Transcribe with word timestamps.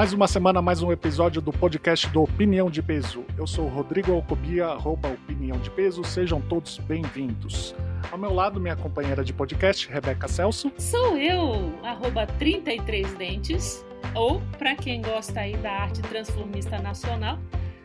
Mais 0.00 0.14
uma 0.14 0.26
semana, 0.26 0.62
mais 0.62 0.82
um 0.82 0.90
episódio 0.90 1.42
do 1.42 1.52
podcast 1.52 2.08
do 2.08 2.22
Opinião 2.22 2.70
de 2.70 2.82
Peso. 2.82 3.22
Eu 3.36 3.46
sou 3.46 3.68
Rodrigo 3.68 4.10
Alcobia, 4.12 4.68
arroba 4.68 5.10
Opinião 5.10 5.58
de 5.58 5.70
Peso. 5.70 6.02
Sejam 6.02 6.40
todos 6.40 6.78
bem-vindos. 6.78 7.74
Ao 8.10 8.16
meu 8.16 8.32
lado, 8.32 8.58
minha 8.58 8.74
companheira 8.74 9.22
de 9.22 9.34
podcast, 9.34 9.86
Rebeca 9.90 10.26
Celso. 10.26 10.72
Sou 10.78 11.18
eu, 11.18 11.74
arroba 11.84 12.26
33 12.26 13.12
Dentes, 13.12 13.84
ou, 14.14 14.40
para 14.56 14.74
quem 14.74 15.02
gosta 15.02 15.40
aí 15.40 15.54
da 15.58 15.70
arte 15.70 16.00
transformista 16.00 16.78
nacional, 16.78 17.38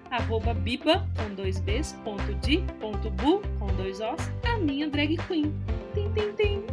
arroba 0.09 0.53
biba, 0.53 1.05
com 1.17 1.35
dois 1.35 1.59
Bs, 1.59 1.99
ponto 2.05 2.33
di, 2.35 2.63
ponto 2.79 3.09
bu, 3.09 3.41
com 3.59 3.67
dois 3.75 3.99
Os, 3.99 4.31
a 4.49 4.57
minha 4.57 4.87
drag 4.87 5.17
queen. 5.27 5.53
Tim, 5.93 6.09
tim, 6.13 6.31
tim. 6.37 6.63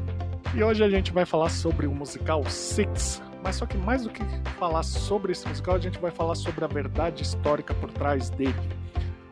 E 0.55 0.63
hoje 0.63 0.85
a 0.85 0.89
gente 0.89 1.11
vai 1.13 1.27
falar 1.27 1.49
sobre 1.49 1.89
o 1.89 1.93
musical 1.93 2.45
Six, 2.45 3.21
mas 3.43 3.57
só 3.57 3.67
que 3.67 3.77
mais 3.77 4.05
do 4.05 4.11
que 4.11 4.23
falar 4.59 4.83
sobre 4.83 5.33
esse 5.33 5.47
musical, 5.49 5.77
a 5.77 5.79
gente 5.79 5.99
vai 5.99 6.11
falar 6.11 6.35
sobre 6.35 6.65
a 6.65 6.69
verdade 6.69 7.23
histórica 7.23 7.75
por 7.75 7.91
trás 7.91 8.31
dele. 8.31 8.55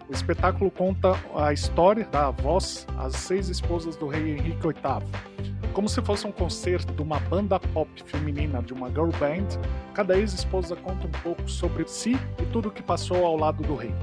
O 0.08 0.12
espetáculo 0.12 0.70
conta 0.70 1.12
a 1.36 1.52
história 1.52 2.04
da 2.06 2.30
voz, 2.30 2.86
as 2.98 3.14
seis 3.14 3.48
esposas 3.48 3.96
do 3.96 4.08
rei 4.08 4.32
Henrique 4.32 4.66
VIII. 4.66 5.50
Como 5.72 5.88
se 5.88 6.02
fosse 6.02 6.26
um 6.26 6.32
concerto 6.32 6.92
de 6.92 7.00
uma 7.00 7.20
banda 7.20 7.60
pop 7.60 7.88
feminina, 8.04 8.60
de 8.60 8.72
uma 8.72 8.88
girl 8.88 9.10
band, 9.20 9.46
cada 9.94 10.18
ex-esposa 10.18 10.74
conta 10.74 11.06
um 11.06 11.12
pouco 11.22 11.48
sobre 11.48 11.86
si 11.86 12.18
e 12.42 12.46
tudo 12.46 12.68
o 12.68 12.72
que 12.72 12.82
passou 12.82 13.24
ao 13.24 13.36
lado 13.36 13.62
do 13.62 13.76
rei. 13.76 13.94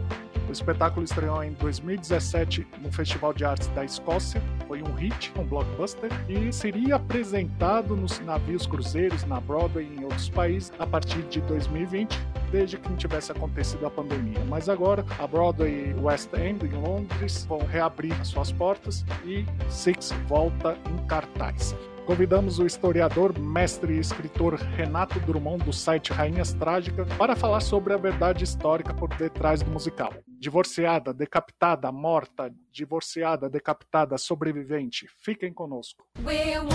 O 0.48 0.52
espetáculo 0.52 1.04
estreou 1.04 1.44
em 1.44 1.52
2017 1.54 2.66
no 2.82 2.90
Festival 2.90 3.34
de 3.34 3.44
Artes 3.44 3.68
da 3.70 3.84
Escócia, 3.84 4.42
foi 4.66 4.82
um 4.82 4.94
hit, 4.94 5.32
um 5.38 5.44
blockbuster, 5.44 6.10
e 6.30 6.52
seria 6.54 6.96
apresentado 6.96 7.96
nos 7.98 8.20
navios 8.20 8.66
cruzeiros, 8.66 9.26
na 9.26 9.42
Broadway 9.42 9.86
e 9.86 10.00
em 10.00 10.04
outros 10.06 10.30
países 10.30 10.72
a 10.80 10.88
partir 10.88 11.22
de 11.24 11.42
2020, 11.42 12.18
desde 12.50 12.78
que 12.78 12.90
não 12.90 12.96
tivesse 12.96 13.32
acontecido 13.32 13.86
a 13.86 13.90
pandemia. 13.90 14.40
Mas 14.48 14.70
agora 14.70 15.06
a 15.20 15.28
Broadway 15.28 15.92
e 15.92 16.00
West 16.00 16.34
End 16.34 16.66
em 16.66 16.72
Londres 16.72 17.46
vão 17.46 17.60
reabrir 17.60 18.16
suas 18.26 18.52
portas 18.52 19.06
e 19.26 19.46
Six 19.70 20.14
volta 20.28 20.78
em 20.90 21.06
cartaz. 21.08 21.76
Convidamos 22.08 22.58
o 22.58 22.66
historiador, 22.66 23.38
mestre 23.38 23.96
e 23.96 24.00
escritor 24.00 24.56
Renato 24.56 25.20
Drummond, 25.20 25.66
do 25.66 25.74
site 25.74 26.14
Rainhas 26.14 26.54
Trágicas, 26.54 27.06
para 27.18 27.36
falar 27.36 27.60
sobre 27.60 27.94
a 27.94 27.98
verdade 27.98 28.46
histórica 28.46 28.94
por 28.94 29.10
detrás 29.10 29.62
do 29.62 29.70
musical. 29.70 30.14
Divorciada, 30.26 31.14
decapitada, 31.14 31.92
morta, 31.92 32.50
divorciada, 32.72 33.50
decapitada, 33.50 34.18
sobrevivente. 34.18 35.06
Fiquem 35.22 35.52
conosco. 35.52 36.06
We're 36.20 36.60
one 36.60 36.72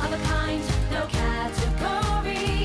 of 0.00 0.10
a 0.10 0.18
kind, 0.26 0.64
no 0.90 1.06
category. 1.06 2.61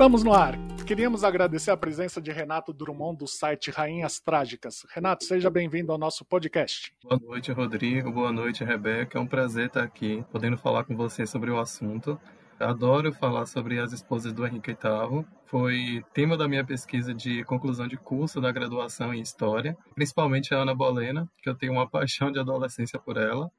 Estamos 0.00 0.24
no 0.24 0.32
ar. 0.32 0.54
Queríamos 0.86 1.24
agradecer 1.24 1.70
a 1.70 1.76
presença 1.76 2.22
de 2.22 2.32
Renato 2.32 2.72
Drummond, 2.72 3.18
do 3.18 3.26
site 3.26 3.70
Rainhas 3.70 4.18
Trágicas. 4.18 4.86
Renato, 4.94 5.26
seja 5.26 5.50
bem-vindo 5.50 5.92
ao 5.92 5.98
nosso 5.98 6.24
podcast. 6.24 6.90
Boa 7.04 7.20
noite, 7.20 7.52
Rodrigo. 7.52 8.10
Boa 8.10 8.32
noite, 8.32 8.64
Rebeca. 8.64 9.18
É 9.18 9.20
um 9.20 9.26
prazer 9.26 9.66
estar 9.66 9.82
aqui, 9.82 10.24
podendo 10.32 10.56
falar 10.56 10.84
com 10.84 10.96
você 10.96 11.26
sobre 11.26 11.50
o 11.50 11.60
assunto. 11.60 12.18
Adoro 12.58 13.12
falar 13.12 13.44
sobre 13.44 13.78
as 13.78 13.92
esposas 13.92 14.32
do 14.32 14.46
Henrique 14.46 14.70
VIII. 14.70 15.26
Foi 15.44 16.02
tema 16.14 16.34
da 16.34 16.48
minha 16.48 16.64
pesquisa 16.64 17.12
de 17.12 17.44
conclusão 17.44 17.86
de 17.86 17.98
curso 17.98 18.40
da 18.40 18.50
graduação 18.50 19.12
em 19.12 19.20
História, 19.20 19.76
principalmente 19.94 20.54
a 20.54 20.62
Ana 20.62 20.74
Bolena, 20.74 21.28
que 21.42 21.50
eu 21.50 21.54
tenho 21.54 21.74
uma 21.74 21.86
paixão 21.86 22.32
de 22.32 22.40
adolescência 22.40 22.98
por 22.98 23.18
ela. 23.18 23.50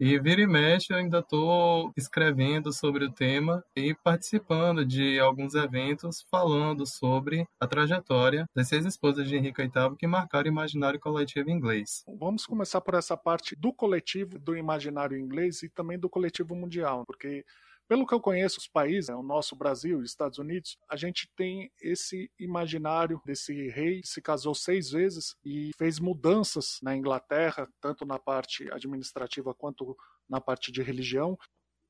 E 0.00 0.16
vira 0.20 0.40
e 0.40 0.46
mexe, 0.46 0.92
eu 0.92 0.96
ainda 0.96 1.18
estou 1.18 1.92
escrevendo 1.96 2.72
sobre 2.72 3.04
o 3.04 3.10
tema 3.10 3.64
e 3.74 3.92
participando 3.96 4.84
de 4.84 5.18
alguns 5.18 5.54
eventos 5.56 6.24
falando 6.30 6.86
sobre 6.86 7.48
a 7.58 7.66
trajetória 7.66 8.48
das 8.54 8.68
seis 8.68 8.86
esposas 8.86 9.28
de 9.28 9.36
Henrique 9.36 9.60
VIII 9.60 9.96
que 9.98 10.06
marcaram 10.06 10.48
o 10.48 10.52
imaginário 10.52 11.00
coletivo 11.00 11.50
inglês. 11.50 12.04
Vamos 12.16 12.46
começar 12.46 12.80
por 12.80 12.94
essa 12.94 13.16
parte 13.16 13.56
do 13.56 13.72
coletivo 13.72 14.38
do 14.38 14.56
imaginário 14.56 15.18
inglês 15.18 15.64
e 15.64 15.68
também 15.68 15.98
do 15.98 16.08
coletivo 16.08 16.54
mundial, 16.54 17.04
porque 17.04 17.44
pelo 17.88 18.06
que 18.06 18.14
eu 18.14 18.20
conheço 18.20 18.58
os 18.58 18.68
países, 18.68 19.08
né, 19.08 19.14
o 19.14 19.22
nosso 19.22 19.56
Brasil 19.56 20.02
e 20.02 20.04
Estados 20.04 20.38
Unidos, 20.38 20.76
a 20.88 20.94
gente 20.94 21.28
tem 21.34 21.72
esse 21.80 22.30
imaginário 22.38 23.20
desse 23.24 23.68
rei 23.70 24.02
que 24.02 24.08
se 24.08 24.20
casou 24.20 24.54
seis 24.54 24.90
vezes 24.90 25.34
e 25.42 25.70
fez 25.78 25.98
mudanças 25.98 26.78
na 26.82 26.94
Inglaterra, 26.94 27.66
tanto 27.80 28.04
na 28.04 28.18
parte 28.18 28.70
administrativa 28.70 29.54
quanto 29.54 29.96
na 30.28 30.40
parte 30.40 30.70
de 30.70 30.82
religião. 30.82 31.38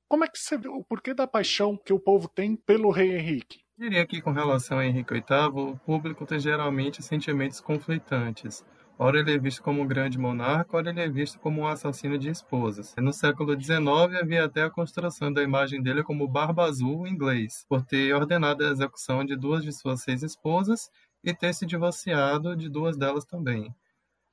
Como 0.08 0.24
é 0.24 0.28
que 0.28 0.38
você 0.38 0.56
vê 0.56 0.68
o 0.68 0.84
porquê 0.84 1.12
da 1.12 1.26
paixão 1.26 1.76
que 1.76 1.92
o 1.92 1.98
povo 1.98 2.28
tem 2.28 2.56
pelo 2.56 2.90
rei 2.90 3.16
Henrique? 3.16 3.60
Diria 3.76 4.06
que 4.06 4.22
com 4.22 4.32
relação 4.32 4.78
a 4.78 4.86
Henrique 4.86 5.12
VIII, 5.12 5.72
o 5.72 5.76
público 5.78 6.24
tem 6.24 6.38
geralmente 6.38 7.02
sentimentos 7.02 7.60
conflitantes. 7.60 8.64
Ora 9.00 9.20
ele 9.20 9.32
é 9.32 9.38
visto 9.38 9.62
como 9.62 9.80
um 9.80 9.86
grande 9.86 10.18
monarca, 10.18 10.76
ora 10.76 10.90
ele 10.90 11.00
é 11.00 11.08
visto 11.08 11.38
como 11.38 11.60
um 11.60 11.68
assassino 11.68 12.18
de 12.18 12.30
esposas. 12.30 12.96
No 12.98 13.12
século 13.12 13.54
XIX 13.54 13.78
havia 14.20 14.44
até 14.44 14.64
a 14.64 14.70
construção 14.70 15.32
da 15.32 15.40
imagem 15.40 15.80
dele 15.80 16.02
como 16.02 16.26
Barba 16.26 16.64
Azul 16.64 17.06
inglês, 17.06 17.64
por 17.68 17.80
ter 17.80 18.12
ordenado 18.12 18.66
a 18.66 18.70
execução 18.72 19.24
de 19.24 19.36
duas 19.36 19.62
de 19.62 19.72
suas 19.72 20.02
seis 20.02 20.24
esposas 20.24 20.90
e 21.22 21.32
ter 21.32 21.54
se 21.54 21.64
divorciado 21.64 22.56
de 22.56 22.68
duas 22.68 22.96
delas 22.96 23.24
também. 23.24 23.72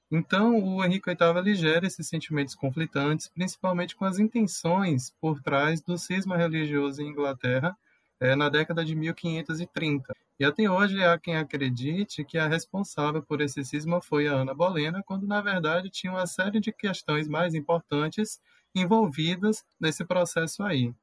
Então, 0.09 0.57
o 0.59 0.83
Henrique 0.83 1.11
VIII 1.11 1.37
ele 1.37 1.53
gera 1.53 1.85
esses 1.85 2.07
sentimentos 2.07 2.55
conflitantes, 2.55 3.27
principalmente 3.27 3.95
com 3.95 4.05
as 4.05 4.17
intenções 4.17 5.13
por 5.21 5.43
trás 5.43 5.79
do 5.79 5.95
cisma 5.95 6.37
religioso 6.37 7.03
em 7.03 7.09
Inglaterra 7.09 7.77
é, 8.19 8.35
na 8.35 8.49
década 8.49 8.83
de 8.83 8.95
1530. 8.95 10.24
E 10.37 10.43
até 10.43 10.69
hoje 10.69 11.01
há 11.01 11.17
quem 11.17 11.37
acredite 11.37 12.25
que 12.25 12.37
a 12.37 12.47
responsável 12.47 13.23
por 13.23 13.39
esse 13.39 13.63
cisma 13.63 14.01
foi 14.01 14.27
a 14.27 14.33
Ana 14.33 14.53
Bolena, 14.53 15.01
quando 15.05 15.25
na 15.25 15.41
verdade 15.41 15.89
tinha 15.89 16.11
uma 16.11 16.27
série 16.27 16.59
de 16.59 16.73
questões 16.73 17.27
mais 17.27 17.53
importantes 17.53 18.41
envolvidas 18.73 19.63
nesse 19.79 20.03
processo 20.03 20.61
aí. 20.61 20.93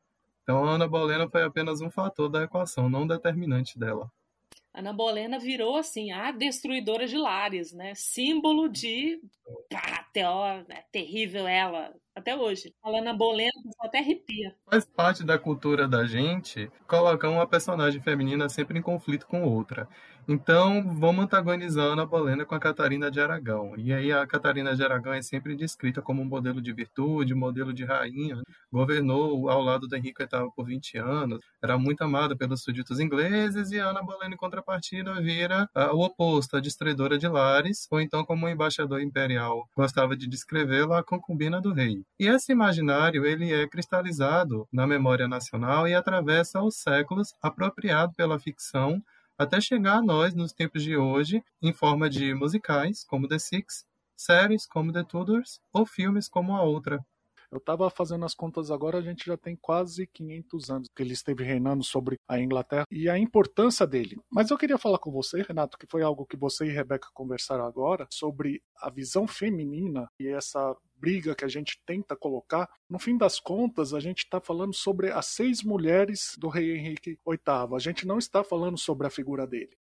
Então 0.42 0.64
a 0.64 0.72
Ana 0.72 0.86
Bolena 0.86 1.28
foi 1.28 1.42
apenas 1.42 1.80
um 1.80 1.90
fator 1.90 2.28
da 2.28 2.42
equação, 2.42 2.90
não 2.90 3.06
determinante 3.06 3.78
dela. 3.78 4.10
Ana 4.74 4.92
Bolena 4.92 5.38
virou, 5.38 5.76
assim, 5.76 6.12
a 6.12 6.32
destruidora 6.32 7.06
de 7.06 7.16
lares, 7.16 7.72
né? 7.72 7.94
Símbolo 7.94 8.68
de... 8.68 9.20
Pá, 9.68 10.08
teó, 10.12 10.64
né? 10.66 10.82
terrível 10.90 11.46
ela, 11.46 11.94
até 12.14 12.34
hoje. 12.34 12.74
Falando 12.80 13.02
Ana 13.02 13.14
Bolena, 13.14 13.50
só 13.76 13.86
até 13.86 13.98
arrepia. 13.98 14.54
Faz 14.64 14.84
parte 14.84 15.24
da 15.24 15.38
cultura 15.38 15.86
da 15.86 16.06
gente 16.06 16.70
colocar 16.86 17.28
uma 17.28 17.46
personagem 17.46 18.00
feminina 18.00 18.48
sempre 18.48 18.78
em 18.78 18.82
conflito 18.82 19.26
com 19.26 19.42
outra. 19.42 19.86
Então, 20.28 20.94
vamos 21.00 21.24
antagonizar 21.24 21.98
a 21.98 22.06
Bolena 22.06 22.44
com 22.44 22.54
a 22.54 22.60
Catarina 22.60 23.10
de 23.10 23.20
Aragão. 23.20 23.74
E 23.76 23.92
aí 23.92 24.12
a 24.12 24.24
Catarina 24.24 24.74
de 24.74 24.82
Aragão 24.82 25.12
é 25.12 25.20
sempre 25.20 25.56
descrita 25.56 26.00
como 26.00 26.22
um 26.22 26.24
modelo 26.24 26.62
de 26.62 26.72
virtude, 26.72 27.34
modelo 27.34 27.72
de 27.72 27.84
rainha. 27.84 28.40
Governou 28.72 29.50
ao 29.50 29.60
lado 29.60 29.88
do 29.88 29.96
Henrique 29.96 30.24
VIII 30.24 30.50
por 30.54 30.66
20 30.66 30.96
anos, 30.98 31.40
era 31.62 31.76
muito 31.76 32.02
amada 32.02 32.36
pelos 32.36 32.62
súditos 32.62 33.00
ingleses 33.00 33.72
e 33.72 33.80
a 33.80 33.88
Ana 33.88 34.02
Bolena, 34.02 34.34
em 34.34 34.36
contrapartida, 34.36 35.20
vira 35.20 35.68
ah, 35.74 35.92
o 35.92 36.04
oposto, 36.04 36.56
a 36.56 36.60
destruidora 36.60 37.18
de 37.18 37.26
lares, 37.26 37.88
ou 37.90 38.00
então, 38.00 38.24
como 38.24 38.46
o 38.46 38.48
embaixador 38.48 39.00
imperial 39.00 39.68
gostava 39.76 40.16
de 40.16 40.28
descrevê-la, 40.28 41.00
a 41.00 41.04
concubina 41.04 41.60
do 41.60 41.72
rei. 41.72 42.02
E 42.18 42.28
esse 42.28 42.52
imaginário 42.52 43.26
ele 43.26 43.52
é 43.52 43.66
cristalizado 43.66 44.68
na 44.72 44.86
memória 44.86 45.26
nacional 45.26 45.88
e 45.88 45.94
atravessa 45.94 46.62
os 46.62 46.76
séculos, 46.76 47.34
apropriado 47.42 48.12
pela 48.14 48.38
ficção 48.38 49.02
até 49.42 49.60
chegar 49.60 49.98
a 49.98 50.02
nós 50.02 50.34
nos 50.34 50.52
tempos 50.52 50.82
de 50.82 50.96
hoje 50.96 51.42
em 51.60 51.72
forma 51.72 52.08
de 52.08 52.34
musicais, 52.34 53.04
como 53.04 53.28
The 53.28 53.38
Six, 53.38 53.84
séries 54.16 54.66
como 54.66 54.92
The 54.92 55.04
Tudors 55.04 55.60
ou 55.72 55.84
filmes 55.84 56.28
como 56.28 56.54
A 56.56 56.62
Outra. 56.62 57.04
Eu 57.52 57.58
estava 57.58 57.90
fazendo 57.90 58.24
as 58.24 58.34
contas 58.34 58.70
agora, 58.70 58.96
a 58.96 59.02
gente 59.02 59.26
já 59.26 59.36
tem 59.36 59.54
quase 59.54 60.06
500 60.06 60.70
anos 60.70 60.88
que 60.96 61.02
ele 61.02 61.12
esteve 61.12 61.44
reinando 61.44 61.84
sobre 61.84 62.18
a 62.26 62.40
Inglaterra 62.40 62.86
e 62.90 63.10
a 63.10 63.18
importância 63.18 63.86
dele. 63.86 64.18
Mas 64.30 64.50
eu 64.50 64.56
queria 64.56 64.78
falar 64.78 64.98
com 64.98 65.12
você, 65.12 65.42
Renato, 65.42 65.76
que 65.76 65.86
foi 65.86 66.02
algo 66.02 66.24
que 66.24 66.34
você 66.34 66.64
e 66.64 66.70
Rebeca 66.70 67.08
conversaram 67.12 67.66
agora, 67.66 68.06
sobre 68.10 68.62
a 68.78 68.88
visão 68.88 69.28
feminina 69.28 70.08
e 70.18 70.28
essa 70.28 70.74
briga 70.96 71.34
que 71.34 71.44
a 71.44 71.48
gente 71.48 71.78
tenta 71.84 72.16
colocar. 72.16 72.70
No 72.88 72.98
fim 72.98 73.18
das 73.18 73.38
contas, 73.38 73.92
a 73.92 74.00
gente 74.00 74.20
está 74.20 74.40
falando 74.40 74.72
sobre 74.74 75.10
as 75.10 75.26
seis 75.26 75.62
mulheres 75.62 76.34
do 76.38 76.48
rei 76.48 76.74
Henrique 76.74 77.18
VIII. 77.28 77.76
A 77.76 77.78
gente 77.78 78.06
não 78.06 78.16
está 78.16 78.42
falando 78.42 78.78
sobre 78.78 79.06
a 79.06 79.10
figura 79.10 79.46
dele. 79.46 79.76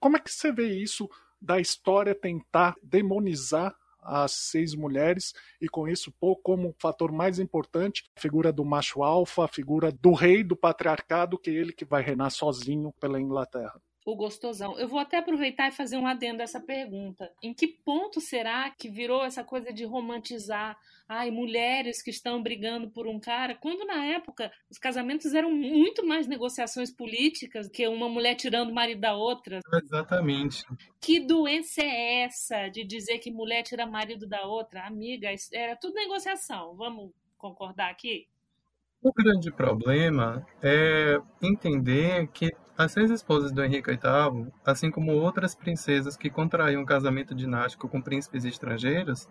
Como 0.00 0.16
é 0.16 0.20
que 0.20 0.32
você 0.32 0.50
vê 0.50 0.74
isso 0.74 1.08
da 1.40 1.60
história 1.60 2.16
tentar 2.16 2.74
demonizar 2.82 3.76
as 4.02 4.32
seis 4.32 4.74
mulheres 4.74 5.32
e 5.60 5.68
com 5.68 5.88
isso 5.88 6.12
pôr 6.20 6.36
como 6.36 6.74
fator 6.78 7.12
mais 7.12 7.38
importante 7.38 8.04
a 8.16 8.20
figura 8.20 8.52
do 8.52 8.64
macho 8.64 9.02
alfa, 9.02 9.44
a 9.44 9.48
figura 9.48 9.92
do 9.92 10.12
rei 10.12 10.42
do 10.42 10.56
patriarcado, 10.56 11.38
que 11.38 11.50
é 11.50 11.54
ele 11.54 11.72
que 11.72 11.84
vai 11.84 12.02
reinar 12.02 12.30
sozinho 12.30 12.92
pela 13.00 13.20
Inglaterra. 13.20 13.80
O 14.04 14.16
gostosão. 14.16 14.78
Eu 14.78 14.88
vou 14.88 14.98
até 14.98 15.18
aproveitar 15.18 15.68
e 15.68 15.72
fazer 15.72 15.96
um 15.96 16.06
adendo 16.06 16.40
a 16.40 16.44
essa 16.44 16.60
pergunta. 16.60 17.30
Em 17.42 17.54
que 17.54 17.66
ponto 17.66 18.20
será 18.20 18.70
que 18.70 18.88
virou 18.88 19.24
essa 19.24 19.44
coisa 19.44 19.72
de 19.72 19.84
romantizar 19.84 20.76
ai, 21.08 21.30
mulheres 21.30 22.02
que 22.02 22.10
estão 22.10 22.42
brigando 22.42 22.90
por 22.90 23.06
um 23.06 23.20
cara, 23.20 23.54
quando 23.54 23.84
na 23.84 24.04
época 24.06 24.50
os 24.70 24.78
casamentos 24.78 25.34
eram 25.34 25.50
muito 25.50 26.06
mais 26.06 26.26
negociações 26.26 26.90
políticas 26.90 27.68
que 27.68 27.86
uma 27.86 28.08
mulher 28.08 28.34
tirando 28.34 28.70
o 28.70 28.74
marido 28.74 29.00
da 29.00 29.14
outra? 29.14 29.60
Exatamente. 29.84 30.64
Que 31.00 31.20
doença 31.20 31.82
é 31.82 32.22
essa 32.22 32.68
de 32.68 32.84
dizer 32.84 33.18
que 33.18 33.30
mulher 33.30 33.62
tira 33.62 33.84
marido 33.86 34.26
da 34.26 34.46
outra? 34.46 34.86
Amiga, 34.86 35.28
era 35.52 35.76
tudo 35.76 35.94
negociação. 35.94 36.74
Vamos 36.76 37.12
concordar 37.36 37.90
aqui? 37.90 38.26
O 39.02 39.12
grande 39.12 39.50
problema 39.52 40.46
é 40.62 41.20
entender 41.42 42.26
que 42.28 42.50
as 42.78 42.92
seis 42.92 43.10
esposas 43.10 43.52
do 43.52 43.62
Henrique 43.62 43.90
VIII, 43.90 44.50
assim 44.64 44.90
como 44.90 45.12
outras 45.12 45.54
princesas 45.54 46.16
que 46.16 46.30
contraíam 46.30 46.82
um 46.82 46.86
casamento 46.86 47.34
dinástico 47.34 47.88
com 47.88 48.00
príncipes 48.00 48.44
estrangeiros, 48.44 49.28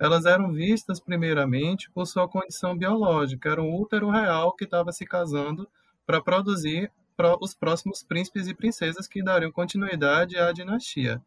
elas 0.00 0.24
eram 0.24 0.52
vistas 0.52 1.00
primeiramente 1.00 1.90
por 1.90 2.06
sua 2.06 2.28
condição 2.28 2.76
biológica, 2.76 3.50
era 3.50 3.62
um 3.62 3.74
útero 3.74 4.08
real 4.10 4.54
que 4.54 4.64
estava 4.64 4.92
se 4.92 5.04
casando 5.04 5.68
para 6.06 6.22
produzir 6.22 6.90
pro- 7.16 7.38
os 7.42 7.54
próximos 7.54 8.02
príncipes 8.02 8.46
e 8.46 8.54
princesas 8.54 9.08
que 9.08 9.22
dariam 9.22 9.50
continuidade 9.52 10.36
à 10.38 10.52
dinastia. 10.52 11.20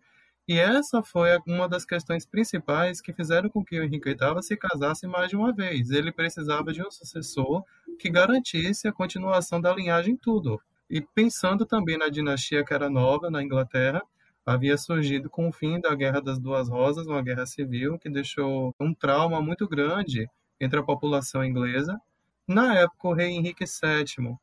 E 0.48 0.58
essa 0.58 1.04
foi 1.04 1.30
uma 1.46 1.70
das 1.70 1.86
questões 1.86 2.26
principais 2.26 3.00
que 3.00 3.14
fizeram 3.14 3.50
com 3.50 3.64
que 3.64 3.80
o 3.80 3.84
Henrique 3.84 4.10
VIII 4.10 4.42
se 4.42 4.58
casasse 4.58 5.08
mais 5.08 5.30
de 5.30 5.36
uma 5.36 5.54
vez. 5.54 5.92
Ele 5.92 6.12
precisava 6.12 6.74
de 6.74 6.82
um 6.82 6.90
sucessor 6.90 7.64
que 8.00 8.10
garantisse 8.10 8.88
a 8.88 8.92
continuação 8.92 9.62
da 9.62 9.74
linhagem 9.74 10.18
tudo. 10.18 10.60
E 10.90 11.00
pensando 11.00 11.66
também 11.66 11.98
na 11.98 12.10
dinastia 12.10 12.66
que 12.66 12.74
era 12.74 12.90
nova 12.90 13.30
na 13.30 13.42
Inglaterra, 13.42 14.02
havia 14.46 14.78
surgido 14.78 15.30
com 15.30 15.48
o 15.48 15.54
fim 15.54 15.80
da 15.80 15.94
Guerra 15.96 16.20
das 16.20 16.40
Duas 16.40 16.68
Rosas, 16.68 17.08
uma 17.08 17.22
guerra 17.22 17.46
civil 17.46 17.98
que 17.98 18.10
deixou 18.10 18.76
um 18.80 18.94
trauma 18.94 19.42
muito 19.42 19.68
grande 19.68 20.28
entre 20.60 20.80
a 20.80 20.84
população 20.84 21.46
inglesa. 21.46 22.00
Na 22.48 22.76
época, 22.76 23.08
o 23.08 23.14
rei 23.14 23.30
Henrique 23.30 23.66
VII 23.66 24.36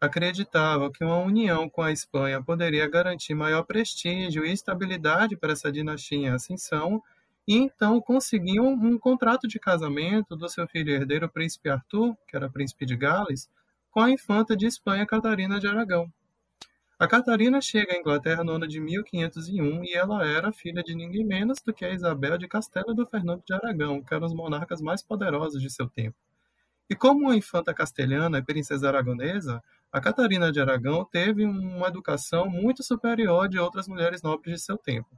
acreditava 0.00 0.90
que 0.90 1.04
uma 1.04 1.18
união 1.18 1.68
com 1.68 1.82
a 1.82 1.92
Espanha 1.92 2.42
poderia 2.42 2.88
garantir 2.88 3.34
maior 3.34 3.62
prestígio 3.62 4.44
e 4.44 4.52
estabilidade 4.52 5.36
para 5.36 5.52
essa 5.52 5.72
dinastia 5.72 6.18
em 6.18 6.28
ascensão, 6.28 7.02
e 7.48 7.54
então 7.56 8.00
conseguiam 8.00 8.66
um 8.66 8.98
contrato 8.98 9.46
de 9.46 9.58
casamento 9.58 10.36
do 10.36 10.48
seu 10.48 10.66
filho 10.66 10.92
herdeiro, 10.92 11.28
príncipe 11.28 11.68
Arthur, 11.68 12.16
que 12.28 12.36
era 12.36 12.50
príncipe 12.50 12.84
de 12.84 12.96
Gales, 12.96 13.48
com 13.90 14.00
a 14.00 14.10
infanta 14.10 14.56
de 14.56 14.66
Espanha, 14.66 15.06
Catarina 15.06 15.58
de 15.58 15.66
Aragão. 15.66 16.12
A 16.98 17.06
Catarina 17.06 17.60
chega 17.60 17.92
à 17.92 17.96
Inglaterra 17.98 18.42
no 18.42 18.52
ano 18.52 18.66
de 18.66 18.80
1501 18.80 19.84
e 19.84 19.92
ela 19.92 20.26
era 20.26 20.50
filha 20.50 20.82
de 20.82 20.94
ninguém 20.94 21.24
menos 21.26 21.60
do 21.60 21.72
que 21.72 21.84
a 21.84 21.92
Isabel 21.92 22.38
de 22.38 22.48
Castela 22.48 22.92
e 22.92 22.94
do 22.94 23.06
Fernando 23.06 23.42
de 23.46 23.52
Aragão, 23.52 24.02
que 24.02 24.14
eram 24.14 24.26
os 24.26 24.34
monarcas 24.34 24.80
mais 24.80 25.02
poderosos 25.02 25.60
de 25.60 25.70
seu 25.70 25.88
tempo. 25.88 26.16
E 26.88 26.94
como 26.94 27.26
uma 27.26 27.36
infanta 27.36 27.74
castelhana 27.74 28.38
e 28.38 28.42
princesa 28.42 28.88
aragonesa, 28.88 29.62
a 29.92 30.00
Catarina 30.00 30.52
de 30.52 30.60
Aragão 30.60 31.04
teve 31.04 31.44
uma 31.44 31.88
educação 31.88 32.48
muito 32.48 32.82
superior 32.82 33.48
de 33.48 33.58
outras 33.58 33.88
mulheres 33.88 34.22
nobres 34.22 34.56
de 34.56 34.60
seu 34.62 34.76
tempo. 34.76 35.08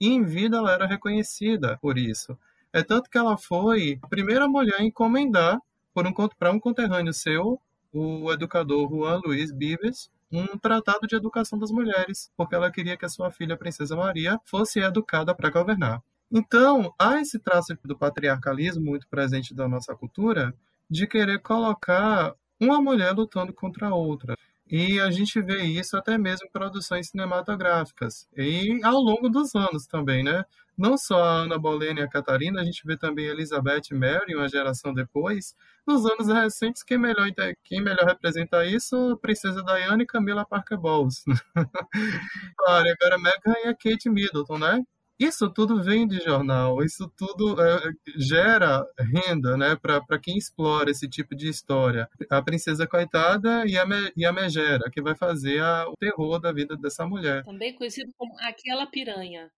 E 0.00 0.08
em 0.08 0.22
vida 0.24 0.58
ela 0.58 0.72
era 0.72 0.86
reconhecida 0.86 1.78
por 1.80 1.98
isso. 1.98 2.38
É 2.72 2.82
tanto 2.82 3.10
que 3.10 3.18
ela 3.18 3.36
foi 3.36 3.98
a 4.02 4.06
primeira 4.06 4.46
mulher 4.46 4.76
a 4.78 4.84
encomendar 4.84 5.60
por 5.92 6.06
um, 6.06 6.12
para 6.38 6.52
um 6.52 6.60
conterrâneo 6.60 7.12
seu, 7.12 7.60
o 7.92 8.30
educador 8.32 8.88
Juan 8.88 9.20
Luiz 9.24 9.50
Vives, 9.52 10.10
um 10.30 10.46
tratado 10.56 11.06
de 11.06 11.16
educação 11.16 11.58
das 11.58 11.72
mulheres, 11.72 12.30
porque 12.36 12.54
ela 12.54 12.70
queria 12.70 12.96
que 12.96 13.04
a 13.04 13.08
sua 13.08 13.30
filha, 13.30 13.54
a 13.54 13.58
princesa 13.58 13.96
Maria, 13.96 14.38
fosse 14.44 14.78
educada 14.78 15.34
para 15.34 15.50
governar. 15.50 16.00
Então, 16.30 16.94
há 16.96 17.20
esse 17.20 17.40
traço 17.40 17.76
do 17.84 17.98
patriarcalismo 17.98 18.84
muito 18.84 19.08
presente 19.08 19.52
da 19.52 19.66
nossa 19.66 19.96
cultura, 19.96 20.54
de 20.88 21.06
querer 21.06 21.40
colocar 21.40 22.34
uma 22.60 22.80
mulher 22.80 23.12
lutando 23.12 23.52
contra 23.52 23.88
a 23.88 23.94
outra. 23.94 24.36
E 24.70 25.00
a 25.00 25.10
gente 25.10 25.40
vê 25.42 25.62
isso 25.64 25.96
até 25.96 26.16
mesmo 26.16 26.46
em 26.46 26.50
produções 26.50 27.08
cinematográficas. 27.08 28.28
E 28.36 28.78
ao 28.84 29.00
longo 29.00 29.28
dos 29.28 29.54
anos 29.56 29.86
também, 29.86 30.22
né? 30.22 30.44
Não 30.78 30.96
só 30.96 31.22
a 31.22 31.42
Ana 31.42 31.58
Bolena 31.58 32.00
e 32.00 32.02
a 32.04 32.08
Catarina, 32.08 32.60
a 32.60 32.64
gente 32.64 32.86
vê 32.86 32.96
também 32.96 33.28
a 33.28 33.32
Elizabeth 33.32 33.92
Mary, 33.92 34.34
uma 34.34 34.48
geração 34.48 34.94
depois. 34.94 35.54
Nos 35.86 36.06
anos 36.06 36.28
recentes, 36.28 36.84
quem 36.84 36.96
melhor, 36.96 37.26
quem 37.64 37.82
melhor 37.82 38.06
representa 38.06 38.64
isso? 38.64 39.18
Princesa 39.20 39.62
Diana 39.62 40.02
e 40.02 40.06
Camila 40.06 40.46
Parker 40.46 40.78
Bowles. 40.78 41.24
claro, 42.56 42.86
agora 42.88 43.18
Meghan 43.18 43.60
e 43.64 43.68
a 43.68 43.74
Kate 43.74 44.08
Middleton, 44.08 44.58
né? 44.58 44.82
Isso 45.20 45.50
tudo 45.50 45.82
vem 45.82 46.08
de 46.08 46.18
jornal, 46.18 46.82
isso 46.82 47.06
tudo 47.14 47.60
é, 47.62 47.92
gera 48.16 48.86
renda 48.98 49.54
né, 49.54 49.76
para 49.76 50.18
quem 50.18 50.38
explora 50.38 50.90
esse 50.90 51.06
tipo 51.06 51.36
de 51.36 51.46
história. 51.46 52.08
A 52.30 52.40
princesa 52.40 52.86
coitada 52.86 53.66
e 53.66 53.76
a, 53.76 53.84
me, 53.84 54.10
e 54.16 54.24
a 54.24 54.32
megera, 54.32 54.90
que 54.90 55.02
vai 55.02 55.14
fazer 55.14 55.62
a, 55.62 55.86
o 55.90 55.94
terror 55.94 56.40
da 56.40 56.50
vida 56.50 56.74
dessa 56.74 57.06
mulher. 57.06 57.44
Também 57.44 57.74
conhecido 57.74 58.10
como 58.16 58.34
aquela 58.40 58.86
piranha. 58.86 59.50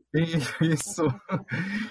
Isso. 0.60 1.06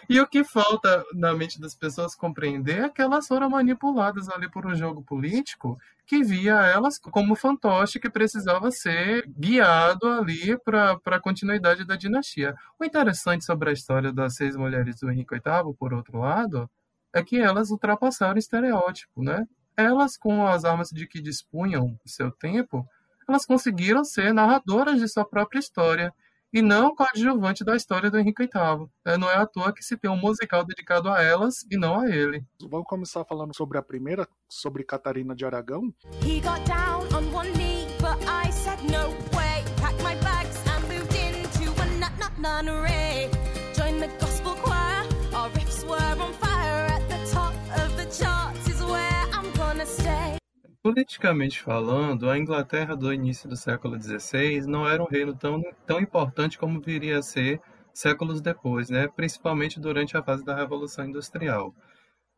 E 0.09 0.19
o 0.19 0.27
que 0.27 0.43
falta 0.43 1.05
na 1.13 1.33
mente 1.33 1.59
das 1.59 1.73
pessoas 1.73 2.13
compreender 2.13 2.83
é 2.83 2.89
que 2.89 3.01
elas 3.01 3.25
foram 3.25 3.49
manipuladas 3.49 4.27
ali 4.27 4.51
por 4.51 4.65
um 4.65 4.75
jogo 4.75 5.01
político 5.01 5.79
que 6.05 6.23
via 6.23 6.55
elas 6.65 6.99
como 6.99 7.35
fantoche 7.35 7.99
que 7.99 8.09
precisava 8.09 8.69
ser 8.69 9.25
guiado 9.27 10.05
ali 10.07 10.57
para 10.59 10.99
a 11.05 11.19
continuidade 11.21 11.85
da 11.85 11.95
dinastia. 11.95 12.53
O 12.77 12.83
interessante 12.83 13.45
sobre 13.45 13.60
a 13.69 13.73
história 13.73 14.11
das 14.11 14.35
seis 14.35 14.55
mulheres 14.55 14.99
do 14.99 15.11
Henrique 15.11 15.35
VIII, 15.35 15.73
por 15.77 15.93
outro 15.93 16.19
lado, 16.19 16.69
é 17.13 17.23
que 17.23 17.37
elas 17.37 17.69
ultrapassaram 17.71 18.35
o 18.35 18.39
estereótipo, 18.39 19.23
né? 19.23 19.45
Elas, 19.75 20.17
com 20.17 20.45
as 20.45 20.65
armas 20.65 20.89
de 20.89 21.07
que 21.07 21.21
dispunham 21.21 21.87
no 21.87 21.99
seu 22.05 22.31
tempo, 22.31 22.85
elas 23.27 23.45
conseguiram 23.45 24.03
ser 24.03 24.33
narradoras 24.33 24.99
de 24.99 25.07
sua 25.07 25.25
própria 25.25 25.59
história 25.59 26.13
e 26.53 26.61
não 26.61 26.93
coadjuvante 26.93 27.63
da 27.63 27.75
história 27.75 28.11
do 28.11 28.19
Henrique 28.19 28.43
VIII. 28.43 28.87
É, 29.05 29.17
não 29.17 29.29
é 29.29 29.37
à 29.37 29.45
toa 29.45 29.73
que 29.73 29.83
se 29.83 29.97
tem 29.97 30.11
um 30.11 30.17
musical 30.17 30.65
dedicado 30.65 31.09
a 31.09 31.21
elas 31.21 31.65
e 31.71 31.77
não 31.77 32.01
a 32.01 32.09
ele. 32.09 32.43
Vamos 32.69 32.87
começar 32.87 33.23
falando 33.23 33.55
sobre 33.55 33.77
a 33.77 33.81
primeira, 33.81 34.27
sobre 34.49 34.83
Catarina 34.83 35.33
de 35.33 35.45
Aragão. 35.45 35.93
He 36.23 36.41
got 36.41 36.63
down 36.65 37.07
on 37.15 37.33
one 37.33 37.51
knee, 37.53 37.87
but 37.99 38.17
I 38.27 38.51
said 38.51 38.79
no 38.83 39.09
way. 39.35 39.63
Packed 39.77 40.03
my 40.03 40.15
bags 40.15 40.57
and 40.67 40.81
moved 40.89 41.15
into 41.15 41.71
a 41.81 41.85
nut 41.97 42.11
nut 42.19 42.37
nunnery. 42.37 43.10
Politicamente 50.83 51.61
falando, 51.61 52.27
a 52.27 52.39
Inglaterra 52.39 52.95
do 52.95 53.13
início 53.13 53.47
do 53.47 53.55
século 53.55 54.01
XVI 54.01 54.65
não 54.65 54.89
era 54.89 55.03
um 55.03 55.05
reino 55.05 55.35
tão, 55.35 55.61
tão 55.85 55.99
importante 55.99 56.57
como 56.57 56.81
viria 56.81 57.19
a 57.19 57.21
ser 57.21 57.61
séculos 57.93 58.41
depois, 58.41 58.89
né? 58.89 59.07
principalmente 59.07 59.79
durante 59.79 60.17
a 60.17 60.23
fase 60.23 60.43
da 60.43 60.55
Revolução 60.55 61.05
Industrial. 61.05 61.71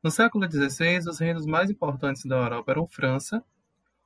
No 0.03 0.11
século 0.11 0.45
XVI, 0.51 1.07
os 1.07 1.19
reinos 1.19 1.45
mais 1.45 1.69
importantes 1.69 2.25
da 2.25 2.35
Europa 2.35 2.71
eram 2.73 2.85
França, 2.85 3.41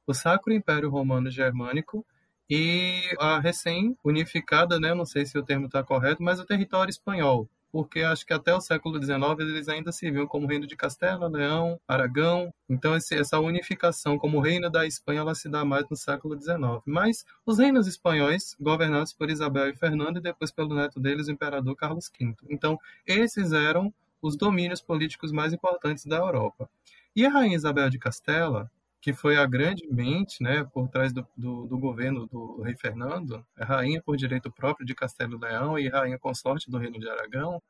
o 0.05 0.13
Sacro 0.13 0.53
Império 0.53 0.91
Romano 0.91 1.31
Germânico 1.31 2.05
e 2.47 3.01
a 3.19 3.39
recém-unificada, 3.39 4.79
né? 4.79 4.93
não 4.93 5.05
sei 5.05 5.25
se 5.25 5.35
o 5.35 5.43
termo 5.43 5.65
está 5.65 5.83
correto, 5.83 6.21
mas 6.21 6.39
o 6.39 6.45
território 6.45 6.91
espanhol, 6.91 7.49
porque 7.77 7.99
acho 7.99 8.25
que 8.25 8.33
até 8.33 8.55
o 8.55 8.59
século 8.59 8.99
XIX 8.99 9.19
eles 9.37 9.69
ainda 9.69 9.91
se 9.91 10.09
viam 10.09 10.25
como 10.25 10.47
reino 10.47 10.65
de 10.65 10.75
Castela, 10.75 11.27
Leão, 11.27 11.79
Aragão. 11.87 12.51
Então 12.67 12.95
esse, 12.95 13.13
essa 13.13 13.39
unificação 13.39 14.17
como 14.17 14.39
reino 14.39 14.67
da 14.67 14.87
Espanha 14.87 15.19
ela 15.19 15.35
se 15.35 15.47
dá 15.47 15.63
mais 15.63 15.87
no 15.87 15.95
século 15.95 16.35
XIX. 16.41 16.57
Mas 16.87 17.23
os 17.45 17.59
reinos 17.59 17.85
espanhóis, 17.85 18.55
governados 18.59 19.13
por 19.13 19.29
Isabel 19.29 19.69
e 19.69 19.75
Fernando 19.75 20.17
e 20.17 20.21
depois 20.21 20.49
pelo 20.49 20.73
neto 20.73 20.99
deles, 20.99 21.27
o 21.27 21.31
imperador 21.31 21.75
Carlos 21.75 22.09
V. 22.19 22.33
Então 22.49 22.79
esses 23.05 23.51
eram 23.51 23.93
os 24.23 24.35
domínios 24.35 24.81
políticos 24.81 25.31
mais 25.31 25.53
importantes 25.53 26.03
da 26.07 26.17
Europa. 26.17 26.67
E 27.15 27.27
a 27.27 27.29
rainha 27.29 27.57
Isabel 27.57 27.91
de 27.91 27.99
Castela, 27.99 28.71
que 29.01 29.13
foi 29.13 29.37
a 29.37 29.45
grande 29.45 29.87
mente 29.89 30.41
né, 30.43 30.63
por 30.73 30.89
trás 30.89 31.13
do, 31.13 31.25
do, 31.35 31.67
do, 31.67 31.77
governo 31.77 32.27
do 32.27 32.61
rei 32.61 32.75
Fernando, 32.75 33.45
é 33.57 33.63
rainha 33.63 34.01
por 34.01 34.17
direito 34.17 34.51
próprio 34.51 34.85
de 34.85 34.95
Castelo 34.95 35.39
Leão 35.39 35.77
e 35.77 35.87
rainha 35.87 36.17
consorte 36.19 36.69
do 36.69 36.77
reino 36.77 36.99
de 36.99 37.09
Aragão, 37.09 37.61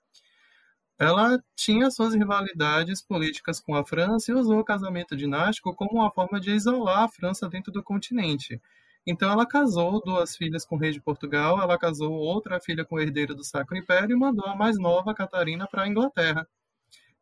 ela 1.00 1.40
tinha 1.56 1.92
suas 1.92 2.16
rivalidades 2.16 3.04
políticas 3.04 3.60
com 3.60 3.76
a 3.76 3.86
França 3.86 4.32
e 4.32 4.36
usou 4.36 4.60
o 4.60 4.64
casamento 4.64 5.16
dinástico 5.16 5.76
como 5.76 6.00
uma 6.00 6.12
forma 6.12 6.40
de 6.40 6.52
isolar 6.52 7.04
a 7.04 7.08
França 7.08 7.48
dentro 7.48 7.72
do 7.72 7.84
continente. 7.84 8.60
Então 9.06 9.32
ela 9.32 9.46
casou 9.46 10.02
duas 10.04 10.36
filhas 10.36 10.66
com 10.66 10.76
o 10.76 10.80
rei 10.80 10.92
de 10.92 11.00
Portugal, 11.00 11.62
ela 11.62 11.78
casou 11.78 12.12
outra 12.14 12.60
filha 12.60 12.84
com 12.84 12.96
o 12.96 13.00
herdeiro 13.00 13.36
do 13.36 13.44
Sacro 13.44 13.78
Império 13.78 14.16
e 14.16 14.20
mandou 14.20 14.46
a 14.48 14.56
mais 14.56 14.78
nova, 14.80 15.14
Catarina, 15.14 15.68
para 15.68 15.84
a 15.84 15.88
Inglaterra. 15.88 16.48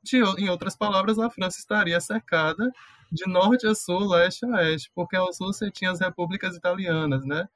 De, 0.05 0.17
em 0.41 0.49
outras 0.49 0.75
palavras, 0.75 1.19
a 1.19 1.29
França 1.29 1.59
estaria 1.59 1.99
cercada 1.99 2.71
de 3.11 3.27
norte 3.29 3.67
a 3.67 3.75
sul, 3.75 4.07
leste 4.09 4.45
a 4.45 4.49
oeste, 4.49 4.91
porque 4.95 5.15
ao 5.15 5.33
sul 5.33 5.47
você 5.53 5.71
tinha 5.71 5.91
as 5.91 5.99
repúblicas 5.99 6.55
italianas, 6.55 7.25
né? 7.25 7.47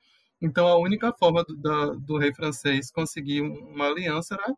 Então 0.41 0.67
a 0.67 0.77
única 0.77 1.13
forma 1.13 1.43
do, 1.43 1.95
do 1.99 2.17
rei 2.17 2.33
francês 2.33 2.91
conseguir 2.91 3.41
um- 3.41 3.69
uma 3.73 3.87
aliança 3.87 4.35
era 4.35 4.53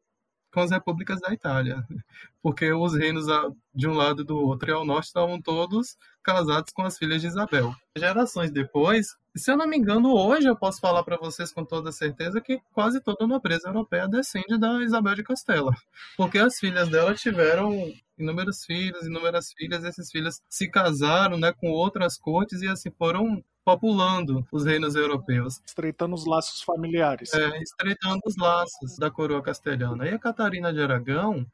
com 0.54 0.60
as 0.60 0.72
repúblicas 0.72 1.20
da 1.22 1.34
Itália, 1.34 1.86
porque 2.42 2.72
os 2.74 2.94
reinos 2.96 3.30
a- 3.30 3.50
de 3.74 3.88
um 3.88 3.94
lado 3.94 4.22
e 4.22 4.26
do 4.26 4.38
outro 4.38 4.70
e 4.70 4.74
ao 4.74 4.86
norte 4.86 5.08
estavam 5.08 5.42
todos 5.42 5.98
casados 6.24 6.72
com 6.74 6.84
as 6.84 6.98
filhas 6.98 7.22
de 7.22 7.28
Isabel. 7.28 7.74
Gerações 7.98 8.52
depois, 8.52 9.16
se 9.36 9.52
eu 9.52 9.58
não 9.58 9.68
me 9.68 9.78
engano, 9.78 10.14
hoje 10.14 10.48
eu 10.48 10.56
posso 10.56 10.80
falar 10.80 11.04
para 11.04 11.18
vocês 11.18 11.52
com 11.52 11.64
toda 11.66 11.92
certeza 11.92 12.40
que 12.42 12.60
quase 12.74 13.02
toda 13.02 13.24
a 13.24 13.28
nobreza 13.28 13.68
europeia 13.70 14.08
descende 14.08 14.58
da 14.60 14.84
Isabel 14.84 15.16
de 15.16 15.24
Castela, 15.24 15.74
porque 16.18 16.38
as 16.38 16.60
filhas 16.60 16.90
dela 16.90 17.14
tiveram 17.16 17.92
inúmeros 18.18 18.64
filhos, 18.66 19.06
inúmeras 19.08 19.52
filhas, 19.54 19.84
esses 19.84 20.12
filhos 20.12 20.42
se 20.50 20.70
casaram, 20.70 21.38
né, 21.40 21.52
com 21.54 21.70
outras 21.72 22.18
cortes 22.18 22.62
e 22.62 22.68
assim 22.68 22.92
foram 22.92 23.44
populando 23.64 24.46
os 24.52 24.66
reinos 24.66 24.96
europeus. 24.96 25.62
Estreitando 25.66 26.16
os 26.16 26.26
laços 26.26 26.62
familiares. 26.62 27.34
É, 27.34 27.62
estreitando 27.62 28.22
os 28.26 28.36
laços 28.38 28.98
da 28.98 29.10
coroa 29.10 29.42
castelhana. 29.42 30.08
E 30.08 30.14
a 30.14 30.20
Catarina 30.20 30.74
de 30.74 30.82
Aragão, 30.82 31.46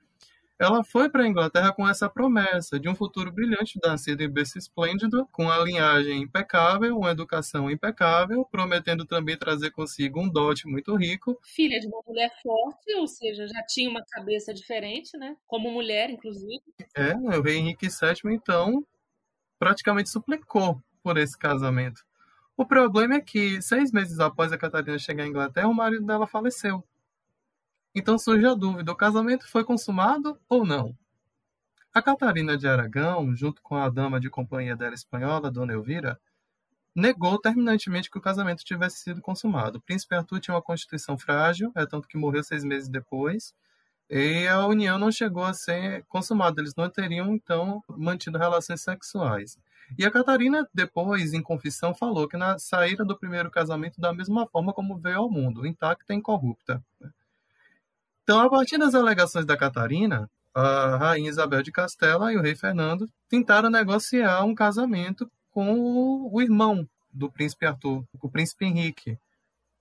ela 0.59 0.83
foi 0.83 1.07
para 1.07 1.23
a 1.23 1.27
Inglaterra 1.27 1.71
com 1.71 1.87
essa 1.87 2.09
promessa 2.09 2.79
de 2.79 2.89
um 2.89 2.95
futuro 2.95 3.31
brilhante, 3.31 3.79
nascido 3.83 4.21
em 4.21 4.29
berço 4.29 4.57
esplêndido, 4.57 5.27
com 5.31 5.51
a 5.51 5.63
linhagem 5.63 6.23
impecável, 6.23 6.97
uma 6.97 7.11
educação 7.11 7.69
impecável, 7.69 8.43
prometendo 8.45 9.05
também 9.05 9.37
trazer 9.37 9.69
consigo 9.69 10.19
um 10.19 10.27
dote 10.27 10.67
muito 10.67 10.95
rico. 10.95 11.37
Filha 11.43 11.79
de 11.79 11.85
uma 11.85 12.01
mulher 12.07 12.31
forte, 12.41 12.91
ou 12.95 13.07
seja, 13.07 13.47
já 13.47 13.63
tinha 13.67 13.89
uma 13.89 14.03
cabeça 14.09 14.51
diferente, 14.51 15.15
né? 15.17 15.37
Como 15.45 15.69
mulher, 15.69 16.09
inclusive. 16.09 16.63
É, 16.95 17.13
o 17.13 17.41
rei 17.41 17.57
Henrique 17.57 17.87
VII, 17.87 18.33
então, 18.33 18.83
praticamente 19.59 20.09
suplicou 20.09 20.81
por 21.07 21.15
esse 21.15 21.37
casamento. 21.37 22.03
O 22.57 22.65
problema 22.65 23.15
é 23.15 23.21
que, 23.21 23.61
seis 23.61 23.93
meses 23.93 24.19
após 24.19 24.51
a 24.51 24.57
Catarina 24.57 24.99
chegar 24.99 25.23
à 25.23 25.27
Inglaterra, 25.27 25.69
o 25.69 25.73
marido 25.73 26.05
dela 26.05 26.27
faleceu. 26.27 26.83
Então 27.95 28.19
surge 28.19 28.45
a 28.45 28.53
dúvida: 28.53 28.91
o 28.91 28.95
casamento 28.95 29.49
foi 29.49 29.63
consumado 29.63 30.37
ou 30.49 30.65
não? 30.65 30.93
A 31.93 32.01
Catarina 32.01 32.57
de 32.57 32.67
Aragão, 32.67 33.33
junto 33.33 33.61
com 33.61 33.75
a 33.75 33.87
dama 33.87 34.19
de 34.19 34.29
companhia 34.29 34.75
dela 34.75 34.95
espanhola, 34.95 35.49
Dona 35.49 35.71
Elvira, 35.71 36.19
negou 36.93 37.39
terminantemente 37.39 38.11
que 38.11 38.17
o 38.17 38.21
casamento 38.21 38.65
tivesse 38.65 38.97
sido 38.97 39.21
consumado. 39.21 39.77
O 39.77 39.81
príncipe 39.81 40.13
Arthur 40.13 40.41
tinha 40.41 40.55
uma 40.55 40.61
constituição 40.61 41.17
frágil, 41.17 41.71
é 41.73 41.85
tanto 41.85 42.05
que 42.05 42.17
morreu 42.17 42.43
seis 42.43 42.65
meses 42.65 42.89
depois, 42.89 43.55
e 44.09 44.45
a 44.45 44.67
união 44.67 44.99
não 44.99 45.09
chegou 45.09 45.45
a 45.45 45.53
ser 45.53 46.03
consumada. 46.09 46.59
Eles 46.59 46.75
não 46.75 46.89
teriam, 46.89 47.33
então, 47.33 47.81
mantido 47.87 48.37
relações 48.37 48.81
sexuais. 48.81 49.57
E 49.98 50.06
a 50.06 50.12
Catarina, 50.12 50.67
depois, 50.74 51.34
em 51.34 51.41
confissão, 51.41 51.94
falou 51.94 52.27
que 52.27 52.38
na 52.38 52.58
saíra 52.58 53.06
do 53.06 53.17
primeiro 53.17 53.51
casamento 53.51 54.01
da 54.01 54.12
mesma 54.12 54.48
forma 54.48 54.74
como 54.74 54.98
veio 54.98 55.20
ao 55.20 55.29
mundo, 55.29 55.65
intacta 55.65 56.13
e 56.13 56.17
incorrupta. 56.17 56.84
Então, 58.24 58.39
a 58.39 58.50
partir 58.50 58.77
das 58.77 58.94
alegações 58.94 59.46
da 59.46 59.56
Catarina, 59.56 60.29
a 60.53 60.98
rainha 60.98 61.29
Isabel 61.29 61.62
de 61.62 61.72
Castela 61.72 62.34
e 62.34 62.38
o 62.38 62.41
rei 62.41 62.56
Fernando 62.56 63.08
tentaram 63.29 63.70
negociar 63.70 64.44
um 64.44 64.56
casamento 64.56 65.29
com 65.51 65.74
o, 65.74 66.34
o 66.34 66.41
irmão 66.41 66.88
do 67.13 67.32
príncipe 67.32 67.65
Arthur, 67.65 68.03
o 68.22 68.29
príncipe 68.29 68.65
Henrique. 68.65 69.17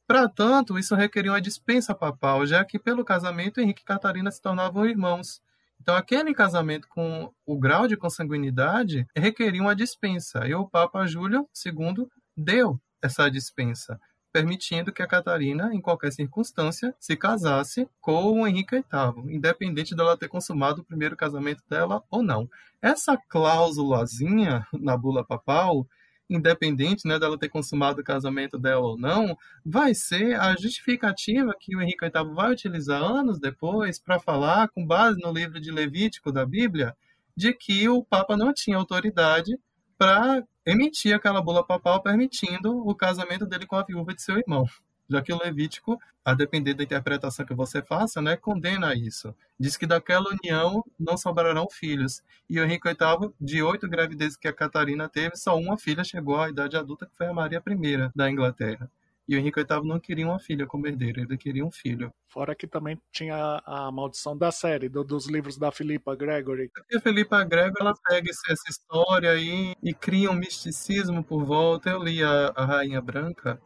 Para 0.07 0.29
tanto, 0.29 0.79
isso 0.79 0.95
requeria 0.95 1.33
uma 1.33 1.41
dispensa 1.41 1.95
papal, 1.95 2.47
já 2.47 2.65
que 2.65 2.79
pelo 2.79 3.05
casamento 3.05 3.61
Henrique 3.61 3.83
e 3.83 3.85
Catarina 3.85 4.31
se 4.31 4.41
tornavam 4.41 4.87
irmãos. 4.87 5.43
Então, 5.87 5.95
aquele 5.95 6.35
casamento 6.35 6.89
com 6.89 7.33
o 7.47 7.57
grau 7.57 7.87
de 7.87 7.97
consanguinidade 7.97 9.07
requeria 9.15 9.63
uma 9.63 9.77
dispensa, 9.77 10.45
e 10.45 10.53
o 10.53 10.67
Papa 10.67 11.07
Júlio 11.07 11.49
II 11.65 12.09
deu 12.37 12.81
essa 13.01 13.31
dispensa, 13.31 14.01
permitindo 14.33 14.93
que 14.93 15.01
a 15.01 15.07
Catarina, 15.07 15.73
em 15.73 15.81
qualquer 15.81 16.11
circunstância, 16.11 16.93
se 16.99 17.17
casasse 17.17 17.89
com 18.01 18.41
o 18.41 18.49
Henrique 18.49 18.75
VIII, 18.75 19.33
independente 19.33 19.95
dela 19.95 20.17
ter 20.17 20.27
consumado 20.27 20.81
o 20.81 20.85
primeiro 20.85 21.17
casamento 21.17 21.63
dela 21.71 22.03
ou 22.11 22.21
não. 22.21 22.51
Essa 22.83 23.17
cláusulazinha 23.17 24.67
na 24.73 24.97
bula 24.97 25.25
papal 25.25 25.87
independente 26.29 27.07
né, 27.07 27.19
dela 27.19 27.39
ter 27.39 27.49
consumado 27.49 28.01
o 28.01 28.05
casamento 28.05 28.59
dela 28.59 28.87
ou 28.87 28.99
não, 28.99 29.37
vai 29.65 29.95
ser 29.95 30.39
a 30.39 30.57
justificativa 30.57 31.55
que 31.59 31.77
o 31.77 31.81
Henrique 31.81 32.05
VIII 32.05 32.35
vai 32.35 32.53
utilizar 32.53 33.03
anos 33.03 33.39
depois 33.39 33.99
para 33.99 34.19
falar, 34.19 34.69
com 34.69 34.87
base 34.87 35.19
no 35.21 35.33
livro 35.33 35.61
de 35.61 35.71
Levítico 35.71 36.33
da 36.33 36.45
Bíblia, 36.45 36.95
de 37.37 37.53
que 37.53 37.89
o 37.89 38.03
Papa 38.03 38.37
não 38.37 38.53
tinha 38.53 38.77
autoridade 38.77 39.59
para 39.99 40.43
emitir 40.65 41.15
aquela 41.15 41.41
bula 41.41 41.65
papal 41.65 42.03
permitindo 42.03 42.77
o 42.77 42.95
casamento 42.95 43.47
dele 43.47 43.67
com 43.67 43.77
a 43.77 43.85
viúva 43.85 44.15
de 44.15 44.23
seu 44.23 44.37
irmão. 44.37 44.67
Já 45.09 45.23
que 45.23 45.33
o 45.33 45.39
Levítico, 45.39 45.99
a 46.25 46.35
depender 46.35 46.75
da 46.75 46.83
interpretação 46.83 47.47
que 47.47 47.55
você 47.55 47.81
faça, 47.83 48.21
né, 48.21 48.37
condena 48.37 48.95
isso. 48.95 49.35
Diz 49.59 49.77
que 49.77 49.87
daquela 49.87 50.29
união 50.29 50.85
não 50.99 51.17
sobrarão 51.17 51.69
filhos. 51.71 52.23
E 52.51 52.59
o 52.59 52.65
Henrique 52.65 52.89
VIII, 52.89 53.31
de 53.41 53.63
oito 53.63 53.89
gravidezes 53.89 54.37
que 54.37 54.49
a 54.49 54.53
Catarina 54.53 55.09
teve, 55.09 55.37
só 55.37 55.57
uma 55.57 55.79
filha 55.79 56.03
chegou 56.03 56.41
à 56.41 56.49
idade 56.49 56.77
adulta, 56.77 57.07
que 57.07 57.17
foi 57.17 57.27
a 57.27 57.33
Maria 57.33 57.63
I 57.67 58.11
da 58.15 58.31
Inglaterra. 58.31 58.91
E 59.29 59.35
o 59.35 59.39
Henrique 59.41 59.65
VIII 59.65 59.83
não 59.85 59.99
queria 59.99 60.25
uma 60.27 60.39
filha 60.39 60.67
como 60.67 60.87
herdeiro, 60.87 61.21
ele 61.21 61.37
queria 61.37 61.65
um 61.65 61.71
filho. 61.71 62.13
Fora 62.29 62.55
que 62.55 62.67
também 62.67 63.01
tinha 63.11 63.61
a, 63.67 63.91
maldição 63.91 64.37
da 64.37 64.53
série, 64.53 64.89
do- 64.89 65.03
dos 65.03 65.27
livros 65.27 65.57
da 65.59 65.73
Philippa 65.73 66.15
Gregory. 66.15 66.71
E 66.91 66.97
a 66.97 67.01
Felipa 67.01 67.43
Grego, 67.43 67.77
ela 67.81 67.93
pega 68.09 68.31
essa 68.31 68.69
história 68.69 69.33
aí 69.33 69.75
e 69.83 69.93
cria 69.93 70.31
um 70.31 70.35
misticismo 70.35 71.25
por 71.25 71.45
volta. 71.45 71.91
Eu 71.91 72.03
li 72.03 72.23
a, 72.23 72.53
a 72.55 72.65
Rainha 72.65 73.01
Branca 73.01 73.61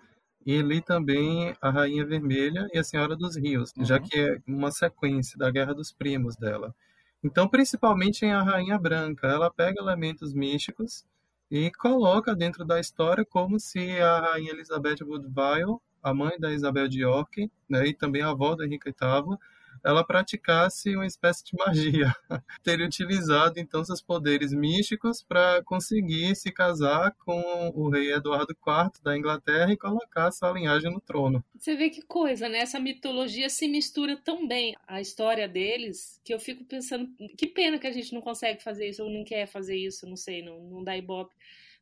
e 0.46 0.60
li 0.62 0.80
também 0.82 1.54
a 1.60 1.70
Rainha 1.70 2.04
Vermelha 2.06 2.66
e 2.72 2.78
a 2.78 2.84
Senhora 2.84 3.16
dos 3.16 3.36
Rios, 3.36 3.72
já 3.80 3.98
Uhum. 3.98 4.02
que 4.02 4.18
é 4.18 4.38
uma 4.46 4.70
sequência 4.70 5.38
da 5.38 5.50
Guerra 5.50 5.74
dos 5.74 5.92
Primos 5.92 6.36
dela. 6.36 6.74
Então, 7.22 7.48
principalmente 7.48 8.24
em 8.24 8.32
A 8.32 8.42
Rainha 8.42 8.78
Branca, 8.78 9.26
ela 9.28 9.50
pega 9.50 9.80
elementos 9.80 10.32
místicos 10.34 11.04
e 11.50 11.70
coloca 11.72 12.34
dentro 12.34 12.64
da 12.64 12.80
história 12.80 13.24
como 13.24 13.58
se 13.60 14.00
a 14.00 14.20
Rainha 14.20 14.52
Elizabeth 14.52 15.02
Woodville, 15.02 15.78
a 16.02 16.14
mãe 16.14 16.38
da 16.38 16.52
Isabel 16.52 16.88
de 16.88 17.00
York, 17.02 17.50
né, 17.68 17.86
e 17.88 17.94
também 17.94 18.22
a 18.22 18.30
avó 18.30 18.54
do 18.54 18.64
Henrique 18.64 18.90
VIII, 18.98 19.36
ela 19.84 20.04
praticasse 20.04 20.94
uma 20.94 21.06
espécie 21.06 21.44
de 21.44 21.56
magia. 21.56 22.14
Teria 22.62 22.86
utilizado 22.86 23.58
então 23.58 23.84
seus 23.84 24.02
poderes 24.02 24.52
místicos 24.52 25.22
para 25.22 25.62
conseguir 25.64 26.34
se 26.36 26.52
casar 26.52 27.14
com 27.24 27.72
o 27.74 27.88
rei 27.88 28.12
Eduardo 28.12 28.52
IV 28.52 29.02
da 29.02 29.16
Inglaterra 29.16 29.72
e 29.72 29.76
colocar 29.76 30.30
sua 30.32 30.52
linhagem 30.52 30.90
no 30.90 31.00
trono. 31.00 31.44
Você 31.56 31.74
vê 31.76 31.90
que 31.90 32.02
coisa, 32.02 32.48
né? 32.48 32.58
Essa 32.58 32.80
mitologia 32.80 33.48
se 33.48 33.68
mistura 33.68 34.16
tão 34.16 34.46
bem 34.46 34.76
à 34.86 35.00
história 35.00 35.48
deles 35.48 36.20
que 36.24 36.32
eu 36.32 36.40
fico 36.40 36.64
pensando, 36.64 37.08
que 37.36 37.46
pena 37.46 37.78
que 37.78 37.86
a 37.86 37.92
gente 37.92 38.12
não 38.12 38.20
consegue 38.20 38.62
fazer 38.62 38.88
isso, 38.88 39.02
ou 39.02 39.10
não 39.10 39.24
quer 39.24 39.46
fazer 39.46 39.76
isso, 39.76 40.06
não 40.06 40.16
sei, 40.16 40.42
não, 40.42 40.60
não 40.60 40.84
dá 40.84 40.96
ibope. 40.96 41.34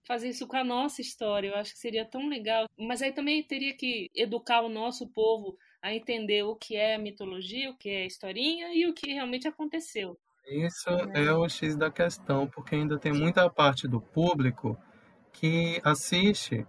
Fazer 0.05 0.29
isso 0.31 0.47
com 0.47 0.57
a 0.57 0.65
nossa 0.65 1.03
história, 1.03 1.49
eu 1.49 1.57
acho 1.57 1.73
que 1.73 1.79
seria 1.79 2.05
tão 2.05 2.29
legal. 2.29 2.67
Mas 2.79 3.03
aí 3.03 3.13
também 3.13 3.43
teria 3.43 3.75
que 3.75 4.11
educar 4.15 4.63
o 4.63 4.69
nosso 4.69 5.07
povo 5.09 5.59
a 5.83 5.95
entender 5.95 6.43
o 6.43 6.57
que 6.57 6.77
é 6.77 6.99
mitologia, 6.99 7.71
o 7.71 7.77
que 7.77 7.89
é 7.89 8.07
historinha 8.07 8.75
e 8.75 8.87
o 8.87 8.95
que 8.95 9.13
realmente 9.13 9.47
aconteceu. 9.47 10.19
Isso 10.47 10.89
é 11.15 11.33
o 11.33 11.49
X 11.49 11.77
da 11.77 11.91
questão, 11.91 12.47
porque 12.47 12.75
ainda 12.75 12.99
tem 12.99 13.13
muita 13.13 13.49
parte 13.51 13.87
do 13.87 14.01
público 14.01 14.79
que 15.33 15.81
assiste 15.85 16.67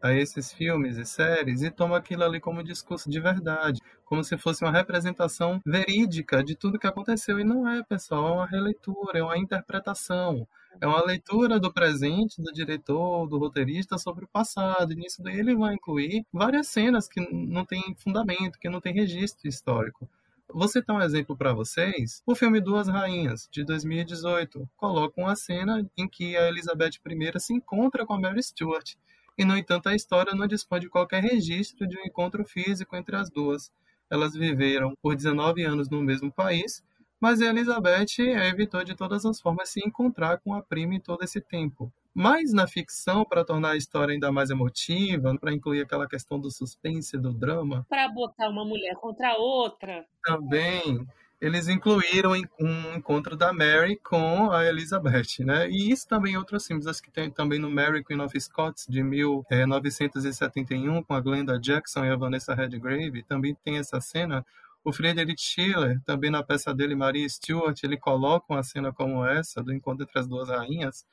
a 0.00 0.12
esses 0.12 0.52
filmes 0.52 0.96
e 0.96 1.04
séries 1.04 1.62
e 1.62 1.70
toma 1.70 1.96
aquilo 1.96 2.24
ali 2.24 2.40
como 2.40 2.62
discurso 2.62 3.10
de 3.10 3.20
verdade, 3.20 3.80
como 4.04 4.22
se 4.22 4.38
fosse 4.38 4.64
uma 4.64 4.72
representação 4.72 5.60
verídica 5.66 6.42
de 6.42 6.54
tudo 6.54 6.78
que 6.78 6.86
aconteceu. 6.86 7.38
E 7.38 7.44
não 7.44 7.68
é, 7.68 7.82
pessoal, 7.82 8.28
é 8.28 8.32
uma 8.32 8.46
releitura, 8.46 9.18
é 9.18 9.22
uma 9.22 9.36
interpretação. 9.36 10.46
É 10.80 10.86
uma 10.86 11.04
leitura 11.04 11.58
do 11.58 11.72
presente 11.72 12.40
do 12.40 12.52
diretor, 12.52 13.26
do 13.26 13.38
roteirista 13.38 13.98
sobre 13.98 14.24
o 14.24 14.28
passado. 14.28 14.92
E 14.92 14.96
nisso 14.96 15.22
daí 15.22 15.38
ele 15.38 15.56
vai 15.56 15.74
incluir 15.74 16.24
várias 16.32 16.68
cenas 16.68 17.08
que 17.08 17.20
não 17.32 17.64
tem 17.64 17.96
fundamento, 17.98 18.58
que 18.58 18.68
não 18.68 18.80
tem 18.80 18.94
registro 18.94 19.48
histórico. 19.48 20.08
Vou 20.50 20.66
citar 20.66 20.96
um 20.96 21.02
exemplo 21.02 21.36
para 21.36 21.52
vocês. 21.52 22.22
O 22.24 22.34
filme 22.34 22.58
Duas 22.58 22.88
Rainhas, 22.88 23.48
de 23.52 23.62
2018, 23.64 24.66
coloca 24.76 25.20
uma 25.20 25.36
cena 25.36 25.86
em 25.96 26.08
que 26.08 26.36
a 26.36 26.48
Elizabeth 26.48 26.92
I 27.06 27.40
se 27.40 27.52
encontra 27.52 28.06
com 28.06 28.14
a 28.14 28.20
Mary 28.20 28.42
Stuart. 28.42 28.94
E, 29.36 29.44
no 29.44 29.56
entanto, 29.58 29.88
a 29.88 29.94
história 29.94 30.34
não 30.34 30.46
dispõe 30.46 30.80
de 30.80 30.88
qualquer 30.88 31.22
registro 31.22 31.86
de 31.86 31.98
um 31.98 32.02
encontro 32.02 32.44
físico 32.44 32.96
entre 32.96 33.16
as 33.16 33.28
duas. 33.28 33.70
Elas 34.10 34.32
viveram 34.32 34.94
por 35.02 35.14
19 35.14 35.64
anos 35.64 35.90
no 35.90 36.00
mesmo 36.00 36.32
país, 36.32 36.82
mas 37.20 37.40
a 37.40 37.46
Elizabeth 37.46 38.18
evitou 38.18 38.84
de 38.84 38.94
todas 38.94 39.24
as 39.24 39.40
formas 39.40 39.70
se 39.70 39.80
encontrar 39.80 40.38
com 40.38 40.54
a 40.54 40.62
prima 40.62 40.94
em 40.94 41.00
todo 41.00 41.22
esse 41.22 41.40
tempo. 41.40 41.92
Mas 42.14 42.52
na 42.52 42.66
ficção, 42.66 43.24
para 43.24 43.44
tornar 43.44 43.70
a 43.70 43.76
história 43.76 44.12
ainda 44.12 44.32
mais 44.32 44.50
emotiva, 44.50 45.36
para 45.38 45.52
incluir 45.52 45.82
aquela 45.82 46.08
questão 46.08 46.40
do 46.40 46.50
suspense, 46.50 47.16
do 47.16 47.32
drama, 47.32 47.86
Para 47.88 48.08
botar 48.08 48.48
uma 48.48 48.64
mulher 48.64 48.94
contra 48.96 49.30
a 49.30 49.36
outra, 49.36 50.04
também 50.24 51.06
eles 51.40 51.68
incluíram 51.68 52.32
um 52.60 52.96
encontro 52.96 53.36
da 53.36 53.52
Mary 53.52 53.96
com 53.96 54.50
a 54.50 54.66
Elizabeth, 54.66 55.44
né? 55.44 55.70
E 55.70 55.92
isso 55.92 56.08
também 56.08 56.32
em 56.32 56.36
outros 56.36 56.66
filmes, 56.66 56.88
acho 56.88 57.00
que 57.00 57.12
tem 57.12 57.30
também 57.30 57.60
no 57.60 57.70
Mary 57.70 58.02
Queen 58.02 58.20
of 58.20 58.40
Scots 58.40 58.86
de 58.88 59.00
1971 59.04 61.00
com 61.04 61.14
a 61.14 61.20
Glenda 61.20 61.56
Jackson 61.60 62.04
e 62.04 62.10
a 62.10 62.16
Vanessa 62.16 62.52
Redgrave, 62.54 63.22
também 63.22 63.54
tem 63.54 63.78
essa 63.78 64.00
cena. 64.00 64.44
O 64.88 64.92
Friedrich 64.92 65.38
Schiller, 65.38 66.00
também 66.06 66.30
na 66.30 66.42
peça 66.42 66.72
dele 66.72 66.94
Maria 66.94 67.28
Stuart, 67.28 67.84
ele 67.84 67.98
coloca 67.98 68.46
uma 68.48 68.62
cena 68.62 68.90
como 68.90 69.22
essa 69.22 69.62
do 69.62 69.70
encontro 69.70 70.04
entre 70.04 70.18
as 70.18 70.26
duas 70.26 70.48
rainhas. 70.48 71.04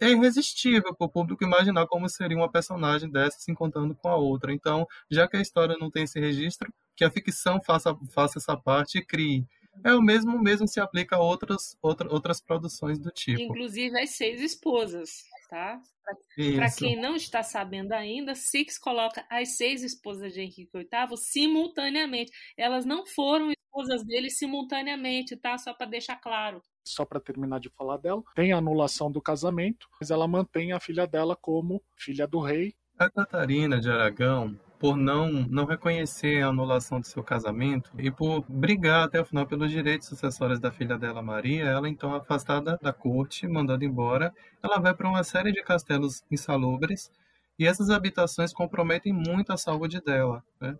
É 0.00 0.08
irresistível 0.08 0.94
para 0.94 1.06
o 1.08 1.10
público 1.10 1.42
imaginar 1.42 1.84
como 1.88 2.08
seria 2.08 2.36
uma 2.36 2.48
personagem 2.48 3.10
dessa 3.10 3.40
se 3.40 3.50
encontrando 3.50 3.92
com 3.96 4.08
a 4.08 4.14
outra. 4.14 4.52
Então, 4.52 4.86
já 5.10 5.26
que 5.26 5.36
a 5.36 5.40
história 5.40 5.76
não 5.80 5.90
tem 5.90 6.04
esse 6.04 6.20
registro, 6.20 6.72
que 6.94 7.04
a 7.04 7.10
ficção 7.10 7.60
faça, 7.60 7.92
faça 8.14 8.38
essa 8.38 8.56
parte 8.56 8.98
e 8.98 9.04
crie. 9.04 9.44
É 9.84 9.94
o 9.94 10.02
mesmo 10.02 10.38
mesmo 10.38 10.68
se 10.68 10.80
aplica 10.80 11.16
a 11.16 11.20
outras, 11.20 11.76
outra, 11.82 12.12
outras 12.12 12.40
produções 12.40 12.98
do 12.98 13.10
tipo. 13.10 13.40
Inclusive 13.40 13.98
as 14.00 14.10
seis 14.10 14.40
esposas, 14.40 15.24
tá? 15.48 15.80
Para 16.56 16.70
quem 16.70 17.00
não 17.00 17.14
está 17.16 17.42
sabendo 17.42 17.92
ainda, 17.92 18.34
Six 18.34 18.78
coloca 18.78 19.24
as 19.30 19.56
seis 19.56 19.82
esposas 19.82 20.32
de 20.32 20.40
Henrique 20.40 20.70
VIII 20.74 21.16
simultaneamente. 21.16 22.32
Elas 22.56 22.84
não 22.84 23.06
foram 23.06 23.50
esposas 23.50 24.04
dele 24.04 24.30
simultaneamente, 24.30 25.36
tá? 25.36 25.56
Só 25.58 25.72
para 25.72 25.86
deixar 25.86 26.16
claro. 26.16 26.62
Só 26.84 27.04
para 27.04 27.20
terminar 27.20 27.60
de 27.60 27.70
falar 27.70 27.96
dela, 27.96 28.22
tem 28.34 28.52
a 28.52 28.58
anulação 28.58 29.10
do 29.10 29.22
casamento, 29.22 29.88
mas 30.00 30.10
ela 30.10 30.26
mantém 30.26 30.72
a 30.72 30.80
filha 30.80 31.06
dela 31.06 31.36
como 31.36 31.82
filha 31.96 32.26
do 32.26 32.40
rei. 32.40 32.74
A 32.98 33.08
Catarina 33.08 33.80
de 33.80 33.90
Aragão 33.90 34.58
por 34.82 34.96
não, 34.96 35.30
não 35.30 35.64
reconhecer 35.64 36.42
a 36.42 36.48
anulação 36.48 36.98
do 36.98 37.06
seu 37.06 37.22
casamento 37.22 37.92
e 37.96 38.10
por 38.10 38.44
brigar 38.48 39.04
até 39.04 39.20
o 39.20 39.24
final 39.24 39.46
pelos 39.46 39.70
direitos 39.70 40.08
sucessórios 40.08 40.58
da 40.58 40.72
filha 40.72 40.98
dela, 40.98 41.22
Maria, 41.22 41.66
ela 41.66 41.88
então 41.88 42.12
afastada 42.12 42.76
da 42.82 42.92
corte, 42.92 43.46
mandada 43.46 43.84
embora, 43.84 44.34
ela 44.60 44.80
vai 44.80 44.92
para 44.92 45.08
uma 45.08 45.22
série 45.22 45.52
de 45.52 45.62
castelos 45.62 46.24
insalubres 46.28 47.12
e 47.56 47.64
essas 47.64 47.90
habitações 47.90 48.52
comprometem 48.52 49.12
muito 49.12 49.52
a 49.52 49.56
saúde 49.56 50.00
dela. 50.00 50.42
Né? 50.60 50.76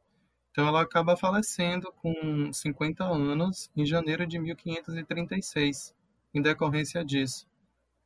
Então 0.50 0.66
ela 0.66 0.82
acaba 0.82 1.16
falecendo 1.16 1.92
com 1.92 2.52
50 2.52 3.04
anos 3.04 3.70
em 3.76 3.86
janeiro 3.86 4.26
de 4.26 4.36
1536, 4.36 5.94
em 6.34 6.42
decorrência 6.42 7.04
disso. 7.04 7.46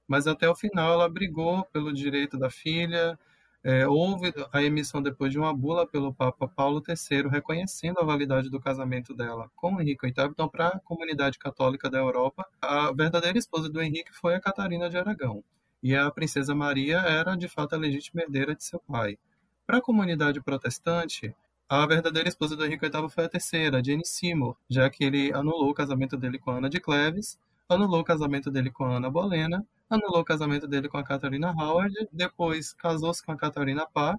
Mas 0.07 0.27
até 0.27 0.47
o 0.47 0.55
final 0.55 0.93
ela 0.93 1.09
brigou 1.09 1.65
pelo 1.73 1.91
direito 1.91 2.37
da 2.37 2.51
filha, 2.51 3.19
é, 3.67 3.85
houve 3.85 4.33
a 4.53 4.63
emissão 4.63 5.03
depois 5.03 5.33
de 5.33 5.41
uma 5.41 5.53
bula 5.53 5.85
pelo 5.85 6.15
Papa 6.15 6.47
Paulo 6.47 6.81
III 6.89 7.29
reconhecendo 7.29 7.99
a 7.99 8.05
validade 8.05 8.49
do 8.49 8.61
casamento 8.61 9.13
dela 9.13 9.51
com 9.57 9.81
Henrique 9.81 10.07
VIII. 10.07 10.29
Então, 10.31 10.49
para 10.49 10.69
a 10.69 10.79
comunidade 10.79 11.37
católica 11.37 11.91
da 11.91 11.99
Europa, 11.99 12.47
a 12.63 12.93
verdadeira 12.93 13.37
esposa 13.37 13.69
do 13.69 13.83
Henrique 13.83 14.13
foi 14.13 14.37
a 14.37 14.41
Catarina 14.41 14.89
de 14.89 14.97
Aragão. 14.97 15.43
E 15.83 15.97
a 15.97 16.09
princesa 16.13 16.55
Maria 16.55 16.99
era, 16.99 17.35
de 17.35 17.49
fato, 17.49 17.75
a 17.75 17.79
legítima 17.79 18.23
herdeira 18.23 18.55
de 18.55 18.63
seu 18.63 18.79
pai. 18.79 19.19
Para 19.67 19.79
a 19.79 19.83
comunidade 19.83 20.41
protestante, 20.41 21.35
a 21.69 21.85
verdadeira 21.89 22.29
esposa 22.29 22.55
do 22.55 22.65
Henrique 22.65 22.89
VIII 22.89 23.09
foi 23.09 23.25
a 23.25 23.29
terceira, 23.29 23.83
Jane 23.85 24.07
Seymour, 24.07 24.57
já 24.71 24.89
que 24.89 25.03
ele 25.03 25.33
anulou 25.33 25.71
o 25.71 25.75
casamento 25.75 26.17
dele 26.17 26.39
com 26.39 26.53
Ana 26.53 26.71
de 26.71 26.79
Cleves, 26.79 27.37
anulou 27.69 28.01
o 28.01 28.05
casamento 28.05 28.51
dele 28.51 28.71
com 28.71 28.85
Ana 28.85 29.11
Bolena 29.11 29.65
anulou 29.89 30.21
o 30.21 30.25
casamento 30.25 30.67
dele 30.67 30.89
com 30.89 30.99
a 30.99 31.05
Catarina 31.05 31.53
Howard, 31.53 31.95
depois 32.13 32.73
casou-se 32.73 33.25
com 33.25 33.33
a 33.33 33.37
Catarina 33.37 33.87
Parr, 33.87 34.19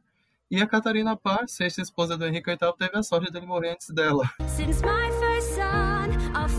e 0.50 0.62
a 0.62 0.68
Catarina 0.68 1.16
Parr, 1.18 1.48
sexta 1.48 1.82
esposa 1.82 2.18
do 2.18 2.26
Henrique 2.26 2.56
VIII, 2.56 2.74
teve 2.78 2.98
a 2.98 3.04
sorte 3.04 3.32
dele 3.32 3.46
morrer 3.46 3.72
antes 3.72 3.90
dela. 3.90 4.24
Since 4.48 4.82
my 4.82 5.08
a 5.10 6.58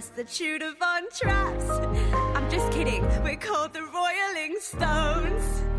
us 0.00 0.08
the 0.16 0.24
Tudor 0.24 0.72
Von 0.78 1.02
Traps. 1.10 1.68
I'm 2.34 2.48
just 2.48 2.72
kidding, 2.72 3.02
we're 3.22 3.36
called 3.36 3.74
the 3.74 3.82
Royaling 3.82 4.56
Stones. 4.60 5.69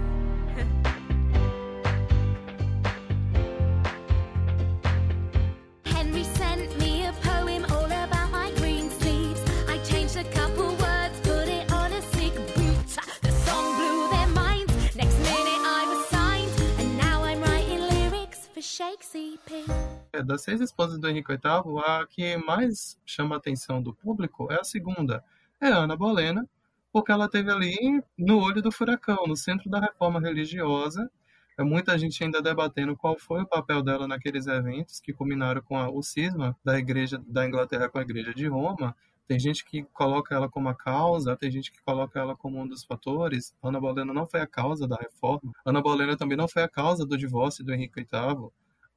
É, 20.12 20.24
das 20.24 20.42
seis 20.42 20.60
esposas 20.60 20.98
do 20.98 21.08
Henrique 21.08 21.32
VIII, 21.32 21.84
a 21.86 22.08
que 22.08 22.36
mais 22.38 23.00
chama 23.06 23.36
a 23.36 23.38
atenção 23.38 23.80
do 23.80 23.94
público 23.94 24.52
é 24.52 24.60
a 24.60 24.64
segunda, 24.64 25.24
é 25.60 25.68
Ana 25.68 25.96
Bolena, 25.96 26.50
porque 26.92 27.12
ela 27.12 27.30
teve 27.30 27.52
ali 27.52 28.04
no 28.18 28.40
olho 28.40 28.60
do 28.60 28.72
furacão, 28.72 29.28
no 29.28 29.36
centro 29.36 29.70
da 29.70 29.80
reforma 29.80 30.20
religiosa, 30.20 31.12
é 31.60 31.64
muita 31.64 31.96
gente 31.96 32.24
ainda 32.24 32.42
debatendo 32.42 32.98
qual 32.98 33.20
foi 33.20 33.44
o 33.44 33.46
papel 33.46 33.84
dela 33.84 34.08
naqueles 34.08 34.48
eventos 34.48 35.00
que 35.00 35.14
culminaram 35.14 35.62
com 35.62 35.78
a, 35.78 35.88
o 35.88 36.02
cisma 36.02 36.58
da 36.64 36.80
igreja 36.80 37.22
da 37.28 37.46
Inglaterra 37.46 37.88
com 37.88 38.00
a 38.00 38.02
igreja 38.02 38.34
de 38.34 38.48
Roma. 38.48 38.96
Tem 39.28 39.40
gente 39.40 39.64
que 39.64 39.84
coloca 39.94 40.34
ela 40.34 40.50
como 40.50 40.70
a 40.70 40.76
causa, 40.76 41.38
tem 41.38 41.52
gente 41.52 41.72
que 41.72 41.80
coloca 41.84 42.20
ela 42.20 42.36
como 42.36 42.60
um 42.60 42.68
dos 42.68 42.84
fatores. 42.84 43.54
Ana 43.62 43.80
Bolena 43.80 44.12
não 44.12 44.26
foi 44.26 44.42
a 44.42 44.48
causa 44.48 44.88
da 44.88 44.96
reforma. 44.96 45.54
Ana 45.64 45.82
Bolena 45.82 46.18
também 46.18 46.36
não 46.36 46.48
foi 46.48 46.64
a 46.64 46.68
causa 46.68 47.06
do 47.06 47.16
divórcio 47.16 47.64
do 47.64 47.72
Henrique 47.72 48.02
VIII. 48.02 48.50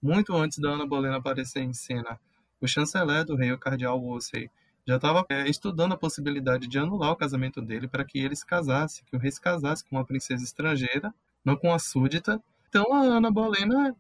Muito 0.05 0.37
antes 0.37 0.59
da 0.59 0.69
Ana 0.69 0.85
Bolena 0.85 1.17
aparecer 1.17 1.63
em 1.63 1.73
cena, 1.73 2.21
o 2.61 2.69
chanceler 2.69 3.25
do 3.25 3.35
rei, 3.35 3.51
o 3.53 3.59
cardeal 3.59 3.99
Wolsey, 3.99 4.51
já 4.87 4.97
estava 4.97 5.25
é, 5.31 5.49
estudando 5.49 5.95
a 5.95 5.97
possibilidade 5.97 6.69
de 6.69 6.79
anular 6.79 7.11
o 7.11 7.17
casamento 7.17 7.63
dele 7.63 7.89
para 7.89 8.05
que 8.05 8.19
ele 8.19 8.37
se 8.37 8.45
casasse, 8.45 9.03
que 9.07 9.17
o 9.17 9.19
rei 9.19 9.31
se 9.31 9.41
casasse 9.41 9.83
com 9.83 9.97
uma 9.97 10.05
princesa 10.05 10.45
estrangeira, 10.45 11.11
não 11.43 11.57
com 11.57 11.73
a 11.73 11.79
súdita. 11.79 12.39
Então 12.69 12.93
a 12.93 12.99
Ana 12.99 13.31
Bolena 13.31 13.97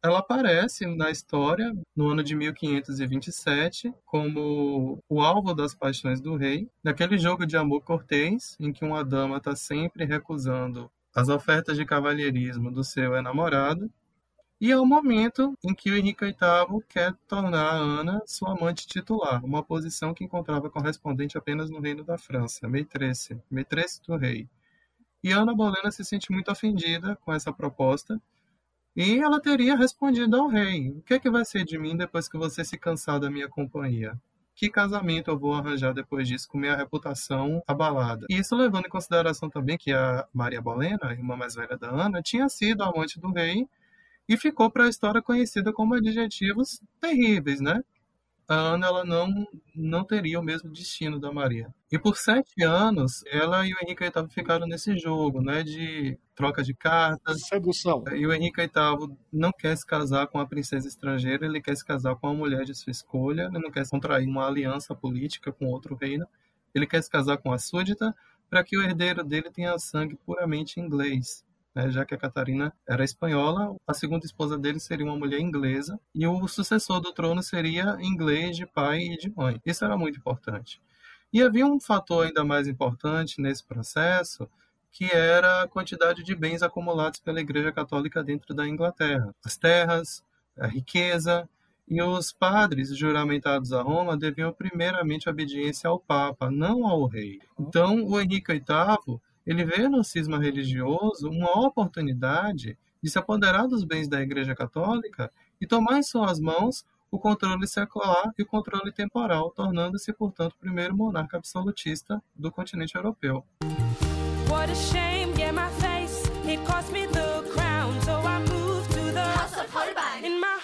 ela 0.00 0.20
aparece 0.20 0.86
na 0.86 1.10
história 1.10 1.74
no 1.96 2.10
ano 2.10 2.22
de 2.22 2.36
1527 2.36 3.92
como 4.06 5.02
o 5.08 5.20
alvo 5.20 5.52
das 5.52 5.74
paixões 5.74 6.20
do 6.20 6.36
rei, 6.36 6.68
naquele 6.80 7.18
jogo 7.18 7.44
de 7.44 7.56
amor 7.56 7.82
cortês 7.82 8.56
em 8.60 8.72
que 8.72 8.84
uma 8.84 9.04
dama 9.04 9.38
está 9.38 9.56
sempre 9.56 10.04
recusando 10.04 10.88
as 11.12 11.28
ofertas 11.28 11.76
de 11.76 11.84
cavalheirismo 11.84 12.70
do 12.70 12.84
seu 12.84 13.16
enamorado. 13.16 13.90
E 14.60 14.70
é 14.70 14.76
o 14.76 14.84
momento 14.84 15.56
em 15.64 15.74
que 15.74 15.90
o 15.90 15.96
Henrique 15.96 16.22
VIII 16.22 16.82
quer 16.86 17.14
tornar 17.26 17.64
a 17.64 17.76
Ana 17.76 18.22
sua 18.26 18.52
amante 18.52 18.86
titular, 18.86 19.42
uma 19.42 19.62
posição 19.62 20.12
que 20.12 20.22
encontrava 20.22 20.68
correspondente 20.68 21.38
apenas 21.38 21.70
no 21.70 21.80
reino 21.80 22.04
da 22.04 22.18
França, 22.18 22.68
maîtresse, 22.68 23.40
maîtresse 23.50 24.02
do 24.02 24.16
rei. 24.16 24.46
E 25.24 25.32
Ana 25.32 25.54
Bolena 25.54 25.90
se 25.90 26.04
sente 26.04 26.30
muito 26.30 26.50
ofendida 26.50 27.16
com 27.24 27.32
essa 27.32 27.50
proposta 27.50 28.20
e 28.94 29.18
ela 29.18 29.40
teria 29.40 29.74
respondido 29.74 30.36
ao 30.36 30.48
rei: 30.48 30.90
O 30.90 31.00
que 31.00 31.14
é 31.14 31.18
que 31.18 31.30
vai 31.30 31.44
ser 31.46 31.64
de 31.64 31.78
mim 31.78 31.96
depois 31.96 32.28
que 32.28 32.36
você 32.36 32.62
se 32.62 32.76
cansar 32.76 33.18
da 33.18 33.30
minha 33.30 33.48
companhia? 33.48 34.12
Que 34.54 34.68
casamento 34.68 35.30
eu 35.30 35.38
vou 35.38 35.54
arranjar 35.54 35.94
depois 35.94 36.28
disso 36.28 36.46
com 36.46 36.58
minha 36.58 36.76
reputação 36.76 37.62
abalada? 37.66 38.26
E 38.28 38.38
isso 38.38 38.54
levando 38.54 38.84
em 38.84 38.90
consideração 38.90 39.48
também 39.48 39.78
que 39.78 39.90
a 39.90 40.28
Maria 40.34 40.60
Bolena, 40.60 40.98
a 41.02 41.12
irmã 41.12 41.34
mais 41.34 41.54
velha 41.54 41.78
da 41.78 41.88
Ana, 41.88 42.20
tinha 42.20 42.46
sido 42.50 42.82
amante 42.82 43.18
do 43.18 43.32
rei 43.32 43.66
e 44.30 44.36
ficou 44.36 44.70
para 44.70 44.84
a 44.84 44.88
história 44.88 45.20
conhecida 45.20 45.72
como 45.72 45.94
adjetivos 45.94 46.80
terríveis, 47.00 47.60
né? 47.60 47.82
A 48.48 48.54
Ana 48.54 48.86
ela 48.86 49.04
não, 49.04 49.28
não 49.74 50.04
teria 50.04 50.38
o 50.38 50.42
mesmo 50.42 50.70
destino 50.70 51.18
da 51.18 51.32
Maria. 51.32 51.74
E 51.90 51.98
por 51.98 52.16
sete 52.16 52.62
anos, 52.62 53.24
ela 53.26 53.66
e 53.66 53.72
o 53.72 53.76
Henrique 53.82 54.04
VIII 54.04 54.28
ficaram 54.30 54.68
nesse 54.68 54.96
jogo, 54.96 55.42
né, 55.42 55.64
de 55.64 56.16
troca 56.34 56.62
de 56.62 56.72
cartas. 56.74 57.40
Sedução. 57.48 58.04
E 58.12 58.24
o 58.24 58.32
Henrique 58.32 58.60
VIII 58.60 59.16
não 59.32 59.50
quer 59.50 59.76
se 59.76 59.84
casar 59.84 60.28
com 60.28 60.38
a 60.38 60.46
princesa 60.46 60.86
estrangeira, 60.86 61.44
ele 61.44 61.60
quer 61.60 61.76
se 61.76 61.84
casar 61.84 62.14
com 62.14 62.28
uma 62.28 62.34
mulher 62.34 62.64
de 62.64 62.74
sua 62.74 62.92
escolha, 62.92 63.48
ele 63.52 63.58
não 63.58 63.70
quer 63.70 63.88
contrair 63.88 64.28
uma 64.28 64.46
aliança 64.46 64.94
política 64.94 65.52
com 65.52 65.66
outro 65.66 65.96
reino, 65.96 66.24
ele 66.72 66.86
quer 66.86 67.02
se 67.02 67.10
casar 67.10 67.36
com 67.38 67.52
a 67.52 67.58
súdita 67.58 68.14
para 68.48 68.62
que 68.62 68.78
o 68.78 68.82
herdeiro 68.82 69.24
dele 69.24 69.50
tenha 69.50 69.76
sangue 69.76 70.16
puramente 70.24 70.78
inglês 70.78 71.44
né, 71.74 71.90
já 71.90 72.04
que 72.04 72.14
a 72.14 72.18
Catarina 72.18 72.72
era 72.86 73.04
espanhola, 73.04 73.76
a 73.86 73.94
segunda 73.94 74.26
esposa 74.26 74.58
dele 74.58 74.80
seria 74.80 75.06
uma 75.06 75.16
mulher 75.16 75.40
inglesa 75.40 75.98
e 76.14 76.26
o 76.26 76.46
sucessor 76.48 77.00
do 77.00 77.12
trono 77.12 77.42
seria 77.42 77.96
inglês 78.00 78.56
de 78.56 78.66
pai 78.66 79.00
e 79.00 79.16
de 79.16 79.32
mãe. 79.34 79.60
Isso 79.64 79.84
era 79.84 79.96
muito 79.96 80.18
importante. 80.18 80.80
E 81.32 81.40
havia 81.42 81.64
um 81.64 81.80
fator 81.80 82.26
ainda 82.26 82.44
mais 82.44 82.66
importante 82.66 83.40
nesse 83.40 83.64
processo, 83.64 84.48
que 84.90 85.04
era 85.04 85.62
a 85.62 85.68
quantidade 85.68 86.24
de 86.24 86.34
bens 86.34 86.62
acumulados 86.62 87.20
pela 87.20 87.40
Igreja 87.40 87.70
Católica 87.70 88.22
dentro 88.24 88.52
da 88.52 88.66
Inglaterra. 88.66 89.32
As 89.44 89.56
terras, 89.56 90.24
a 90.58 90.66
riqueza, 90.66 91.48
e 91.90 92.00
os 92.00 92.32
padres 92.32 92.96
juramentados 92.96 93.72
a 93.72 93.82
Roma 93.82 94.16
deviam 94.16 94.52
primeiramente 94.52 95.28
obediência 95.28 95.90
ao 95.90 95.98
Papa, 95.98 96.48
não 96.48 96.86
ao 96.86 97.06
rei. 97.06 97.40
Então, 97.58 98.04
o 98.04 98.20
Henrique 98.20 98.52
VIII 98.52 99.20
ele 99.46 99.64
vê 99.64 99.88
no 99.88 100.04
cisma 100.04 100.38
religioso 100.38 101.28
uma 101.28 101.66
oportunidade 101.66 102.76
de 103.02 103.10
se 103.10 103.18
apoderar 103.18 103.66
dos 103.66 103.84
bens 103.84 104.08
da 104.08 104.20
Igreja 104.20 104.54
Católica 104.54 105.30
e 105.60 105.66
tomar 105.66 105.98
em 105.98 106.02
suas 106.02 106.38
mãos 106.38 106.84
o 107.10 107.18
controle 107.18 107.66
secular 107.66 108.32
e 108.38 108.42
o 108.42 108.46
controle 108.46 108.92
temporal, 108.92 109.50
tornando-se, 109.50 110.12
portanto, 110.12 110.52
o 110.52 110.58
primeiro 110.58 110.96
monarca 110.96 111.36
absolutista 111.36 112.22
do 112.36 112.52
continente 112.52 112.94
europeu. 112.94 113.44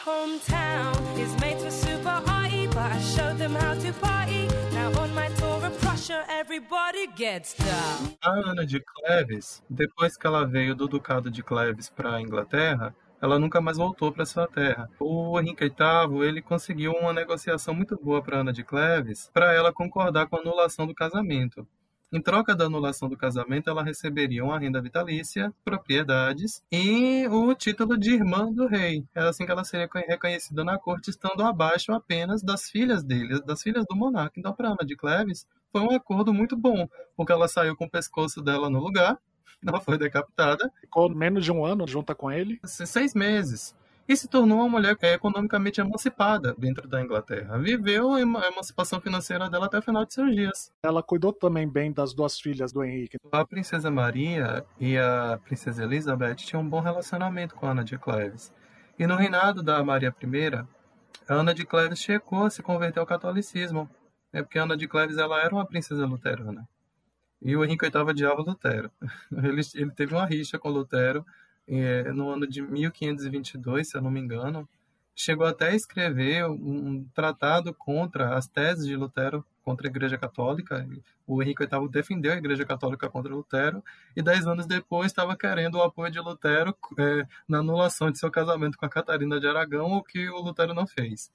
Hometown. 0.06 0.94
His 1.16 1.34
mates 1.40 1.64
were 1.64 1.70
super 1.70 2.22
arty, 2.28 2.68
but 2.68 2.78
I 2.78 3.00
showed 3.00 3.38
them 3.38 3.56
how 3.56 3.74
to 3.74 3.92
party. 3.94 4.46
Now 4.72 4.96
on 5.00 5.12
my 5.12 5.28
A 8.22 8.30
Ana 8.30 8.64
de 8.64 8.80
Cleves, 8.80 9.62
depois 9.68 10.16
que 10.16 10.26
ela 10.26 10.46
veio 10.46 10.74
do 10.74 10.88
Ducado 10.88 11.30
de 11.30 11.42
Cleves 11.42 11.90
para 11.90 12.16
a 12.16 12.22
Inglaterra, 12.22 12.94
ela 13.20 13.38
nunca 13.38 13.60
mais 13.60 13.76
voltou 13.76 14.10
para 14.10 14.24
sua 14.24 14.46
terra. 14.46 14.88
O 14.98 15.38
Henrique 15.38 15.64
VIII 15.64 16.22
ele 16.26 16.40
conseguiu 16.40 16.92
uma 16.92 17.12
negociação 17.12 17.74
muito 17.74 17.98
boa 18.02 18.22
para 18.22 18.38
Ana 18.38 18.52
de 18.52 18.64
Cleves, 18.64 19.30
para 19.32 19.52
ela 19.52 19.72
concordar 19.72 20.26
com 20.26 20.36
a 20.36 20.40
anulação 20.40 20.86
do 20.86 20.94
casamento. 20.94 21.66
Em 22.12 22.22
troca 22.22 22.54
da 22.54 22.66
anulação 22.66 23.08
do 23.08 23.16
casamento, 23.16 23.68
ela 23.68 23.82
receberia 23.82 24.44
uma 24.44 24.58
renda 24.58 24.80
vitalícia, 24.80 25.52
propriedades 25.64 26.62
e 26.70 27.26
o 27.28 27.52
título 27.54 27.98
de 27.98 28.14
irmã 28.14 28.50
do 28.52 28.68
rei. 28.68 29.04
Era 29.12 29.30
assim 29.30 29.44
que 29.44 29.50
ela 29.50 29.64
seria 29.64 29.88
reconhecida 29.92 30.62
na 30.62 30.78
corte, 30.78 31.10
estando 31.10 31.42
abaixo 31.42 31.92
apenas 31.92 32.42
das 32.42 32.70
filhas 32.70 33.02
dele, 33.02 33.42
das 33.42 33.60
filhas 33.60 33.84
do 33.86 33.96
monarca. 33.96 34.38
Então, 34.38 34.54
para 34.54 34.68
Ana 34.68 34.84
de 34.86 34.96
Cleves, 34.96 35.46
foi 35.78 35.82
um 35.82 35.96
acordo 35.96 36.32
muito 36.32 36.56
bom, 36.56 36.88
porque 37.16 37.32
ela 37.32 37.48
saiu 37.48 37.76
com 37.76 37.84
o 37.84 37.90
pescoço 37.90 38.40
dela 38.42 38.70
no 38.70 38.78
lugar, 38.80 39.18
não 39.62 39.80
foi 39.80 39.98
decapitada, 39.98 40.70
Ficou 40.80 41.08
menos 41.14 41.44
de 41.44 41.52
um 41.52 41.64
ano 41.64 41.86
junta 41.86 42.14
com 42.14 42.30
ele. 42.30 42.58
seis 42.64 43.14
meses. 43.14 43.74
E 44.08 44.16
se 44.16 44.28
tornou 44.28 44.58
uma 44.58 44.68
mulher 44.68 44.96
é, 45.02 45.14
economicamente 45.14 45.80
emancipada 45.80 46.54
dentro 46.56 46.86
da 46.86 47.02
Inglaterra. 47.02 47.58
Viveu 47.58 48.12
a 48.14 48.20
ema- 48.20 48.40
a 48.40 48.48
emancipação 48.52 49.00
financeira 49.00 49.50
dela 49.50 49.66
até 49.66 49.78
o 49.78 49.82
final 49.82 50.04
de 50.04 50.14
seus 50.14 50.32
dias. 50.32 50.72
Ela 50.80 51.02
cuidou 51.02 51.32
também 51.32 51.68
bem 51.68 51.92
das 51.92 52.14
duas 52.14 52.38
filhas 52.38 52.72
do 52.72 52.84
Henrique. 52.84 53.16
A 53.32 53.44
princesa 53.44 53.90
Maria 53.90 54.64
e 54.78 54.96
a 54.96 55.40
princesa 55.44 55.82
Elizabeth 55.82 56.36
tinham 56.36 56.62
um 56.62 56.68
bom 56.68 56.78
relacionamento 56.80 57.56
com 57.56 57.66
a 57.66 57.72
Ana 57.72 57.82
de 57.82 57.98
Cleves. 57.98 58.52
E 58.96 59.08
no 59.08 59.16
reinado 59.16 59.60
da 59.60 59.82
Maria 59.82 60.14
I, 60.22 60.64
Ana 61.28 61.52
de 61.52 61.66
Cleves 61.66 61.98
chegou 61.98 62.44
a 62.44 62.50
se 62.50 62.62
converter 62.62 63.00
ao 63.00 63.06
catolicismo. 63.06 63.90
É 64.32 64.42
porque 64.42 64.58
Ana 64.58 64.76
de 64.76 64.86
Cleves 64.86 65.18
ela 65.18 65.40
era 65.40 65.54
uma 65.54 65.66
princesa 65.66 66.06
luterana. 66.06 66.68
E 67.40 67.56
o 67.56 67.64
Henrique 67.64 67.88
VIII 67.88 68.02
odiava 68.02 68.42
Lutero. 68.42 68.90
Ele, 69.32 69.60
ele 69.74 69.90
teve 69.90 70.14
uma 70.14 70.26
rixa 70.26 70.58
com 70.58 70.68
Lutero 70.70 71.24
eh, 71.68 72.12
no 72.12 72.30
ano 72.30 72.46
de 72.46 72.62
1522, 72.62 73.88
se 73.88 73.96
eu 73.96 74.02
não 74.02 74.10
me 74.10 74.20
engano. 74.20 74.68
Chegou 75.14 75.46
até 75.46 75.68
a 75.68 75.74
escrever 75.74 76.44
um, 76.46 77.04
tratado 77.14 77.72
contra 77.72 78.36
as 78.36 78.46
teses 78.46 78.86
de 78.86 78.94
Lutero 78.96 79.44
contra 79.64 79.86
a 79.86 79.90
Igreja 79.90 80.18
Católica. 80.18 80.86
O 81.26 81.42
Henrique 81.42 81.66
VIII 81.66 81.88
defendeu 81.88 82.32
a 82.32 82.36
Igreja 82.36 82.64
Católica 82.64 83.08
contra 83.08 83.34
Lutero 83.34 83.82
e 84.14 84.22
dez 84.22 84.46
anos 84.46 84.66
depois 84.66 85.06
estava 85.06 85.36
querendo 85.36 85.76
o 85.76 85.82
apoio 85.82 86.12
de 86.12 86.20
Lutero 86.20 86.76
eh, 86.98 87.26
na 87.48 87.58
anulação 87.58 88.10
de 88.10 88.18
seu 88.18 88.30
casamento 88.30 88.76
com 88.76 88.86
a 88.86 88.90
Catarina 88.90 89.40
de 89.40 89.46
Aragão, 89.48 89.92
o 89.92 90.02
que 90.02 90.28
o 90.28 90.40
Lutero 90.40 90.74
não 90.74 90.86
fez. 90.86 91.32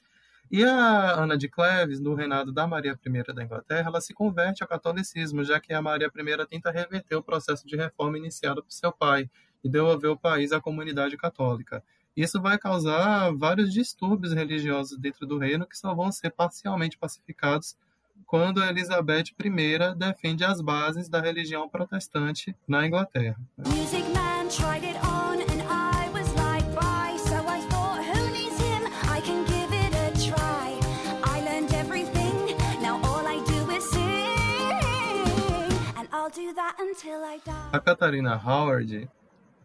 E 0.49 0.63
a 0.63 1.13
Ana 1.13 1.38
de 1.38 1.47
Cleves, 1.47 1.99
no 1.99 2.13
reinado 2.13 2.51
da 2.51 2.67
Maria 2.67 2.97
I 3.06 3.34
da 3.34 3.43
Inglaterra, 3.43 3.88
ela 3.88 4.01
se 4.01 4.13
converte 4.13 4.63
ao 4.63 4.69
catolicismo, 4.69 5.43
já 5.43 5.60
que 5.60 5.73
a 5.73 5.82
Maria 5.82 6.12
I 6.13 6.45
tenta 6.47 6.71
reverter 6.71 7.15
o 7.15 7.23
processo 7.23 7.65
de 7.65 7.75
reforma 7.75 8.17
iniciado 8.17 8.63
por 8.63 8.71
seu 8.71 8.91
pai 8.91 9.30
e 9.63 9.69
devolver 9.69 10.10
o 10.10 10.17
país 10.17 10.51
à 10.51 10.60
comunidade 10.60 11.15
católica. 11.15 11.84
Isso 12.15 12.41
vai 12.41 12.58
causar 12.58 13.32
vários 13.34 13.71
distúrbios 13.71 14.34
religiosos 14.34 14.97
dentro 14.97 15.25
do 15.25 15.38
reino 15.38 15.65
que 15.65 15.77
só 15.77 15.93
vão 15.93 16.12
ser 16.12 16.32
parcialmente 16.32 16.97
pacificados 16.97 17.77
quando 18.25 18.63
Elizabeth 18.63 19.25
I 19.39 19.95
defende 19.95 20.43
as 20.43 20.62
bases 20.62 21.10
da 21.10 21.21
religião 21.21 21.67
protestante 21.69 22.56
na 22.67 22.86
Inglaterra. 22.86 23.38
Music 23.58 24.04
man 24.13 24.47
tried 24.49 24.86
it 24.86 24.97
on 25.06 25.20
A 37.71 37.80
Catarina 37.80 38.36
Howard 38.36 39.10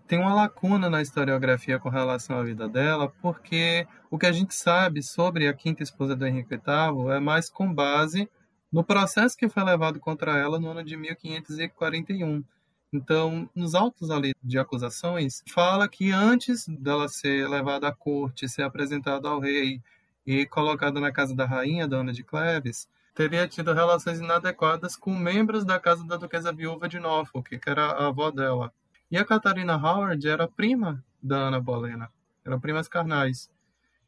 tem 0.06 0.20
uma 0.20 0.32
lacuna 0.32 0.88
na 0.88 1.02
historiografia 1.02 1.78
com 1.78 1.88
relação 1.88 2.38
à 2.38 2.42
vida 2.44 2.68
dela, 2.68 3.12
porque 3.20 3.86
o 4.08 4.16
que 4.16 4.26
a 4.26 4.32
gente 4.32 4.54
sabe 4.54 5.02
sobre 5.02 5.48
a 5.48 5.52
quinta 5.52 5.82
esposa 5.82 6.14
do 6.14 6.24
Henrique 6.24 6.50
VIII 6.50 7.10
é 7.10 7.18
mais 7.18 7.50
com 7.50 7.72
base 7.72 8.30
no 8.72 8.84
processo 8.84 9.36
que 9.36 9.48
foi 9.48 9.64
levado 9.64 9.98
contra 9.98 10.38
ela 10.38 10.60
no 10.60 10.68
ano 10.68 10.84
de 10.84 10.96
1541. 10.96 12.44
Então, 12.92 13.50
nos 13.54 13.74
autos 13.74 14.10
ali 14.10 14.32
de 14.42 14.58
acusações, 14.58 15.42
fala 15.48 15.88
que 15.88 16.12
antes 16.12 16.66
dela 16.68 17.08
ser 17.08 17.48
levada 17.48 17.88
à 17.88 17.92
corte, 17.92 18.48
ser 18.48 18.62
apresentada 18.62 19.28
ao 19.28 19.40
rei 19.40 19.80
e 20.24 20.46
colocada 20.46 21.00
na 21.00 21.10
casa 21.10 21.34
da 21.34 21.44
rainha, 21.44 21.88
Dona 21.88 22.12
de 22.12 22.22
Cleves, 22.22 22.88
teria 23.16 23.48
tido 23.48 23.72
relações 23.72 24.20
inadequadas 24.20 24.94
com 24.94 25.10
membros 25.16 25.64
da 25.64 25.80
casa 25.80 26.04
da 26.04 26.18
duquesa 26.18 26.52
viúva 26.52 26.86
de 26.86 27.00
Norfolk, 27.00 27.58
que 27.58 27.70
era 27.70 27.86
a 27.86 28.08
avó 28.08 28.30
dela. 28.30 28.70
E 29.10 29.16
a 29.16 29.24
Catarina 29.24 29.74
Howard 29.74 30.28
era 30.28 30.46
prima 30.46 31.02
da 31.22 31.48
Ana 31.48 31.58
Bolena, 31.58 32.12
eram 32.44 32.60
primas 32.60 32.88
carnais. 32.88 33.50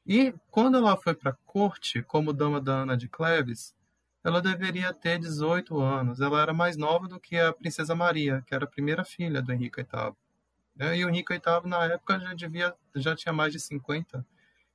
E 0.07 0.35
quando 0.51 0.77
ela 0.77 0.94
foi 0.94 1.14
para 1.14 1.31
a 1.31 1.37
corte 1.47 2.03
como 2.03 2.35
dama 2.35 2.61
da 2.61 2.83
Ana 2.83 2.99
de 2.99 3.09
Cleves, 3.09 3.75
ela 4.23 4.42
deveria 4.42 4.92
ter 4.92 5.18
18 5.18 5.81
anos. 5.81 6.21
Ela 6.21 6.42
era 6.42 6.53
mais 6.53 6.77
nova 6.77 7.09
do 7.09 7.18
que 7.18 7.38
a 7.38 7.51
princesa 7.51 7.94
Maria, 7.94 8.44
que 8.47 8.55
era 8.55 8.64
a 8.64 8.68
primeira 8.68 9.07
filha 9.07 9.40
do 9.40 9.51
Henrique 9.51 9.81
VIII. 9.83 10.12
né? 10.77 10.99
E 10.99 11.05
o 11.05 11.09
Henrique 11.09 11.33
VIII 11.33 11.66
na 11.66 11.85
época 11.85 12.21
já 12.21 12.35
devia, 12.35 12.75
já 12.94 13.16
tinha 13.16 13.33
mais 13.33 13.55
de 13.55 13.61
50. 13.61 14.25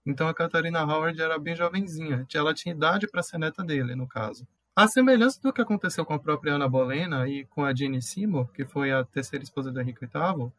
Então 0.05 0.27
a 0.27 0.33
Catarina 0.33 0.83
Howard 0.83 1.21
era 1.21 1.39
bem 1.39 1.55
jovenzinha. 1.55 2.25
Ela 2.33 2.53
tinha 2.53 2.73
idade 2.75 3.07
para 3.07 3.23
ser 3.23 3.37
neta 3.37 3.63
dele, 3.63 3.95
no 3.95 4.07
caso. 4.07 4.47
A 4.75 4.87
semelhança 4.87 5.39
do 5.41 5.53
que 5.53 5.61
aconteceu 5.61 6.03
com 6.03 6.13
a 6.13 6.19
própria 6.19 6.55
Ana 6.55 6.67
Bolena 6.67 7.27
e 7.27 7.45
com 7.45 7.63
a 7.63 7.73
Jeanne 7.73 8.01
Seymour, 8.01 8.47
que 8.51 8.65
foi 8.65 8.91
a 8.91 9.03
terceira 9.03 9.43
esposa 9.43 9.71
do 9.71 9.79
Henrique 9.79 10.05
VIII, 10.07 10.51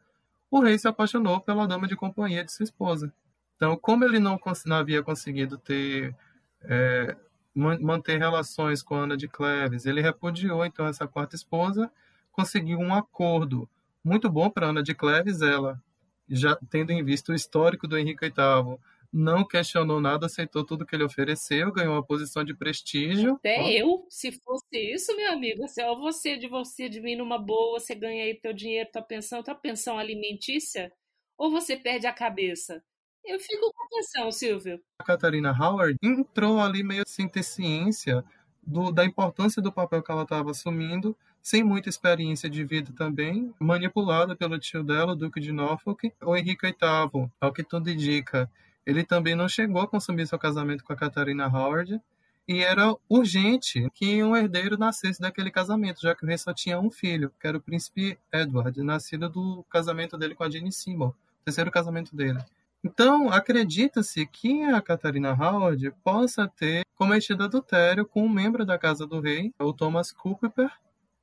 o 0.49 0.59
rei 0.61 0.77
se 0.77 0.87
apaixonou 0.87 1.41
pela 1.41 1.67
dama 1.67 1.87
de 1.87 1.95
companhia 1.95 2.43
de 2.43 2.51
sua 2.51 2.63
esposa. 2.63 3.11
Então, 3.55 3.75
como 3.77 4.05
ele 4.05 4.19
não, 4.19 4.39
não 4.65 4.75
havia 4.77 5.03
conseguido 5.03 5.57
ter 5.57 6.15
é, 6.63 7.15
man- 7.53 7.79
manter 7.81 8.17
relações 8.17 8.81
com 8.81 8.95
Ana 8.95 9.17
de 9.17 9.27
Cleves, 9.27 9.85
ele 9.85 10.01
repudiou 10.01 10.65
então 10.65 10.85
essa 10.87 11.07
quarta 11.07 11.35
esposa, 11.35 11.91
conseguiu 12.31 12.79
um 12.79 12.93
acordo 12.93 13.67
muito 14.03 14.29
bom 14.29 14.49
para 14.49 14.67
Ana 14.67 14.83
de 14.83 14.93
Cleves, 14.93 15.41
ela 15.41 15.81
já 16.29 16.57
tendo 16.69 16.91
em 16.91 17.03
vista 17.03 17.31
o 17.31 17.35
histórico 17.35 17.87
do 17.87 17.97
Henrique 17.97 18.25
VIII, 18.29 18.77
não 19.15 19.47
questionou 19.47 20.01
nada, 20.01 20.25
aceitou 20.25 20.65
tudo 20.65 20.85
que 20.85 20.93
ele 20.93 21.05
ofereceu, 21.05 21.71
ganhou 21.71 21.93
uma 21.93 22.05
posição 22.05 22.43
de 22.43 22.53
prestígio. 22.53 23.35
Até 23.35 23.71
eu, 23.71 24.05
se 24.09 24.29
fosse 24.33 24.93
isso, 24.93 25.15
meu 25.15 25.31
amigo, 25.31 25.65
se 25.69 25.81
ó, 25.81 25.95
você 25.95 26.35
de 26.35 26.49
você 26.49 26.89
de 26.89 26.99
mim 26.99 27.15
numa 27.15 27.39
boa, 27.39 27.79
você 27.79 27.95
ganha 27.95 28.25
aí 28.25 28.35
teu 28.35 28.51
dinheiro, 28.51 28.89
tua 28.91 29.01
pensão, 29.01 29.41
tua 29.41 29.55
pensão 29.55 29.97
alimentícia, 29.97 30.91
ou 31.37 31.49
você 31.49 31.77
perde 31.77 32.05
a 32.05 32.11
cabeça? 32.11 32.83
Eu 33.23 33.39
fico 33.39 33.71
com 33.71 33.83
a 33.83 33.87
pensão, 33.89 34.31
Silvio. 34.33 34.81
a 34.99 35.03
Catarina 35.05 35.55
Howard 35.57 35.97
entrou 36.03 36.59
ali 36.59 36.83
meio 36.83 37.03
sem 37.07 37.27
ter 37.27 37.43
ciência 37.43 38.21
do, 38.61 38.91
da 38.91 39.05
importância 39.05 39.61
do 39.61 39.71
papel 39.71 40.03
que 40.03 40.11
ela 40.11 40.23
estava 40.23 40.51
assumindo, 40.51 41.15
sem 41.41 41.63
muita 41.63 41.87
experiência 41.87 42.49
de 42.49 42.65
vida 42.65 42.91
também, 42.91 43.53
manipulada 43.59 44.35
pelo 44.35 44.59
tio 44.59 44.83
dela, 44.83 45.13
o 45.13 45.15
Duque 45.15 45.39
de 45.39 45.53
Norfolk. 45.53 46.11
O 46.21 46.35
Henrique 46.35 46.67
VIII, 46.67 47.31
ao 47.39 47.53
que 47.53 47.63
tudo 47.63 47.89
indica, 47.89 48.51
ele 48.85 49.03
também 49.03 49.35
não 49.35 49.49
chegou 49.49 49.81
a 49.81 49.87
consumir 49.87 50.27
seu 50.27 50.37
casamento 50.37 50.83
com 50.83 50.93
a 50.93 50.95
Catarina 50.95 51.47
Howard, 51.47 51.99
e 52.47 52.61
era 52.61 52.95
urgente 53.09 53.89
que 53.93 54.23
um 54.23 54.35
herdeiro 54.35 54.77
nascesse 54.77 55.19
daquele 55.19 55.49
casamento, 55.49 56.01
já 56.01 56.13
que 56.13 56.23
o 56.23 56.27
rei 56.27 56.37
só 56.37 56.53
tinha 56.53 56.79
um 56.79 56.91
filho, 56.91 57.31
que 57.39 57.47
era 57.47 57.57
o 57.57 57.61
príncipe 57.61 58.19
Edward, 58.31 58.81
nascido 58.83 59.27
do 59.27 59.65
casamento 59.69 60.15
dele 60.15 60.35
com 60.35 60.43
a 60.43 60.49
Jane 60.49 60.71
Seymour, 60.71 61.13
terceiro 61.43 61.71
casamento 61.71 62.15
dele. 62.15 62.39
Então, 62.83 63.31
acredita-se 63.31 64.27
que 64.27 64.63
a 64.63 64.79
Catarina 64.79 65.33
Howard 65.33 65.91
possa 66.03 66.47
ter 66.47 66.85
cometido 66.93 67.43
adultério 67.43 68.05
com 68.05 68.23
um 68.23 68.29
membro 68.29 68.63
da 68.63 68.77
casa 68.77 69.07
do 69.07 69.19
rei, 69.19 69.51
o 69.59 69.73
Thomas 69.73 70.11
Culpeper, 70.11 70.71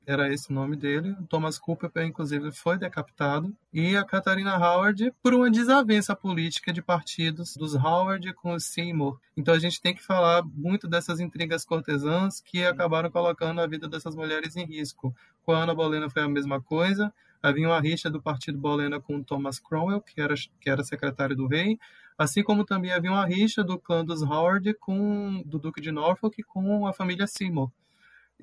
era 0.05 0.33
esse 0.33 0.49
o 0.49 0.53
nome 0.53 0.75
dele. 0.75 1.11
O 1.11 1.25
Thomas 1.25 1.57
Culpeper, 1.57 2.05
inclusive, 2.05 2.51
foi 2.51 2.77
decapitado. 2.77 3.55
E 3.73 3.95
a 3.95 4.03
Catarina 4.03 4.57
Howard, 4.57 5.13
por 5.21 5.33
uma 5.33 5.49
desavença 5.49 6.15
política 6.15 6.73
de 6.73 6.81
partidos 6.81 7.55
dos 7.55 7.75
Howard 7.75 8.33
com 8.33 8.53
os 8.53 8.65
Seymour. 8.65 9.19
Então 9.35 9.53
a 9.53 9.59
gente 9.59 9.81
tem 9.81 9.93
que 9.93 10.03
falar 10.03 10.43
muito 10.43 10.87
dessas 10.87 11.19
intrigas 11.19 11.65
cortesãs 11.65 12.41
que 12.41 12.63
acabaram 12.65 13.09
colocando 13.09 13.61
a 13.61 13.67
vida 13.67 13.87
dessas 13.87 14.15
mulheres 14.15 14.55
em 14.55 14.65
risco. 14.65 15.15
Com 15.43 15.53
a 15.53 15.63
Ana 15.63 15.73
Bolena 15.73 16.09
foi 16.09 16.21
a 16.21 16.29
mesma 16.29 16.61
coisa. 16.61 17.13
Havia 17.41 17.67
uma 17.67 17.79
rixa 17.79 18.09
do 18.09 18.21
partido 18.21 18.57
Bolena 18.57 19.01
com 19.01 19.21
Thomas 19.21 19.59
Cromwell, 19.59 20.01
que 20.01 20.21
era, 20.21 20.33
que 20.61 20.69
era 20.69 20.83
secretário 20.83 21.35
do 21.35 21.47
rei, 21.47 21.77
assim 22.17 22.41
como 22.41 22.63
também 22.63 22.91
havia 22.91 23.11
uma 23.11 23.25
rixa 23.25 23.63
do 23.63 23.77
clã 23.77 24.05
dos 24.05 24.21
Howard 24.21 24.73
com 24.75 25.41
do 25.45 25.59
Duque 25.59 25.81
de 25.81 25.91
Norfolk 25.91 26.41
com 26.43 26.87
a 26.87 26.93
família 26.93 27.27
Seymour. 27.27 27.69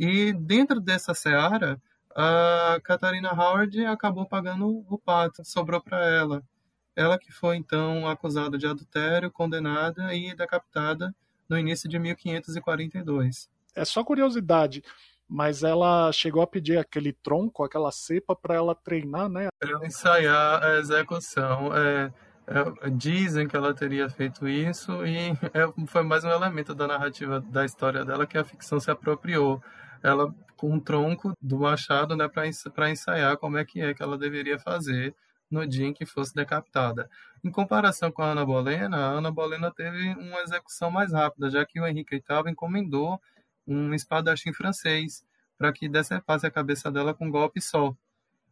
E 0.00 0.32
dentro 0.32 0.80
dessa 0.80 1.12
seara, 1.12 1.78
a 2.16 2.80
Catarina 2.82 3.34
Howard 3.34 3.84
acabou 3.84 4.24
pagando 4.24 4.82
o 4.88 4.98
pato, 4.98 5.44
sobrou 5.44 5.78
para 5.78 6.02
ela. 6.06 6.42
Ela 6.96 7.18
que 7.18 7.30
foi 7.30 7.56
então 7.56 8.08
acusada 8.08 8.56
de 8.56 8.66
adultério, 8.66 9.30
condenada 9.30 10.14
e 10.14 10.34
decapitada 10.34 11.14
no 11.46 11.58
início 11.58 11.86
de 11.86 11.98
1542. 11.98 13.50
É 13.74 13.84
só 13.84 14.02
curiosidade, 14.02 14.82
mas 15.28 15.62
ela 15.62 16.10
chegou 16.12 16.40
a 16.40 16.46
pedir 16.46 16.78
aquele 16.78 17.12
tronco, 17.12 17.62
aquela 17.62 17.92
cepa 17.92 18.34
para 18.34 18.54
ela 18.54 18.74
treinar, 18.74 19.28
né? 19.28 19.48
Para 19.58 19.86
ensaiar 19.86 20.64
a 20.64 20.78
execução. 20.78 21.76
É, 21.76 22.10
é, 22.46 22.90
dizem 22.90 23.46
que 23.46 23.54
ela 23.54 23.74
teria 23.74 24.08
feito 24.08 24.48
isso 24.48 25.06
e 25.06 25.30
é, 25.52 25.86
foi 25.86 26.02
mais 26.02 26.24
um 26.24 26.30
elemento 26.30 26.74
da 26.74 26.86
narrativa 26.86 27.38
da 27.38 27.66
história 27.66 28.02
dela 28.02 28.26
que 28.26 28.38
a 28.38 28.44
ficção 28.44 28.80
se 28.80 28.90
apropriou. 28.90 29.62
Ela 30.02 30.34
com 30.56 30.70
um 30.72 30.80
tronco 30.80 31.32
do 31.40 31.58
machado, 31.58 32.14
né, 32.14 32.28
para 32.28 32.90
ensaiar 32.90 33.36
como 33.38 33.56
é 33.56 33.64
que 33.64 33.80
é 33.80 33.94
que 33.94 34.02
ela 34.02 34.18
deveria 34.18 34.58
fazer 34.58 35.14
no 35.50 35.66
dia 35.66 35.86
em 35.86 35.92
que 35.92 36.06
fosse 36.06 36.34
decapitada. 36.34 37.10
Em 37.42 37.50
comparação 37.50 38.12
com 38.12 38.22
a 38.22 38.32
Ana 38.32 38.44
Bolena, 38.44 38.96
a 38.96 39.10
Ana 39.10 39.30
Bolena 39.30 39.70
teve 39.70 40.10
uma 40.14 40.40
execução 40.40 40.90
mais 40.90 41.12
rápida, 41.12 41.50
já 41.50 41.64
que 41.64 41.80
o 41.80 41.86
Henrique 41.86 42.16
VIII 42.16 42.50
encomendou 42.50 43.20
um 43.66 43.94
espadachim 43.94 44.52
francês 44.52 45.24
para 45.56 45.72
que 45.72 45.88
decepasse 45.88 46.46
a 46.46 46.50
cabeça 46.50 46.90
dela 46.90 47.14
com 47.14 47.26
um 47.26 47.30
golpe 47.30 47.60
só. 47.60 47.94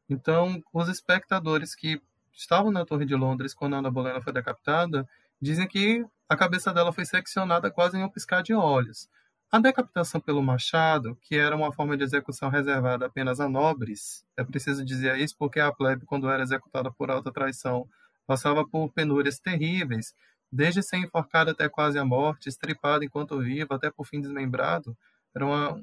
Então, 0.09 0.63
os 0.73 0.89
espectadores 0.89 1.75
que 1.75 2.01
estavam 2.33 2.71
na 2.71 2.85
Torre 2.85 3.05
de 3.05 3.15
Londres 3.15 3.53
quando 3.55 3.75
a 3.75 3.79
Ana 3.79 3.91
Bolena 3.91 4.21
foi 4.21 4.33
decapitada 4.33 5.09
dizem 5.41 5.69
que 5.69 6.05
a 6.29 6.37
cabeça 6.37 6.73
dela 6.73 6.93
foi 6.93 7.05
seccionada 7.05 7.71
quase 7.71 7.97
em 7.97 8.05
um 8.05 8.09
piscar 8.09 8.43
de 8.43 8.55
olhos. 8.55 9.09
A 9.51 9.59
decapitação 9.59 10.21
pelo 10.21 10.43
machado, 10.43 11.17
que 11.23 11.35
era 11.35 11.57
uma 11.57 11.73
forma 11.73 11.97
de 11.97 12.05
execução 12.05 12.51
reservada 12.51 13.07
apenas 13.07 13.41
a 13.41 13.49
nobres, 13.49 14.23
é 14.37 14.45
preciso 14.45 14.85
dizer 14.85 15.19
isso 15.19 15.35
porque 15.39 15.59
a 15.59 15.73
plebe, 15.73 16.05
quando 16.05 16.29
era 16.29 16.43
executada 16.43 16.91
por 16.91 17.11
alta 17.11 17.33
traição, 17.33 17.89
passava 18.27 18.67
por 18.67 18.91
penúrias 18.93 19.39
terríveis, 19.39 20.15
desde 20.53 20.83
ser 20.83 20.99
enforcada 20.99 21.53
até 21.53 21.67
quase 21.67 21.99
a 21.99 22.05
morte, 22.05 22.51
estripada 22.51 23.07
enquanto 23.07 23.39
viva, 23.41 23.75
até 23.75 23.91
por 23.91 24.05
fim 24.05 24.21
desmembrado, 24.21 24.95
era 25.35 25.47
uma, 25.47 25.83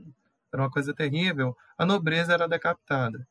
era 0.53 0.61
uma 0.61 0.69
coisa 0.69 0.93
terrível. 0.93 1.57
A 1.75 1.85
nobreza 1.87 2.33
era 2.33 2.47
decapitada. 2.47 3.27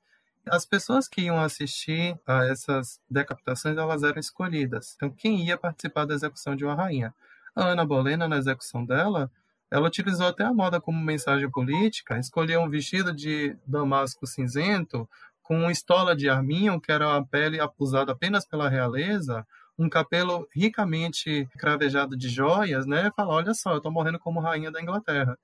As 0.49 0.67
pessoas 0.67 1.07
que 1.07 1.23
iam 1.23 1.41
assistir 1.41 2.19
a 2.27 2.45
essas 2.45 3.01
decapitações, 3.09 3.77
elas 3.77 4.03
eram 4.03 4.19
escolhidas. 4.19 4.95
Então, 4.97 5.11
quem 5.11 5.47
ia 5.47 5.57
participar 5.57 6.05
da 6.05 6.15
execução 6.15 6.57
de 6.57 6.65
uma 6.65 6.75
rainha? 6.75 7.15
A 7.55 7.67
Ana 7.67 7.85
Bolena, 7.87 8.27
na 8.27 8.37
execução 8.37 8.85
dela, 8.85 9.31
ela 9.75 9.89
utilizou 9.89 10.29
até 10.29 10.45
a 10.45 10.53
moda 10.53 10.81
como 10.81 11.05
mensagem 11.05 11.51
política, 11.51 12.17
escolheu 12.17 12.61
um 12.61 12.71
vestido 12.71 13.13
de 13.13 13.57
damasco 13.67 14.25
cinzento 14.25 15.09
com 15.43 15.59
uma 15.59 15.73
estola 15.73 16.15
de 16.15 16.29
arminho, 16.29 16.81
que 16.81 16.93
era 16.93 17.09
uma 17.09 17.27
pele 17.27 17.59
usada 17.77 18.13
apenas 18.13 18.47
pela 18.47 18.69
realeza, 18.69 19.45
um 19.77 19.89
cabelo 19.89 20.47
ricamente 20.55 21.49
cravejado 21.59 22.17
de 22.17 22.29
joias, 22.29 22.87
né? 22.87 23.11
Fala, 23.17 23.35
olha 23.35 23.53
só, 23.53 23.73
eu 23.73 23.79
estou 23.79 23.91
morrendo 23.91 24.21
como 24.21 24.39
rainha 24.39 24.71
da 24.71 24.81
Inglaterra. 24.81 25.37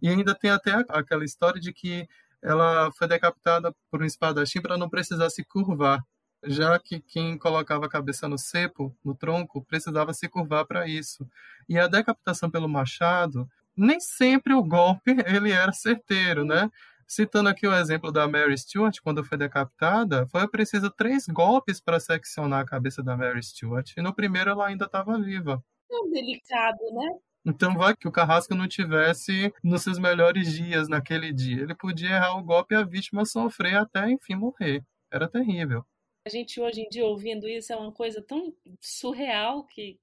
E 0.00 0.08
ainda 0.08 0.34
tem 0.34 0.50
até 0.50 0.82
aquela 0.88 1.22
história 1.22 1.60
de 1.60 1.70
que 1.70 2.08
ela 2.42 2.90
foi 2.92 3.06
decapitada 3.06 3.70
por 3.90 4.00
um 4.00 4.06
espadachim 4.06 4.62
para 4.62 4.78
não 4.78 4.88
precisar 4.88 5.28
se 5.28 5.44
curvar, 5.44 6.02
já 6.42 6.78
que 6.78 7.00
quem 7.00 7.36
colocava 7.36 7.84
a 7.84 7.90
cabeça 7.90 8.26
no 8.26 8.38
cepo, 8.38 8.96
no 9.04 9.14
tronco, 9.14 9.62
precisava 9.62 10.14
se 10.14 10.26
curvar 10.26 10.64
para 10.64 10.88
isso. 10.88 11.28
E 11.68 11.78
a 11.78 11.86
decapitação 11.86 12.50
pelo 12.50 12.66
machado, 12.66 13.46
nem 13.76 14.00
sempre 14.00 14.54
o 14.54 14.62
golpe 14.62 15.10
ele 15.26 15.52
era 15.52 15.72
certeiro, 15.72 16.44
né? 16.44 16.70
Citando 17.06 17.48
aqui 17.48 17.66
o 17.66 17.74
exemplo 17.74 18.10
da 18.10 18.26
Mary 18.26 18.56
Stuart, 18.56 18.98
quando 19.02 19.24
foi 19.24 19.36
decapitada, 19.36 20.26
foi 20.28 20.48
preciso 20.48 20.90
três 20.90 21.26
golpes 21.26 21.80
para 21.80 22.00
seccionar 22.00 22.60
a 22.60 22.66
cabeça 22.66 23.02
da 23.02 23.16
Mary 23.16 23.42
Stuart. 23.42 23.92
E 23.96 24.00
no 24.00 24.14
primeiro 24.14 24.50
ela 24.50 24.66
ainda 24.66 24.86
estava 24.86 25.20
viva. 25.20 25.62
Tão 25.88 26.10
delicado, 26.10 26.78
né? 26.92 27.18
Então 27.46 27.74
vai 27.74 27.94
que 27.94 28.08
o 28.08 28.12
Carrasco 28.12 28.54
não 28.54 28.66
tivesse 28.66 29.52
nos 29.62 29.82
seus 29.82 29.98
melhores 29.98 30.50
dias 30.50 30.88
naquele 30.88 31.30
dia. 31.30 31.62
Ele 31.62 31.74
podia 31.74 32.08
errar 32.08 32.38
o 32.38 32.42
golpe 32.42 32.74
e 32.74 32.78
a 32.78 32.82
vítima 32.82 33.26
sofrer 33.26 33.76
até, 33.76 34.10
enfim, 34.10 34.34
morrer. 34.34 34.82
Era 35.12 35.28
terrível. 35.28 35.84
A 36.26 36.30
gente 36.30 36.58
hoje 36.58 36.80
em 36.80 36.88
dia 36.88 37.04
ouvindo 37.04 37.46
isso 37.46 37.70
é 37.70 37.76
uma 37.76 37.92
coisa 37.92 38.22
tão 38.22 38.54
surreal 38.80 39.66
que, 39.66 40.00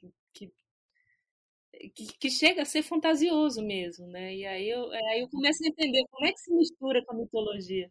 que, 1.89 2.06
que, 2.20 2.30
chega 2.30 2.62
a 2.62 2.65
ser 2.65 2.84
fantasioso 2.84 3.62
mesmo, 3.62 4.08
né? 4.08 4.36
E 4.36 4.46
aí 4.46 4.70
eu, 4.70 4.91
aí 4.91 5.22
eu 5.22 5.30
começo 5.30 5.63
a 5.63 5.67
entender 5.67 6.04
como 6.10 6.26
é 6.28 6.32
que 6.32 6.39
se 6.39 6.54
mistura 6.54 7.04
com 7.06 7.13
a 7.13 7.17
mitologia. 7.17 7.89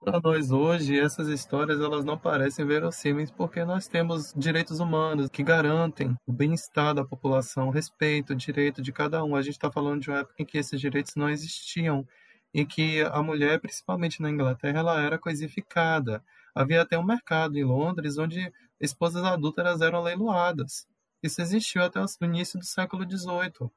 Para 0.00 0.20
nós 0.20 0.52
hoje, 0.52 0.98
essas 0.98 1.26
histórias 1.26 1.80
elas 1.80 2.04
não 2.04 2.16
parecem 2.16 2.64
verossímeis 2.64 3.32
porque 3.32 3.64
nós 3.64 3.88
temos 3.88 4.32
direitos 4.36 4.78
humanos 4.78 5.28
que 5.28 5.42
garantem 5.42 6.14
o 6.24 6.32
bem-estar 6.32 6.94
da 6.94 7.04
população, 7.04 7.66
o 7.66 7.72
respeito, 7.72 8.32
o 8.32 8.36
direito 8.36 8.80
de 8.80 8.92
cada 8.92 9.24
um. 9.24 9.34
A 9.34 9.42
gente 9.42 9.54
está 9.54 9.70
falando 9.70 10.00
de 10.00 10.08
uma 10.08 10.20
época 10.20 10.36
em 10.40 10.46
que 10.46 10.56
esses 10.56 10.80
direitos 10.80 11.16
não 11.16 11.28
existiam 11.28 12.06
e 12.54 12.64
que 12.64 13.02
a 13.02 13.22
mulher, 13.22 13.60
principalmente 13.60 14.22
na 14.22 14.30
Inglaterra, 14.30 14.78
ela 14.78 15.02
era 15.02 15.18
coisificada. 15.18 16.22
Havia 16.54 16.82
até 16.82 16.96
um 16.96 17.04
mercado 17.04 17.58
em 17.58 17.64
Londres 17.64 18.18
onde 18.18 18.52
esposas 18.80 19.24
adúlteras 19.24 19.80
eram 19.80 20.00
leiloadas. 20.02 20.86
Isso 21.22 21.40
existiu 21.40 21.82
até 21.82 22.00
o 22.00 22.24
início 22.24 22.58
do 22.58 22.64
século 22.64 23.04
XVIII. 23.04 23.70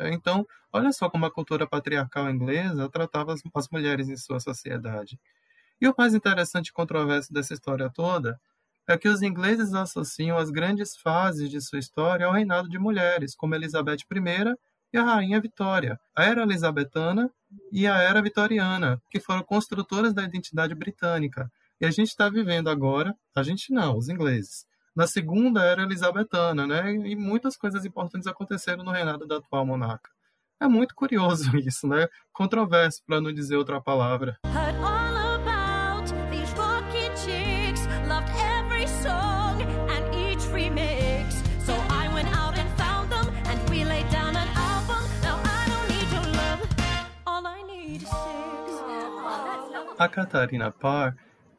Então, 0.00 0.46
olha 0.72 0.92
só 0.92 1.10
como 1.10 1.26
a 1.26 1.30
cultura 1.30 1.66
patriarcal 1.66 2.30
inglesa 2.30 2.88
tratava 2.88 3.32
as, 3.32 3.42
as 3.54 3.68
mulheres 3.68 4.08
em 4.08 4.16
sua 4.16 4.40
sociedade. 4.40 5.18
E 5.80 5.88
o 5.88 5.94
mais 5.96 6.14
interessante 6.14 6.68
e 6.68 6.72
controverso 6.72 7.32
dessa 7.32 7.52
história 7.52 7.90
toda 7.90 8.40
é 8.86 8.96
que 8.96 9.08
os 9.08 9.22
ingleses 9.22 9.74
associam 9.74 10.38
as 10.38 10.50
grandes 10.50 10.96
fases 10.96 11.50
de 11.50 11.60
sua 11.60 11.78
história 11.78 12.26
ao 12.26 12.32
reinado 12.32 12.68
de 12.68 12.78
mulheres, 12.78 13.34
como 13.34 13.54
Elizabeth 13.54 13.98
I 14.10 14.56
e 14.92 14.98
a 14.98 15.02
Rainha 15.02 15.40
Vitória, 15.40 15.98
a 16.14 16.24
Era 16.24 16.42
Elizabetana 16.42 17.30
e 17.70 17.86
a 17.86 17.96
Era 17.96 18.20
Vitoriana, 18.20 19.00
que 19.10 19.20
foram 19.20 19.42
construtoras 19.42 20.12
da 20.12 20.22
identidade 20.22 20.74
britânica. 20.74 21.50
E 21.80 21.86
a 21.86 21.90
gente 21.90 22.08
está 22.08 22.28
vivendo 22.28 22.68
agora, 22.68 23.16
a 23.34 23.42
gente 23.42 23.72
não, 23.72 23.96
os 23.96 24.08
ingleses, 24.08 24.66
na 24.94 25.06
segunda 25.06 25.62
era 25.62 25.82
elizabetana, 25.82 26.66
né? 26.66 26.92
E 26.92 27.16
muitas 27.16 27.56
coisas 27.56 27.84
importantes 27.84 28.26
aconteceram 28.26 28.84
no 28.84 28.90
reinado 28.90 29.26
da 29.26 29.36
atual 29.36 29.66
monarca. 29.66 30.10
É 30.60 30.68
muito 30.68 30.94
curioso 30.94 31.56
isso, 31.58 31.88
né? 31.88 32.06
Controverso, 32.32 33.02
para 33.06 33.20
não 33.20 33.32
dizer 33.32 33.56
outra 33.56 33.80
palavra. 33.80 34.36
A 49.98 50.08
Catarina 50.08 50.72
Parr, 50.72 51.14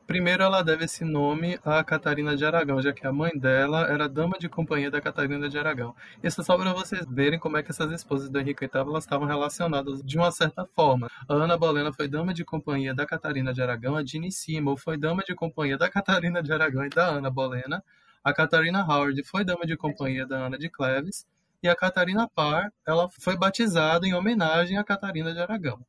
primeiro 0.08 0.44
ela 0.44 0.62
deve 0.62 0.86
esse 0.86 1.04
nome 1.04 1.60
a 1.63 1.84
Catarina 1.84 2.36
de 2.36 2.46
Aragão, 2.46 2.82
já 2.82 2.94
que 2.94 3.06
a 3.06 3.12
mãe 3.12 3.32
dela 3.38 3.88
era 3.89 4.08
dama 4.08 4.38
de 4.38 4.50
companhia 4.50 4.92
da 4.92 5.02
Catarina 5.02 5.50
de 5.50 5.58
Aragão. 5.58 5.96
Isso 6.22 6.42
é 6.42 6.44
só 6.44 6.58
para 6.58 6.74
vocês 6.74 7.06
verem 7.10 7.39
como 7.39 7.58
é 7.58 7.63
que 7.63 7.72
essas 7.72 7.92
esposas 7.92 8.30
do 8.30 8.39
Henrique 8.39 8.68
VIII 8.68 8.88
elas 8.88 9.04
estavam 9.04 9.28
relacionadas 9.28 10.02
de 10.04 10.18
uma 10.18 10.32
certa 10.32 10.66
forma. 10.76 11.10
A 11.28 11.34
Ana 11.34 11.58
Bolena 11.58 11.92
foi 11.94 12.08
dama 12.08 12.34
de 12.34 12.44
companhia 12.44 12.94
da 12.94 13.06
Catarina 13.06 13.54
de 13.54 13.62
Aragão, 13.62 13.96
a 13.96 14.06
Jeanne 14.06 14.32
Seymour 14.32 14.78
foi 14.78 14.98
dama 14.98 15.24
de 15.24 15.34
companhia 15.36 15.78
da 15.78 15.89
Catarina 15.89 16.42
de 16.44 16.52
Aragão 16.52 16.86
e 16.86 16.89
da 16.89 17.08
Ana 17.08 17.30
Bolena, 17.30 17.84
a 18.24 18.34
Catarina 18.34 18.84
Howard 18.84 19.22
foi 19.24 19.44
dama 19.44 19.66
de 19.66 19.76
companhia 19.76 20.26
da 20.26 20.38
Ana 20.38 20.58
de 20.58 20.70
Cleves, 20.70 21.26
e 21.62 21.70
a 21.70 21.76
Catarina 21.76 22.28
Parr, 22.28 22.70
ela 22.86 23.10
foi 23.10 23.38
batizada 23.38 24.06
em 24.06 24.13
homenagem 24.13 24.78
a 24.78 24.84
Catarina 24.84 25.34
de 25.34 25.39
Aragão. 25.39 25.80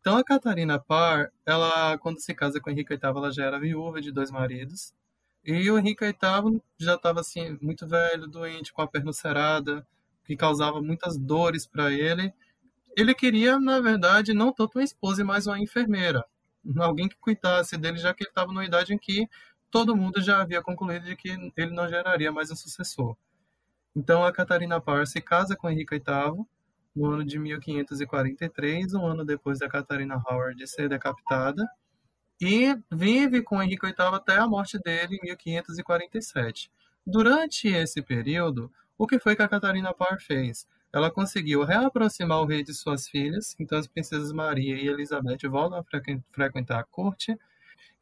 Então 0.00 0.16
a 0.16 0.24
Catarina 0.24 0.78
Parr, 0.78 1.30
ela 1.44 1.98
quando 1.98 2.20
se 2.20 2.34
casa 2.34 2.60
com 2.60 2.70
Henrique 2.70 2.96
VIII, 2.96 3.00
ela 3.02 3.30
já 3.30 3.44
era 3.44 3.60
viúva 3.60 4.00
de 4.00 4.10
dois 4.10 4.30
maridos. 4.30 4.94
E 5.44 5.70
o 5.70 5.78
Henrique 5.78 6.04
VIII 6.04 6.62
já 6.78 6.94
estava 6.94 7.20
assim 7.20 7.58
muito 7.60 7.86
velho, 7.86 8.26
doente, 8.26 8.72
com 8.72 8.82
a 8.82 8.88
perna 8.88 9.12
cerrada, 9.12 9.86
que 10.24 10.36
causava 10.36 10.80
muitas 10.80 11.18
dores 11.18 11.66
para 11.66 11.92
ele. 11.92 12.32
Ele 12.96 13.14
queria, 13.14 13.58
na 13.58 13.80
verdade, 13.80 14.32
não 14.32 14.52
tanto 14.52 14.78
uma 14.78 14.84
esposa, 14.84 15.24
mas 15.24 15.46
uma 15.46 15.58
enfermeira, 15.60 16.24
alguém 16.78 17.08
que 17.08 17.16
cuidasse 17.16 17.76
dele, 17.76 17.98
já 17.98 18.12
que 18.14 18.24
ele 18.24 18.30
estava 18.30 18.48
numa 18.48 18.64
idade 18.64 18.94
em 18.94 18.98
que 18.98 19.28
todo 19.70 19.96
mundo 19.96 20.20
já 20.20 20.40
havia 20.40 20.62
concluído 20.62 21.04
de 21.04 21.16
que 21.16 21.28
ele 21.56 21.72
não 21.72 21.88
geraria 21.88 22.32
mais 22.32 22.50
um 22.50 22.56
sucessor. 22.56 23.16
Então 23.94 24.24
a 24.24 24.32
Catarina 24.32 24.80
Parr 24.80 25.06
se 25.06 25.20
casa 25.20 25.56
com 25.56 25.68
Henrique 25.68 25.96
VIII 25.98 26.46
no 26.94 27.06
ano 27.06 27.24
de 27.24 27.38
1543, 27.38 28.94
um 28.94 29.06
ano 29.06 29.24
depois 29.24 29.58
da 29.58 29.68
Catarina 29.68 30.20
Howard 30.28 30.66
ser 30.66 30.88
decapitada. 30.88 31.66
e 32.42 32.74
vive 32.90 33.42
com 33.42 33.62
Henrique 33.62 33.84
VIII 33.86 33.94
até 34.14 34.36
a 34.38 34.46
morte 34.48 34.78
dele 34.78 35.16
em 35.16 35.26
1547. 35.26 36.70
Durante 37.06 37.68
esse 37.68 38.00
período, 38.02 38.72
o 38.96 39.06
que 39.06 39.18
foi 39.18 39.36
que 39.36 39.42
a 39.42 39.48
Catarina 39.48 39.92
Parr 39.92 40.18
fez? 40.20 40.66
Ela 40.92 41.10
conseguiu 41.10 41.64
reaproximar 41.64 42.40
o 42.40 42.46
rei 42.46 42.64
de 42.64 42.72
suas 42.74 43.06
filhas, 43.08 43.54
então 43.60 43.78
as 43.78 43.86
princesas 43.86 44.32
Maria 44.32 44.74
e 44.74 44.88
Elizabeth 44.88 45.46
voltam 45.50 45.78
a 45.78 45.84
frequen- 45.84 46.24
frequentar 46.32 46.80
a 46.80 46.84
corte 46.84 47.38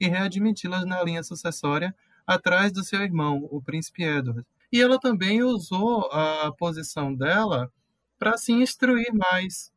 e 0.01 0.07
readmiti-las 0.07 0.85
na 0.87 1.03
linha 1.03 1.23
sucessória 1.25 1.95
atrás 2.27 2.71
do 2.73 2.85
seu 2.85 3.03
irmão, 3.03 3.47
o 3.51 3.61
príncipe 3.61 4.05
Edward. 4.05 4.47
E 4.73 4.81
ela 4.81 5.01
também 5.01 5.43
usou 5.43 6.09
a 6.13 6.53
posição 6.53 7.13
dela 7.15 7.73
para 8.19 8.37
se 8.37 8.53
instruir 8.53 9.13
mais. 9.15 9.73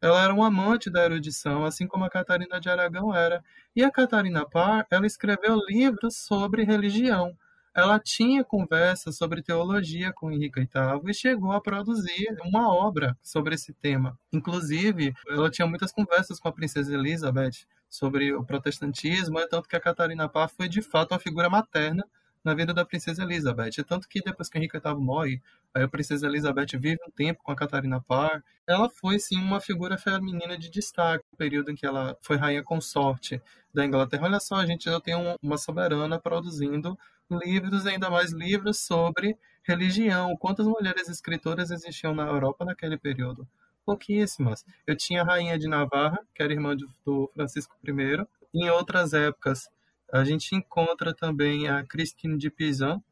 Ela 0.00 0.22
era 0.22 0.34
um 0.34 0.44
amante 0.44 0.90
da 0.90 1.04
erudição, 1.04 1.64
assim 1.64 1.86
como 1.86 2.04
a 2.04 2.10
Catarina 2.10 2.60
de 2.60 2.68
Aragão 2.68 3.14
era. 3.14 3.42
E 3.74 3.82
a 3.82 3.90
Catarina 3.90 4.48
Parr, 4.48 4.86
ela 4.90 5.06
escreveu 5.06 5.58
livros 5.68 6.16
sobre 6.16 6.64
religião. 6.64 7.36
Ela 7.74 7.98
tinha 7.98 8.42
conversas 8.42 9.16
sobre 9.16 9.42
teologia 9.42 10.12
com 10.12 10.30
Henrique 10.30 10.60
VIII 10.60 11.10
e 11.10 11.14
chegou 11.14 11.52
a 11.52 11.60
produzir 11.60 12.34
uma 12.42 12.74
obra 12.74 13.16
sobre 13.22 13.54
esse 13.54 13.72
tema. 13.74 14.18
Inclusive, 14.32 15.12
ela 15.28 15.50
tinha 15.50 15.66
muitas 15.66 15.92
conversas 15.92 16.40
com 16.40 16.48
a 16.48 16.52
princesa 16.52 16.94
Elizabeth 16.94 17.66
sobre 17.88 18.32
o 18.32 18.44
protestantismo, 18.44 19.46
tanto 19.48 19.68
que 19.68 19.76
a 19.76 19.80
Catarina 19.80 20.28
Parr 20.28 20.48
foi 20.48 20.68
de 20.68 20.80
fato 20.80 21.12
uma 21.12 21.20
figura 21.20 21.50
materna 21.50 22.02
na 22.46 22.54
vida 22.54 22.72
da 22.72 22.84
princesa 22.84 23.24
Elizabeth. 23.24 23.72
É 23.80 23.82
tanto 23.82 24.08
que 24.08 24.22
depois 24.22 24.48
que 24.48 24.56
Henrique 24.56 24.78
VIII 24.78 24.94
morre, 24.94 25.42
a 25.74 25.88
princesa 25.88 26.28
Elizabeth 26.28 26.78
vive 26.78 27.00
um 27.04 27.10
tempo 27.10 27.42
com 27.42 27.50
a 27.50 27.56
Catarina 27.56 28.00
Parr. 28.00 28.40
Ela 28.64 28.88
foi 28.88 29.18
sim 29.18 29.36
uma 29.36 29.60
figura 29.60 29.98
feminina 29.98 30.56
de 30.56 30.70
destaque 30.70 31.24
no 31.32 31.36
período 31.36 31.72
em 31.72 31.74
que 31.74 31.84
ela 31.84 32.16
foi 32.22 32.36
rainha 32.36 32.62
consorte 32.62 33.42
da 33.74 33.84
Inglaterra. 33.84 34.26
Olha 34.26 34.38
só, 34.38 34.54
a 34.54 34.64
gente 34.64 34.84
já 34.84 35.00
tem 35.00 35.16
um- 35.16 35.34
uma 35.42 35.58
soberana 35.58 36.20
produzindo 36.20 36.96
livros, 37.28 37.84
ainda 37.84 38.08
mais 38.08 38.30
livros 38.30 38.78
sobre 38.78 39.36
religião. 39.64 40.36
Quantas 40.36 40.68
mulheres 40.68 41.08
escritoras 41.08 41.72
existiam 41.72 42.14
na 42.14 42.28
Europa 42.28 42.64
naquele 42.64 42.96
período? 42.96 43.44
Pouquíssimas. 43.84 44.64
Eu 44.86 44.96
tinha 44.96 45.22
a 45.22 45.24
rainha 45.24 45.58
de 45.58 45.66
Navarra, 45.66 46.20
que 46.32 46.44
era 46.44 46.52
irmã 46.52 46.76
do 47.04 47.28
Francisco 47.34 47.74
I. 47.84 48.24
Em 48.54 48.70
outras 48.70 49.12
épocas, 49.12 49.68
a 50.12 50.24
gente 50.24 50.54
encontra 50.54 51.14
também 51.14 51.68
a 51.68 51.84
Christine 51.84 52.38
de 52.38 52.50
Pizan, 52.50 53.02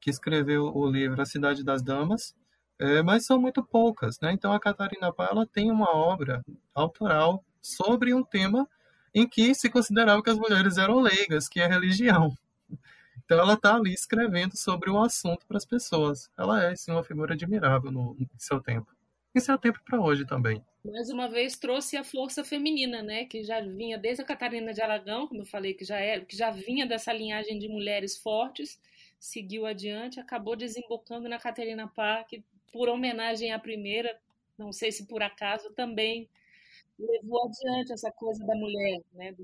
que 0.00 0.10
escreveu 0.10 0.74
o 0.74 0.90
livro 0.90 1.20
A 1.20 1.26
Cidade 1.26 1.62
das 1.62 1.82
Damas, 1.82 2.34
é, 2.78 3.02
mas 3.02 3.26
são 3.26 3.38
muito 3.38 3.62
poucas, 3.62 4.18
né? 4.20 4.32
Então 4.32 4.52
a 4.52 4.60
Catarina 4.60 5.12
ela 5.18 5.46
tem 5.46 5.70
uma 5.70 5.94
obra 5.94 6.42
autoral 6.74 7.44
sobre 7.60 8.14
um 8.14 8.24
tema 8.24 8.66
em 9.14 9.28
que 9.28 9.54
se 9.54 9.68
considerava 9.68 10.22
que 10.22 10.30
as 10.30 10.38
mulheres 10.38 10.78
eram 10.78 11.00
leigas, 11.00 11.48
que 11.48 11.60
é 11.60 11.66
a 11.66 11.68
religião. 11.68 12.34
Então 13.24 13.38
ela 13.38 13.54
está 13.54 13.76
ali 13.76 13.92
escrevendo 13.92 14.56
sobre 14.56 14.90
o 14.90 15.00
assunto 15.00 15.46
para 15.46 15.56
as 15.58 15.64
pessoas. 15.64 16.30
Ela 16.38 16.64
é 16.64 16.74
sim 16.74 16.90
uma 16.90 17.04
figura 17.04 17.34
admirável 17.34 17.92
no, 17.92 18.16
em 18.18 18.28
seu 18.38 18.60
tempo. 18.60 18.90
Em 19.34 19.40
seu 19.40 19.56
tempo 19.56 19.78
para 19.84 20.00
hoje 20.00 20.26
também. 20.26 20.62
Mais 20.84 21.10
uma 21.10 21.28
vez 21.28 21.56
trouxe 21.56 21.96
a 21.96 22.02
força 22.02 22.42
feminina, 22.42 23.02
né? 23.02 23.26
Que 23.26 23.44
já 23.44 23.60
vinha 23.60 23.98
desde 23.98 24.22
a 24.22 24.24
Catarina 24.24 24.72
de 24.72 24.80
Aragão, 24.80 25.28
como 25.28 25.42
eu 25.42 25.46
falei, 25.46 25.74
que 25.74 25.84
já 25.84 25.98
era, 25.98 26.24
que 26.24 26.36
já 26.36 26.50
vinha 26.50 26.86
dessa 26.86 27.12
linhagem 27.12 27.58
de 27.58 27.68
mulheres 27.68 28.16
fortes, 28.16 28.80
seguiu 29.18 29.66
adiante, 29.66 30.18
acabou 30.18 30.56
desembocando 30.56 31.28
na 31.28 31.38
Catarina 31.38 31.86
Parr, 31.86 32.24
que 32.26 32.42
por 32.72 32.88
homenagem 32.88 33.52
à 33.52 33.58
primeira, 33.58 34.18
não 34.58 34.72
sei 34.72 34.90
se 34.90 35.06
por 35.06 35.22
acaso, 35.22 35.70
também 35.72 36.28
levou 37.00 37.44
adiante 37.44 37.92
essa 37.92 38.10
coisa 38.12 38.44
da 38.46 38.54
mulher, 38.54 39.00
né? 39.14 39.34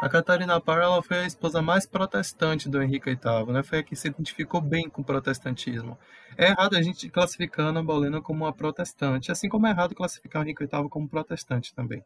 A 0.00 0.08
Catarina 0.08 0.60
Parr 0.60 0.82
ela 0.82 1.02
foi 1.02 1.18
a 1.18 1.26
esposa 1.26 1.60
mais 1.60 1.86
protestante 1.86 2.68
do 2.68 2.82
Henrique 2.82 3.10
VIII, 3.10 3.52
né? 3.52 3.62
Foi 3.62 3.78
a 3.78 3.82
que 3.82 3.96
se 3.96 4.08
identificou 4.08 4.60
bem 4.60 4.88
com 4.88 5.02
o 5.02 5.04
protestantismo. 5.04 5.98
É 6.36 6.48
errado 6.48 6.76
a 6.76 6.82
gente 6.82 7.08
classificar 7.08 7.76
a 7.76 7.82
Bolena 7.82 8.20
como 8.20 8.44
uma 8.44 8.52
protestante, 8.52 9.32
assim 9.32 9.48
como 9.48 9.66
é 9.66 9.70
errado 9.70 9.94
classificar 9.94 10.42
o 10.42 10.44
Henrique 10.44 10.66
VIII 10.66 10.88
como 10.88 11.08
protestante 11.08 11.74
também. 11.74 12.04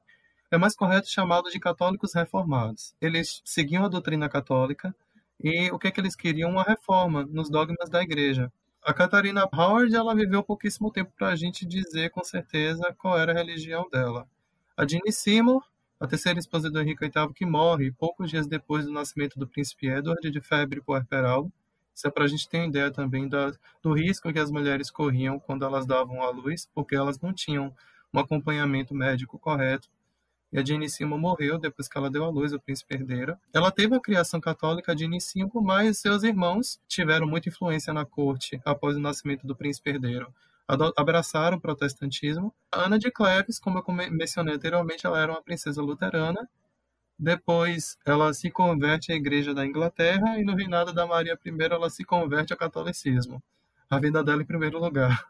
É 0.51 0.57
mais 0.57 0.75
correto 0.75 1.09
chamá-los 1.09 1.53
de 1.53 1.61
católicos 1.61 2.15
reformados. 2.15 2.95
Eles 3.01 3.43
seguiam 3.45 3.85
a 3.85 3.89
doutrina 3.89 4.29
católica 4.29 4.95
e 5.43 5.71
o 5.71 5.79
que 5.79 5.89
é 5.89 5.91
que 5.91 6.01
eles 6.01 6.17
queriam? 6.17 6.51
Uma 6.51 6.63
reforma 6.63 7.25
nos 7.25 7.51
dogmas 7.51 7.91
da 7.91 8.03
igreja. 8.03 8.53
A 8.83 8.93
Catarina 8.93 9.49
Howard 9.53 9.95
ela 9.97 10.15
viveu 10.15 10.43
pouquíssimo 10.43 10.91
tempo 10.91 11.11
para 11.17 11.29
a 11.29 11.37
gente 11.37 11.65
dizer 11.65 12.11
com 12.11 12.23
certeza 12.23 12.95
qual 12.99 13.19
era 13.19 13.33
a 13.33 13.35
religião 13.35 13.89
dela. 13.91 14.29
A 14.77 14.87
Jeanne 14.87 15.13
Seymour 15.13 15.63
a 16.05 16.07
terceira 16.07 16.39
esposa 16.39 16.71
do 16.71 16.81
Henrique 16.81 17.09
VIII, 17.09 17.33
que 17.33 17.47
morre 17.47 17.93
poucos 17.93 18.29
dias 18.29 18.47
depois 18.47 18.85
do 18.85 18.93
nascimento 18.93 19.39
do 19.39 19.47
príncipe 19.47 19.87
Edward 19.87 20.31
de 20.31 20.41
febre 20.41 20.81
puerperal. 20.81 21.51
Isso 21.95 22.07
é 22.07 22.11
para 22.11 22.25
a 22.25 22.27
gente 22.27 22.49
ter 22.49 22.59
uma 22.59 22.67
ideia 22.67 22.91
também 22.91 23.29
da, 23.29 23.53
do 23.81 23.95
risco 23.95 24.33
que 24.33 24.39
as 24.39 24.51
mulheres 24.51 24.91
corriam 24.91 25.39
quando 25.39 25.65
elas 25.65 25.87
davam 25.87 26.23
à 26.23 26.29
luz, 26.31 26.69
porque 26.75 26.97
elas 26.97 27.19
não 27.21 27.33
tinham 27.33 27.73
um 28.13 28.19
acompanhamento 28.19 28.95
médico 28.95 29.39
correto. 29.39 29.89
E 30.53 30.59
a 30.59 30.65
Jane 30.65 30.91
Seymour 30.91 31.19
morreu 31.19 31.59
depois 31.59 31.89
que 31.89 31.97
ela 31.97 32.11
deu 32.11 32.25
à 32.25 32.29
luz 32.29 32.53
o 32.53 32.61
príncipe 32.61 32.95
herdeiro. 32.95 33.37
Ela 33.53 33.71
teve 33.71 33.95
a 33.95 34.01
criação 34.01 34.41
católica 34.41 34.95
de 34.95 35.09
Seymour, 35.21 35.63
mas 35.63 35.99
seus 35.99 36.23
irmãos 36.23 36.81
tiveram 36.87 37.27
muita 37.27 37.49
influência 37.49 37.93
na 37.93 38.05
corte 38.05 38.61
após 38.65 38.97
o 38.97 39.01
nascimento 39.01 39.47
do 39.47 39.57
príncipe 39.57 39.91
herdeiro 39.91 40.33
abraçaram 40.97 41.57
o 41.57 41.61
protestantismo. 41.61 42.55
Ana 42.73 42.99
de 42.99 43.11
Cleves, 43.11 43.59
como 43.59 43.79
eu 43.79 43.95
mencionei 44.11 44.55
anteriormente, 44.55 45.07
ela 45.07 45.21
era 45.21 45.33
uma 45.33 45.43
princesa 45.43 45.83
luterana. 45.83 46.49
Depois, 47.19 47.97
ela 48.05 48.33
se 48.35 48.51
converte 48.51 49.13
à 49.13 49.15
Igreja 49.15 49.55
da 49.55 49.65
Inglaterra 49.65 50.39
e 50.39 50.45
no 50.45 50.55
reinado 50.55 50.93
da 50.93 51.07
Maria 51.07 51.39
I, 51.45 51.63
ela 51.63 51.89
se 51.89 52.05
converte 52.05 52.53
ao 52.53 52.59
catolicismo. 52.59 53.43
A 53.89 54.01
vida 54.01 54.25
dela 54.25 54.43
em 54.43 54.47
primeiro 54.47 54.79
lugar. 54.79 55.25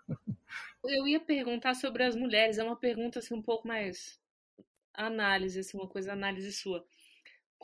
Eu 0.85 1.07
ia 1.07 1.21
perguntar 1.21 1.75
sobre 1.75 2.05
as 2.05 2.15
mulheres, 2.15 2.59
é 2.59 2.65
uma 2.65 2.77
pergunta 2.77 3.19
assim 3.19 3.35
um 3.35 3.43
pouco 3.43 3.67
mais 3.67 4.19
análise, 4.95 5.61
assim, 5.61 5.77
uma 5.77 5.89
coisa 5.89 6.13
análise 6.13 6.53
sua. 6.53 6.85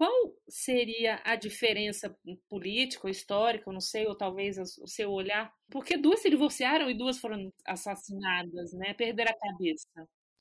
Qual 0.00 0.34
seria 0.48 1.20
a 1.26 1.36
diferença 1.36 2.16
política 2.48 3.06
ou 3.06 3.10
histórica, 3.10 3.68
eu 3.68 3.74
não 3.74 3.82
sei, 3.82 4.06
ou 4.06 4.14
talvez 4.14 4.56
o 4.56 4.86
seu 4.86 5.10
olhar? 5.10 5.52
Porque 5.70 5.98
duas 5.98 6.20
se 6.20 6.30
divorciaram 6.30 6.88
e 6.88 6.96
duas 6.96 7.18
foram 7.18 7.52
assassinadas, 7.66 8.72
né? 8.72 8.94
Perderam 8.94 9.30
a 9.30 9.38
cabeça. 9.38 9.86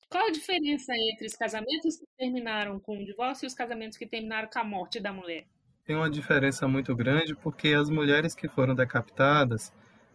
Qual 0.10 0.26
a 0.26 0.32
diferença 0.32 0.94
entre 0.96 1.28
os 1.28 1.34
casamentos 1.34 1.98
que 1.98 2.06
terminaram 2.18 2.80
com 2.80 3.00
o 3.00 3.06
divórcio 3.06 3.46
e 3.46 3.48
os 3.48 3.54
casamentos 3.54 3.98
que 3.98 4.08
terminaram 4.08 4.50
com 4.50 4.60
a 4.60 4.64
morte 4.64 4.98
da 4.98 5.12
mulher? 5.12 5.46
Tem 5.84 5.94
uma 5.94 6.10
diferença 6.10 6.66
muito 6.66 6.96
grande 6.96 7.36
porque 7.36 7.74
as 7.74 7.90
mulheres 7.90 8.34
que 8.34 8.48
foram 8.48 8.74
decapitadas, 8.74 9.74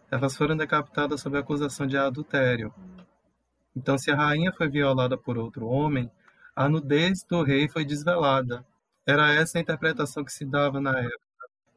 elas 0.09 0.35
foram 0.35 0.57
decapitadas 0.57 1.21
sob 1.21 1.37
acusação 1.37 1.85
de 1.85 1.95
adultério. 1.95 2.73
Então, 3.75 3.95
se 3.95 4.09
a 4.09 4.15
rainha 4.15 4.51
foi 4.51 4.67
violada 4.67 5.15
por 5.15 5.37
outro 5.37 5.67
homem, 5.67 6.09
a 6.55 6.67
nudez 6.67 7.23
do 7.29 7.43
rei 7.43 7.69
foi 7.69 7.85
desvelada. 7.85 8.65
Era 9.05 9.33
essa 9.33 9.57
a 9.57 9.61
interpretação 9.61 10.23
que 10.23 10.33
se 10.33 10.45
dava 10.45 10.81
na 10.81 10.97
época. 10.97 11.19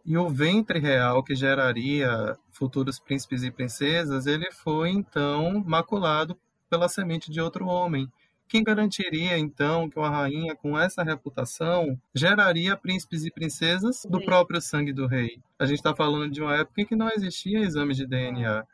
E 0.05 0.17
o 0.17 0.29
ventre 0.29 0.79
real 0.79 1.23
que 1.23 1.35
geraria 1.35 2.37
futuros 2.51 2.99
príncipes 2.99 3.43
e 3.43 3.51
princesas, 3.51 4.27
ele 4.27 4.51
foi 4.51 4.89
então 4.89 5.63
maculado 5.67 6.39
pela 6.71 6.89
semente 6.89 7.31
de 7.31 7.41
outro 7.41 7.67
homem. 7.67 8.11
Quem 8.49 8.65
garantiria 8.65 9.37
então 9.37 9.91
que 9.91 9.99
uma 9.99 10.09
rainha 10.09 10.57
com 10.57 10.79
essa 10.79 11.03
reputação 11.03 12.01
geraria 12.15 12.75
príncipes 12.75 13.27
e 13.27 13.31
princesas 13.31 14.07
do 14.09 14.25
próprio 14.25 14.63
sangue 14.63 14.95
do 14.95 15.07
rei? 15.07 15.43
A 15.59 15.67
gente 15.67 15.77
está 15.77 15.95
falando 15.95 16.33
de 16.33 16.41
uma 16.41 16.57
época 16.57 16.81
em 16.81 16.87
que 16.87 16.97
não 16.97 17.11
existia 17.11 17.61
exame 17.61 17.93
de 17.93 18.07
DNA. 18.07 18.65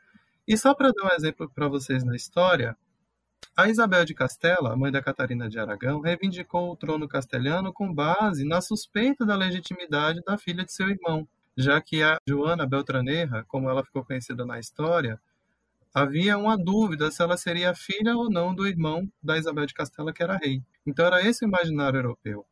E 0.47 0.57
só 0.57 0.73
para 0.73 0.93
dar 0.93 1.03
um 1.03 1.15
exemplo 1.15 1.51
para 1.53 1.67
vocês 1.67 2.05
na 2.05 2.15
história, 2.15 2.77
a 3.55 3.69
Isabel 3.69 4.05
de 4.05 4.13
Castela, 4.13 4.75
mãe 4.75 4.91
da 4.91 5.01
Catarina 5.01 5.49
de 5.49 5.59
Aragão, 5.59 6.01
reivindicou 6.01 6.71
o 6.71 6.75
trono 6.75 7.07
castelhano 7.07 7.71
com 7.73 7.93
base 7.93 8.45
na 8.45 8.61
suspeita 8.61 9.25
da 9.25 9.35
legitimidade 9.35 10.21
da 10.25 10.37
filha 10.37 10.63
de 10.63 10.71
seu 10.71 10.89
irmão, 10.89 11.27
já 11.57 11.79
que 11.81 12.03
a 12.03 12.17
Joana 12.27 12.65
Beltraneja, 12.65 13.45
como 13.47 13.69
ela 13.69 13.83
ficou 13.83 14.03
conhecida 14.03 14.45
na 14.45 14.59
história, 14.59 15.19
havia 15.93 16.37
uma 16.37 16.57
dúvida 16.57 17.09
se 17.09 17.23
ela 17.23 17.37
seria 17.37 17.73
filha 17.73 18.17
ou 18.17 18.29
não 18.29 18.53
do 18.53 18.67
irmão 18.67 19.09
da 19.23 19.37
Isabel 19.37 19.65
de 19.65 19.73
Castela, 19.73 20.11
que 20.11 20.21
era 20.21 20.37
rei. 20.37 20.61
Então 20.85 21.05
era 21.05 21.25
esse 21.25 21.45
o 21.45 21.47
imaginário 21.47 21.97
europeu. 21.97 22.45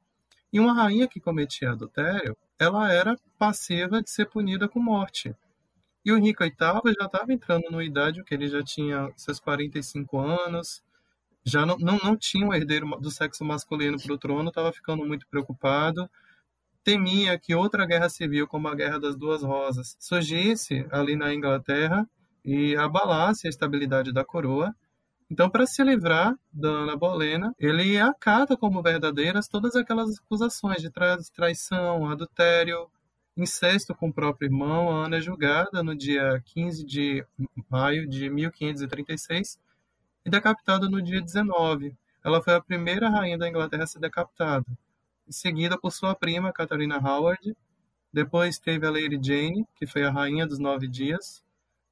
E 0.51 0.59
uma 0.59 0.73
rainha 0.73 1.07
que 1.07 1.19
cometia 1.19 1.71
adultério, 1.71 2.37
ela 2.57 2.91
era 2.91 3.17
passiva 3.37 4.01
de 4.01 4.09
ser 4.09 4.27
punida 4.27 4.69
com 4.69 4.79
morte. 4.79 5.35
E 6.05 6.11
o 6.11 6.17
Henrique 6.17 6.43
VIII 6.43 6.93
já 6.99 7.05
estava 7.05 7.31
entrando 7.31 7.63
numa 7.71 7.83
idade 7.83 8.23
que 8.23 8.33
ele 8.33 8.47
já 8.47 8.61
tinha 8.61 9.09
seus 9.15 9.39
45 9.39 10.19
anos, 10.19 10.83
já 11.45 11.65
não, 11.65 11.77
não, 11.77 11.97
não 11.97 12.17
tinha 12.17 12.45
um 12.45 12.53
herdeiro 12.53 12.87
do 12.99 13.11
sexo 13.11 13.43
masculino 13.43 13.97
para 14.01 14.13
o 14.13 14.17
trono, 14.17 14.49
estava 14.49 14.71
ficando 14.71 15.05
muito 15.05 15.27
preocupado, 15.27 16.09
temia 16.83 17.39
que 17.39 17.55
outra 17.55 17.85
guerra 17.85 18.09
civil, 18.09 18.47
como 18.47 18.67
a 18.67 18.75
Guerra 18.75 18.99
das 18.99 19.15
Duas 19.15 19.41
Rosas, 19.41 19.95
surgisse 19.99 20.85
ali 20.91 21.15
na 21.15 21.33
Inglaterra 21.33 22.07
e 22.43 22.75
abalasse 22.75 23.47
a 23.47 23.49
estabilidade 23.49 24.11
da 24.11 24.25
coroa. 24.25 24.75
Então, 25.31 25.49
para 25.49 25.65
se 25.65 25.81
livrar 25.83 26.37
da 26.51 26.69
Ana 26.69 26.95
Bolena, 26.97 27.55
ele 27.57 27.97
acata 27.97 28.57
como 28.57 28.81
verdadeiras 28.81 29.47
todas 29.47 29.75
aquelas 29.75 30.19
acusações 30.19 30.81
de 30.81 30.91
tra 30.91 31.17
traição, 31.33 32.09
adultério, 32.09 32.89
incesto 33.35 33.95
com 33.95 34.09
o 34.09 34.13
próprio 34.13 34.47
irmão. 34.47 34.89
A 34.89 35.05
Ana 35.05 35.17
é 35.17 35.21
julgada 35.21 35.83
no 35.83 35.95
dia 35.95 36.41
15 36.45 36.85
de 36.85 37.25
maio 37.69 38.07
de 38.07 38.29
1536 38.29 39.59
e 40.25 40.29
decapitada 40.29 40.89
no 40.89 41.01
dia 41.01 41.21
19. 41.21 41.95
Ela 42.23 42.41
foi 42.41 42.53
a 42.53 42.61
primeira 42.61 43.09
rainha 43.09 43.37
da 43.37 43.49
Inglaterra 43.49 43.83
a 43.83 43.87
ser 43.87 43.99
decapitada, 43.99 44.65
seguida 45.29 45.77
por 45.77 45.91
sua 45.91 46.15
prima, 46.15 46.53
Catarina 46.53 46.97
Howard. 46.97 47.55
Depois 48.11 48.59
teve 48.59 48.85
a 48.85 48.91
Lady 48.91 49.19
Jane, 49.21 49.67
que 49.75 49.85
foi 49.87 50.03
a 50.03 50.11
rainha 50.11 50.47
dos 50.47 50.59
nove 50.59 50.87
dias, 50.87 51.43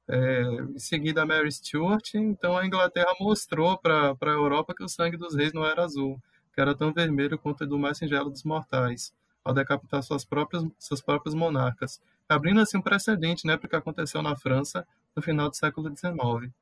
é, 0.08 0.42
em 0.74 0.78
seguida 0.78 1.22
a 1.22 1.26
Mary 1.26 1.50
Stuart. 1.50 2.14
Então 2.14 2.56
a 2.56 2.64
Inglaterra 2.64 3.14
mostrou 3.20 3.76
para 3.76 4.16
a 4.18 4.26
Europa 4.26 4.74
que 4.74 4.84
o 4.84 4.88
sangue 4.88 5.16
dos 5.16 5.34
reis 5.34 5.52
não 5.52 5.66
era 5.66 5.84
azul, 5.84 6.18
que 6.54 6.60
era 6.60 6.74
tão 6.74 6.92
vermelho 6.92 7.38
quanto 7.38 7.64
o 7.64 7.66
do 7.66 7.78
mais 7.78 7.98
singelo 7.98 8.30
dos 8.30 8.44
mortais, 8.44 9.12
ao 9.44 9.52
decapitar 9.52 10.02
suas 10.02 10.24
próprias, 10.24 10.64
seus 10.78 11.00
próprios 11.00 11.34
monarcas, 11.34 12.00
abrindo 12.28 12.60
assim 12.60 12.78
um 12.78 12.82
precedente 12.82 13.46
né, 13.46 13.56
para 13.56 13.66
o 13.66 13.68
que 13.68 13.76
aconteceu 13.76 14.22
na 14.22 14.36
França 14.36 14.86
no 15.14 15.22
final 15.22 15.48
do 15.48 15.56
século 15.56 15.88
XIX. 15.88 16.52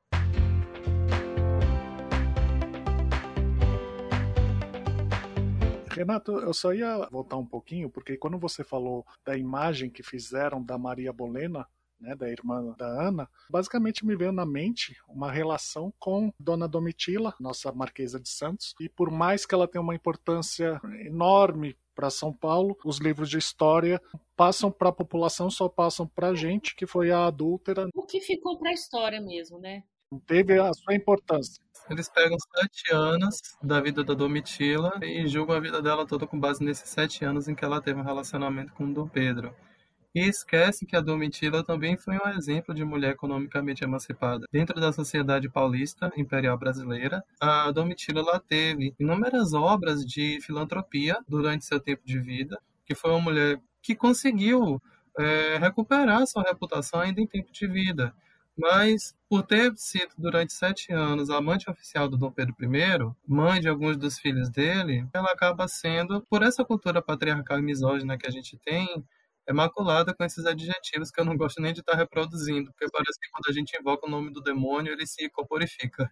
Renato, 5.93 6.31
eu 6.39 6.53
só 6.53 6.73
ia 6.73 7.07
voltar 7.11 7.37
um 7.37 7.45
pouquinho, 7.45 7.89
porque 7.89 8.17
quando 8.17 8.39
você 8.39 8.63
falou 8.63 9.05
da 9.23 9.37
imagem 9.37 9.89
que 9.89 10.01
fizeram 10.01 10.63
da 10.63 10.77
Maria 10.77 11.13
Bolena, 11.13 11.67
né, 11.99 12.15
da 12.15 12.27
irmã 12.27 12.73
da 12.75 12.87
Ana, 12.87 13.29
basicamente 13.47 14.03
me 14.03 14.15
veio 14.15 14.31
na 14.31 14.45
mente 14.45 14.97
uma 15.07 15.31
relação 15.31 15.93
com 15.99 16.33
Dona 16.39 16.67
Domitila, 16.67 17.35
nossa 17.39 17.71
Marquesa 17.71 18.19
de 18.19 18.29
Santos, 18.29 18.73
e 18.79 18.89
por 18.89 19.11
mais 19.11 19.45
que 19.45 19.53
ela 19.53 19.67
tenha 19.67 19.81
uma 19.81 19.93
importância 19.93 20.81
enorme 21.05 21.77
para 22.01 22.09
São 22.09 22.33
Paulo, 22.33 22.75
os 22.83 22.97
livros 22.97 23.29
de 23.29 23.37
história 23.37 24.01
passam 24.35 24.71
para 24.71 24.89
a 24.89 24.91
população, 24.91 25.51
só 25.51 25.69
passam 25.69 26.07
para 26.07 26.29
a 26.29 26.33
gente, 26.35 26.75
que 26.75 26.87
foi 26.87 27.11
a 27.11 27.27
adúltera, 27.27 27.87
O 27.93 28.01
que 28.07 28.19
ficou 28.19 28.57
para 28.57 28.71
a 28.71 28.73
história 28.73 29.21
mesmo, 29.21 29.59
né? 29.59 29.83
teve 30.25 30.59
a 30.59 30.73
sua 30.73 30.95
importância. 30.95 31.63
Eles 31.89 32.09
pegam 32.09 32.37
sete 32.57 32.91
anos 32.91 33.39
da 33.61 33.79
vida 33.79 34.03
da 34.03 34.15
Domitila 34.15 34.99
e 35.03 35.27
julgam 35.27 35.55
a 35.55 35.59
vida 35.59 35.79
dela 35.79 36.05
toda 36.05 36.25
com 36.25 36.39
base 36.39 36.63
nesses 36.63 36.89
sete 36.89 37.23
anos 37.23 37.47
em 37.47 37.53
que 37.53 37.63
ela 37.63 37.79
teve 37.79 37.99
um 37.99 38.03
relacionamento 38.03 38.73
com 38.73 38.85
o 38.85 38.93
Dom 38.93 39.07
Pedro. 39.07 39.55
E 40.13 40.27
esquece 40.27 40.85
que 40.85 40.95
a 40.95 41.01
Domitila 41.01 41.63
também 41.63 41.95
foi 41.95 42.17
um 42.17 42.29
exemplo 42.29 42.75
de 42.75 42.83
mulher 42.83 43.11
economicamente 43.11 43.83
emancipada. 43.83 44.45
Dentro 44.51 44.79
da 44.79 44.91
sociedade 44.91 45.49
paulista 45.49 46.11
imperial 46.17 46.57
brasileira, 46.57 47.23
a 47.39 47.71
Domitila 47.71 48.39
teve 48.39 48.93
inúmeras 48.99 49.53
obras 49.53 50.05
de 50.05 50.39
filantropia 50.41 51.17
durante 51.27 51.65
seu 51.65 51.79
tempo 51.79 52.01
de 52.05 52.19
vida, 52.19 52.59
que 52.85 52.93
foi 52.93 53.11
uma 53.11 53.21
mulher 53.21 53.61
que 53.81 53.95
conseguiu 53.95 54.81
é, 55.17 55.57
recuperar 55.57 56.27
sua 56.27 56.43
reputação 56.43 56.99
ainda 56.99 57.21
em 57.21 57.27
tempo 57.27 57.51
de 57.51 57.67
vida. 57.67 58.13
Mas, 58.57 59.15
por 59.29 59.43
ter 59.43 59.73
sido 59.77 60.11
durante 60.17 60.51
sete 60.51 60.91
anos 60.91 61.29
amante 61.29 61.69
oficial 61.69 62.09
do 62.09 62.17
Dom 62.17 62.31
Pedro 62.31 62.53
I, 62.59 63.15
mãe 63.25 63.61
de 63.61 63.69
alguns 63.69 63.95
dos 63.95 64.19
filhos 64.19 64.49
dele, 64.49 65.07
ela 65.13 65.31
acaba 65.31 65.67
sendo, 65.69 66.21
por 66.29 66.43
essa 66.43 66.65
cultura 66.65 67.01
patriarcal 67.01 67.59
e 67.59 67.63
misógina 67.63 68.17
que 68.17 68.27
a 68.27 68.29
gente 68.29 68.57
tem, 68.57 69.03
é 69.47 69.53
maculada 69.53 70.13
com 70.13 70.23
esses 70.23 70.45
adjetivos 70.45 71.11
que 71.11 71.19
eu 71.19 71.25
não 71.25 71.37
gosto 71.37 71.61
nem 71.61 71.73
de 71.73 71.81
estar 71.81 71.95
reproduzindo, 71.95 72.71
porque 72.71 72.89
parece 72.91 73.19
que 73.19 73.29
quando 73.31 73.49
a 73.49 73.53
gente 73.53 73.77
invoca 73.79 74.07
o 74.07 74.09
nome 74.09 74.31
do 74.31 74.41
demônio, 74.41 74.93
ele 74.93 75.05
se 75.07 75.29
corporifica. 75.29 76.11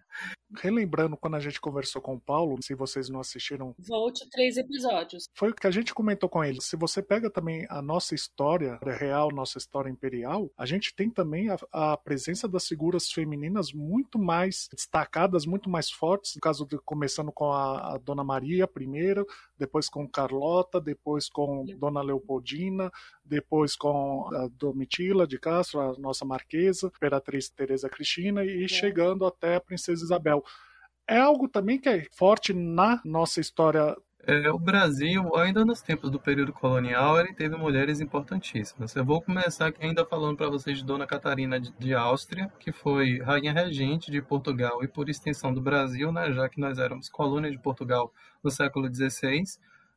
Relembrando 0.58 1.16
quando 1.16 1.36
a 1.36 1.40
gente 1.40 1.60
conversou 1.60 2.02
com 2.02 2.14
o 2.14 2.20
Paulo, 2.20 2.58
se 2.62 2.74
vocês 2.74 3.08
não 3.08 3.20
assistiram, 3.20 3.74
Volte 3.78 4.28
três 4.30 4.56
episódios. 4.56 5.28
foi 5.34 5.50
o 5.50 5.54
que 5.54 5.66
a 5.66 5.70
gente 5.70 5.94
comentou 5.94 6.28
com 6.28 6.42
ele. 6.44 6.60
Se 6.60 6.76
você 6.76 7.02
pega 7.02 7.30
também 7.30 7.66
a 7.68 7.80
nossa 7.80 8.14
história 8.14 8.78
real, 8.82 9.30
nossa 9.32 9.58
história 9.58 9.90
imperial, 9.90 10.50
a 10.56 10.66
gente 10.66 10.94
tem 10.94 11.10
também 11.10 11.50
a, 11.50 11.58
a 11.72 11.96
presença 11.96 12.48
das 12.48 12.66
figuras 12.66 13.10
femininas 13.10 13.72
muito 13.72 14.18
mais 14.18 14.68
destacadas, 14.74 15.46
muito 15.46 15.70
mais 15.70 15.90
fortes. 15.90 16.34
No 16.34 16.40
caso, 16.40 16.66
de, 16.66 16.78
começando 16.78 17.32
com 17.32 17.52
a, 17.52 17.94
a 17.94 17.98
Dona 17.98 18.24
Maria 18.24 18.66
primeiro, 18.66 19.26
depois 19.58 19.88
com 19.88 20.08
Carlota, 20.08 20.80
depois 20.80 21.28
com 21.28 21.64
Dona 21.78 22.02
Leopoldina, 22.02 22.90
depois 23.24 23.76
com 23.76 24.28
a 24.34 24.48
Domitila 24.48 25.26
de 25.26 25.38
Castro, 25.38 25.80
a 25.80 25.92
nossa 25.98 26.24
marquesa, 26.24 26.88
Imperatriz 26.88 27.48
Teresa 27.48 27.88
Cristina 27.88 28.44
e 28.44 28.68
chegando 28.68 29.24
até 29.24 29.56
a 29.56 29.60
Princesa 29.60 30.02
Isabel. 30.02 30.39
É 31.08 31.18
algo 31.18 31.48
também 31.48 31.78
que 31.78 31.88
é 31.88 32.06
forte 32.12 32.52
na 32.52 33.00
nossa 33.04 33.40
história 33.40 33.96
É, 34.26 34.50
o 34.50 34.58
Brasil, 34.58 35.34
ainda 35.34 35.64
nos 35.64 35.80
tempos 35.80 36.10
do 36.10 36.20
período 36.20 36.52
colonial, 36.52 37.18
ele 37.18 37.34
teve 37.34 37.56
mulheres 37.56 38.00
importantíssimas. 38.00 38.94
Eu 38.94 39.04
vou 39.04 39.20
começar 39.20 39.72
ainda 39.80 40.04
falando 40.04 40.36
para 40.36 40.48
vocês 40.48 40.78
de 40.78 40.84
Dona 40.84 41.06
Catarina 41.06 41.58
de, 41.58 41.72
de 41.78 41.94
Áustria, 41.94 42.52
que 42.60 42.70
foi 42.70 43.18
rainha 43.20 43.52
regente 43.52 44.10
de 44.10 44.22
Portugal 44.22 44.84
e, 44.84 44.88
por 44.88 45.08
extensão, 45.08 45.52
do 45.52 45.60
Brasil, 45.60 46.12
né, 46.12 46.32
já 46.32 46.48
que 46.48 46.60
nós 46.60 46.78
éramos 46.78 47.08
colônia 47.08 47.50
de 47.50 47.58
Portugal 47.58 48.12
no 48.44 48.50
século 48.50 48.92
XVI. 48.94 49.42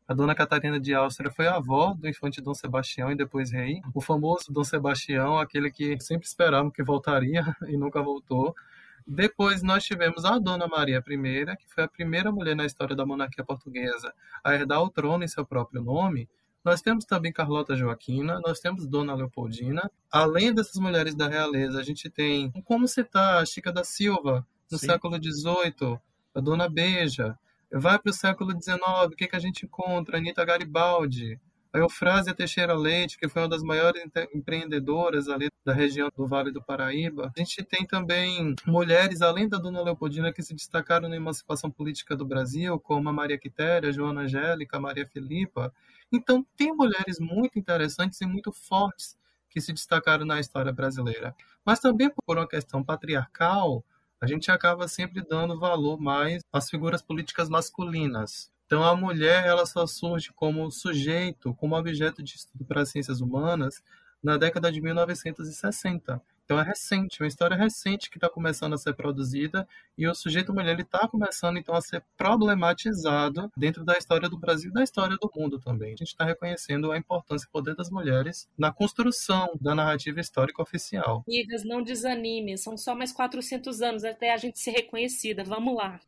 A 0.06 0.14
Dona 0.14 0.36
Catarina 0.36 0.80
de 0.80 0.94
Áustria 0.94 1.32
foi 1.32 1.48
avó 1.48 1.94
do 1.94 2.10
infante 2.10 2.42
Dom 2.42 2.54
Sebastião 2.54 3.12
e 3.12 3.16
depois 3.16 3.52
rei. 3.52 3.82
O 3.94 4.02
famoso 4.02 4.52
Dom 4.52 4.64
Sebastião, 4.64 5.38
aquele 5.38 5.72
que 5.72 5.98
sempre 6.00 6.28
esperavam 6.28 6.70
que 6.72 6.84
voltaria 6.84 7.44
e 7.70 7.78
nunca 7.78 8.02
voltou. 8.02 8.54
Depois 9.06 9.62
nós 9.62 9.84
tivemos 9.84 10.26
a 10.26 10.38
Dona 10.40 10.68
Maria 10.68 11.04
I, 11.06 11.58
que 11.58 11.68
foi 11.68 11.84
a 11.84 11.88
primeira 11.88 12.32
mulher 12.32 12.56
na 12.56 12.66
história 12.66 12.96
da 12.96 13.06
monarquia 13.06 13.44
portuguesa 13.44 14.14
a 14.44 14.54
herdar 14.54 14.82
o 14.82 14.90
trono 14.90 15.24
em 15.24 15.28
seu 15.28 15.46
próprio 15.46 15.82
nome. 15.82 16.30
Nós 16.64 16.82
temos 16.82 17.04
também 17.04 17.34
Carlota 17.34 17.76
Joaquina, 17.76 18.40
nós 18.40 18.60
temos 18.60 18.88
Dona 18.88 19.14
Leopoldina. 19.14 19.92
Além 20.10 20.54
dessas 20.54 20.76
mulheres 20.76 21.14
da 21.14 21.28
realeza, 21.28 21.80
a 21.80 21.84
gente 21.84 22.10
tem, 22.10 22.52
como 22.64 22.88
citar, 22.88 23.42
a 23.42 23.46
Chica 23.46 23.72
da 23.72 23.84
Silva, 23.84 24.48
no 24.72 24.78
Sim. 24.78 24.88
século 24.88 25.16
XVIII, 25.22 26.00
a 26.34 26.40
Dona 26.40 26.70
Beija. 26.70 27.38
Vai 27.72 28.00
para 28.00 28.10
o 28.12 28.14
século 28.14 28.52
XIX, 28.52 28.80
o 29.06 29.10
que, 29.10 29.28
que 29.28 29.36
a 29.36 29.40
gente 29.40 29.66
encontra? 29.66 30.18
Anitta 30.18 30.46
Garibaldi, 30.46 31.40
a 31.74 31.80
Eufrásia 31.80 32.36
Teixeira 32.36 32.76
Leite, 32.76 33.18
que 33.18 33.28
foi 33.28 33.42
uma 33.42 33.50
das 33.50 33.64
maiores 33.64 34.04
empre- 34.06 34.30
empreendedoras 34.34 35.28
ali 35.28 35.50
da 35.66 35.74
região 35.74 36.10
do 36.16 36.28
Vale 36.28 36.52
do 36.52 36.62
Paraíba. 36.62 37.34
A 37.36 37.40
gente 37.40 37.64
tem 37.64 37.84
também 37.84 38.54
mulheres, 38.68 39.22
além 39.24 39.50
da 39.50 39.58
Dona 39.58 39.82
Leopoldina, 39.82 40.32
que 40.32 40.44
se 40.44 40.54
destacaram 40.54 41.10
na 41.10 41.16
emancipação 41.16 41.72
política 41.72 42.16
do 42.16 42.26
Brasil, 42.26 42.80
como 42.80 43.10
a 43.10 43.14
Maria 43.14 43.40
Quitéria, 43.40 43.92
Joana 43.92 44.22
Angélica, 44.22 44.80
Maria 44.80 45.08
Filipa. 45.08 45.74
Então, 46.12 46.46
tem 46.56 46.72
mulheres 46.72 47.20
muito 47.20 47.58
interessantes 47.58 48.22
e 48.22 48.26
muito 48.28 48.52
fortes 48.52 49.18
que 49.50 49.60
se 49.60 49.74
destacaram 49.74 50.26
na 50.26 50.40
história 50.40 50.72
brasileira. 50.72 51.36
Mas 51.66 51.80
também 51.80 52.12
por 52.26 52.38
uma 52.38 52.48
questão 52.48 52.84
patriarcal, 52.84 53.84
a 54.22 54.28
gente 54.28 54.52
acaba 54.52 54.88
sempre 54.88 55.24
dando 55.28 55.60
valor 55.60 56.00
mais 56.00 56.44
às 56.54 56.70
figuras 56.70 57.02
políticas 57.02 57.50
masculinas. 57.50 58.53
Então, 58.66 58.84
a 58.84 58.96
mulher 58.96 59.46
ela 59.46 59.66
só 59.66 59.86
surge 59.86 60.32
como 60.34 60.72
sujeito, 60.72 61.54
como 61.56 61.78
objeto 61.78 62.24
de 62.24 62.36
estudo 62.36 62.66
para 62.66 62.82
as 62.82 62.90
ciências 62.90 63.22
humanas 63.22 63.84
na 64.22 64.38
década 64.38 64.72
de 64.72 64.82
1960. 64.82 66.22
Então, 66.46 66.60
é 66.60 66.64
recente, 66.64 67.22
uma 67.22 67.28
história 67.28 67.56
recente 67.56 68.10
que 68.10 68.18
está 68.18 68.30
começando 68.30 68.74
a 68.74 68.78
ser 68.78 68.94
produzida 68.94 69.68
e 69.98 70.08
o 70.08 70.16
sujeito 70.16 70.54
mulher 70.54 70.80
está 70.80 71.08
começando, 71.08 71.58
então, 71.58 71.76
a 71.76 71.82
ser 71.82 72.04
problematizado 72.18 73.52
dentro 73.56 73.84
da 73.86 73.98
história 73.98 74.28
do 74.28 74.38
Brasil 74.38 74.72
e 74.72 74.74
da 74.74 74.84
história 74.84 75.16
do 75.20 75.32
mundo 75.36 75.60
também. 75.60 75.94
A 75.94 75.98
gente 75.98 76.10
está 76.10 76.26
reconhecendo 76.26 76.92
a 76.92 76.98
importância 76.98 77.46
e 77.46 77.50
o 77.50 77.52
poder 77.52 77.76
das 77.76 77.90
mulheres 77.90 78.48
na 78.58 78.72
construção 78.72 79.52
da 79.62 79.76
narrativa 79.76 80.20
histórica 80.20 80.62
oficial. 80.62 81.24
Amigas, 81.28 81.64
não 81.64 81.84
desanimem, 81.84 82.58
são 82.58 82.78
só 82.78 82.96
mais 82.96 83.12
400 83.12 83.82
anos 83.82 84.04
até 84.04 84.34
a 84.34 84.38
gente 84.38 84.60
ser 84.60 84.72
reconhecida. 84.72 85.44
Vamos 85.44 85.76
lá. 85.76 86.00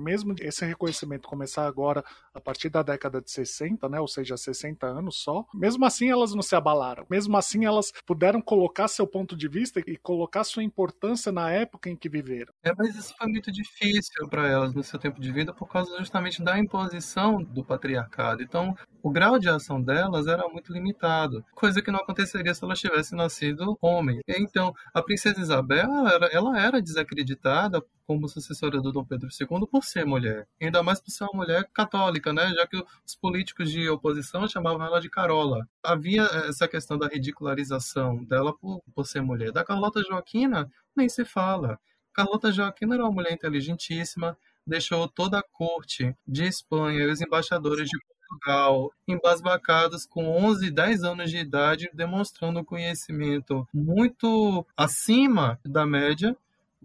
mesmo 0.00 0.34
esse 0.40 0.64
reconhecimento 0.64 1.28
começar 1.28 1.66
agora 1.66 2.04
a 2.34 2.40
partir 2.40 2.68
da 2.68 2.82
década 2.82 3.20
de 3.20 3.30
60, 3.30 3.88
né, 3.88 4.00
ou 4.00 4.08
seja, 4.08 4.36
60 4.36 4.86
anos 4.86 5.16
só, 5.16 5.44
mesmo 5.54 5.84
assim 5.84 6.10
elas 6.10 6.34
não 6.34 6.42
se 6.42 6.56
abalaram. 6.56 7.06
Mesmo 7.08 7.36
assim 7.36 7.64
elas 7.64 7.92
puderam 8.04 8.40
colocar 8.40 8.88
seu 8.88 9.06
ponto 9.06 9.36
de 9.36 9.48
vista 9.48 9.80
e 9.86 9.96
colocar 9.96 10.44
sua 10.44 10.62
importância 10.62 11.30
na 11.30 11.50
época 11.52 11.88
em 11.88 11.96
que 11.96 12.08
viveram. 12.08 12.52
É, 12.62 12.72
mas 12.74 12.96
isso 12.96 13.14
foi 13.16 13.27
muito 13.28 13.52
difícil 13.52 14.28
para 14.28 14.48
elas 14.48 14.74
no 14.74 14.82
seu 14.82 14.98
tempo 14.98 15.20
de 15.20 15.32
vida 15.32 15.52
por 15.52 15.68
causa 15.68 15.96
justamente 15.98 16.42
da 16.42 16.58
imposição 16.58 17.42
do 17.42 17.64
patriarcado. 17.64 18.42
Então, 18.42 18.76
o 19.02 19.10
grau 19.10 19.38
de 19.38 19.48
ação 19.48 19.80
delas 19.80 20.26
era 20.26 20.48
muito 20.48 20.72
limitado, 20.72 21.44
coisa 21.54 21.80
que 21.80 21.90
não 21.90 22.00
aconteceria 22.00 22.52
se 22.54 22.64
elas 22.64 22.80
tivessem 22.80 23.16
nascido 23.16 23.78
homem. 23.80 24.20
Então, 24.26 24.74
a 24.92 25.02
princesa 25.02 25.40
Isabel, 25.40 25.84
ela 25.84 26.12
era, 26.12 26.26
ela 26.26 26.60
era 26.60 26.82
desacreditada 26.82 27.82
como 28.06 28.26
sucessora 28.26 28.80
do 28.80 28.90
Dom 28.90 29.04
Pedro 29.04 29.28
II 29.28 29.66
por 29.70 29.84
ser 29.84 30.06
mulher, 30.06 30.48
ainda 30.60 30.82
mais 30.82 30.98
por 31.00 31.10
ser 31.10 31.24
uma 31.24 31.44
mulher 31.44 31.68
católica, 31.74 32.32
né? 32.32 32.48
Já 32.54 32.66
que 32.66 32.82
os 33.06 33.14
políticos 33.14 33.70
de 33.70 33.88
oposição 33.90 34.48
chamavam 34.48 34.84
ela 34.84 34.98
de 34.98 35.10
Carola. 35.10 35.68
Havia 35.82 36.22
essa 36.48 36.66
questão 36.66 36.96
da 36.96 37.06
ridicularização 37.06 38.24
dela 38.24 38.56
por, 38.56 38.82
por 38.94 39.06
ser 39.06 39.20
mulher. 39.20 39.52
Da 39.52 39.62
Carlota 39.62 40.02
Joaquina 40.02 40.70
nem 40.96 41.08
se 41.08 41.24
fala. 41.24 41.78
Carlota 42.18 42.50
Joaquina 42.50 42.96
era 42.96 43.04
uma 43.04 43.12
mulher 43.12 43.32
inteligentíssima, 43.32 44.36
deixou 44.66 45.06
toda 45.06 45.38
a 45.38 45.42
corte 45.52 46.16
de 46.26 46.42
Espanha 46.42 46.98
e 47.04 47.06
os 47.08 47.20
embaixadores 47.20 47.88
de 47.88 47.96
Portugal 47.96 48.90
embasbacados 49.06 50.04
com 50.04 50.28
11, 50.28 50.68
10 50.68 51.04
anos 51.04 51.30
de 51.30 51.36
idade, 51.36 51.88
demonstrando 51.94 52.64
conhecimento 52.64 53.68
muito 53.72 54.66
acima 54.76 55.60
da 55.64 55.86
média. 55.86 56.36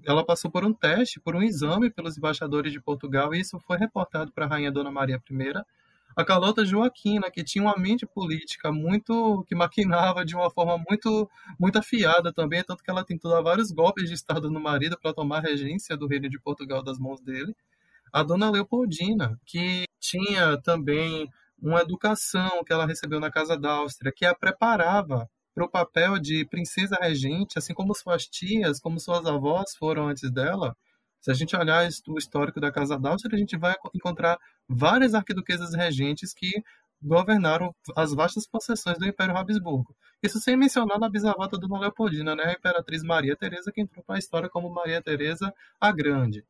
Ela 0.05 0.23
passou 0.23 0.51
por 0.51 0.63
um 0.63 0.71
teste, 0.71 1.19
por 1.19 1.35
um 1.35 1.41
exame 1.41 1.89
pelos 1.89 2.15
embaixadores 2.15 2.71
de 2.71 2.79
Portugal, 2.79 3.33
e 3.33 3.39
isso 3.39 3.59
foi 3.61 3.79
reportado 3.79 4.31
para 4.31 4.45
a 4.45 4.47
rainha 4.47 4.71
Dona 4.71 4.91
Maria 4.91 5.19
I. 5.31 5.63
A 6.15 6.23
Carlota 6.23 6.65
Joaquina, 6.65 7.29
que 7.31 7.43
tinha 7.43 7.63
uma 7.63 7.77
mente 7.77 8.05
política 8.05 8.71
muito 8.71 9.43
que 9.47 9.55
maquinava 9.55 10.23
de 10.25 10.35
uma 10.35 10.49
forma 10.51 10.77
muito 10.89 11.29
muito 11.59 11.77
afiada 11.79 12.31
também, 12.31 12.63
tanto 12.63 12.83
que 12.83 12.91
ela 12.91 13.03
tentou 13.03 13.31
dar 13.31 13.41
vários 13.41 13.71
golpes 13.71 14.07
de 14.07 14.13
estado 14.15 14.49
no 14.49 14.59
marido 14.59 14.97
para 14.99 15.13
tomar 15.13 15.37
a 15.37 15.41
regência 15.41 15.97
do 15.97 16.07
reino 16.07 16.29
de 16.29 16.39
Portugal 16.39 16.83
das 16.83 16.99
mãos 16.99 17.21
dele 17.21 17.55
a 18.13 18.21
dona 18.21 18.51
Leopoldina, 18.51 19.39
que 19.43 19.85
tinha 19.99 20.55
também 20.61 21.27
uma 21.59 21.81
educação 21.81 22.63
que 22.63 22.71
ela 22.71 22.85
recebeu 22.85 23.19
na 23.19 23.31
Casa 23.31 23.57
da 23.57 23.71
Áustria, 23.71 24.13
que 24.15 24.23
a 24.23 24.35
preparava 24.35 25.27
para 25.55 25.65
o 25.65 25.69
papel 25.69 26.19
de 26.19 26.45
princesa 26.45 26.95
regente, 27.01 27.57
assim 27.57 27.73
como 27.73 27.95
suas 27.95 28.27
tias, 28.27 28.79
como 28.79 28.99
suas 28.99 29.25
avós 29.25 29.75
foram 29.75 30.07
antes 30.07 30.29
dela. 30.31 30.75
Se 31.23 31.31
a 31.31 31.33
gente 31.33 31.55
olhar 31.55 31.87
o 32.09 32.17
histórico 32.17 32.59
da 32.59 32.69
Casa 32.69 32.99
da 32.99 33.11
Áustria, 33.11 33.37
a 33.37 33.39
gente 33.39 33.55
vai 33.55 33.73
encontrar 33.93 34.37
várias 34.67 35.13
arquiduquesas 35.13 35.73
regentes 35.73 36.33
que 36.33 36.61
governaram 37.01 37.73
as 37.95 38.13
vastas 38.13 38.45
possessões 38.45 38.97
do 38.97 39.05
Império 39.05 39.37
Habsburgo. 39.37 39.95
Isso 40.21 40.37
sem 40.41 40.57
mencionar 40.57 41.01
a 41.01 41.09
bisavó 41.09 41.47
da 41.47 41.57
Dona 41.57 41.79
Leopoldina, 41.79 42.35
né? 42.35 42.43
a 42.47 42.51
Imperatriz 42.51 43.03
Maria 43.03 43.37
Teresa, 43.37 43.71
que 43.71 43.79
entrou 43.79 44.03
para 44.03 44.17
a 44.17 44.19
história 44.19 44.49
como 44.49 44.69
Maria 44.69 45.01
Teresa 45.01 45.53
a 45.79 45.93
Grande. 45.93 46.45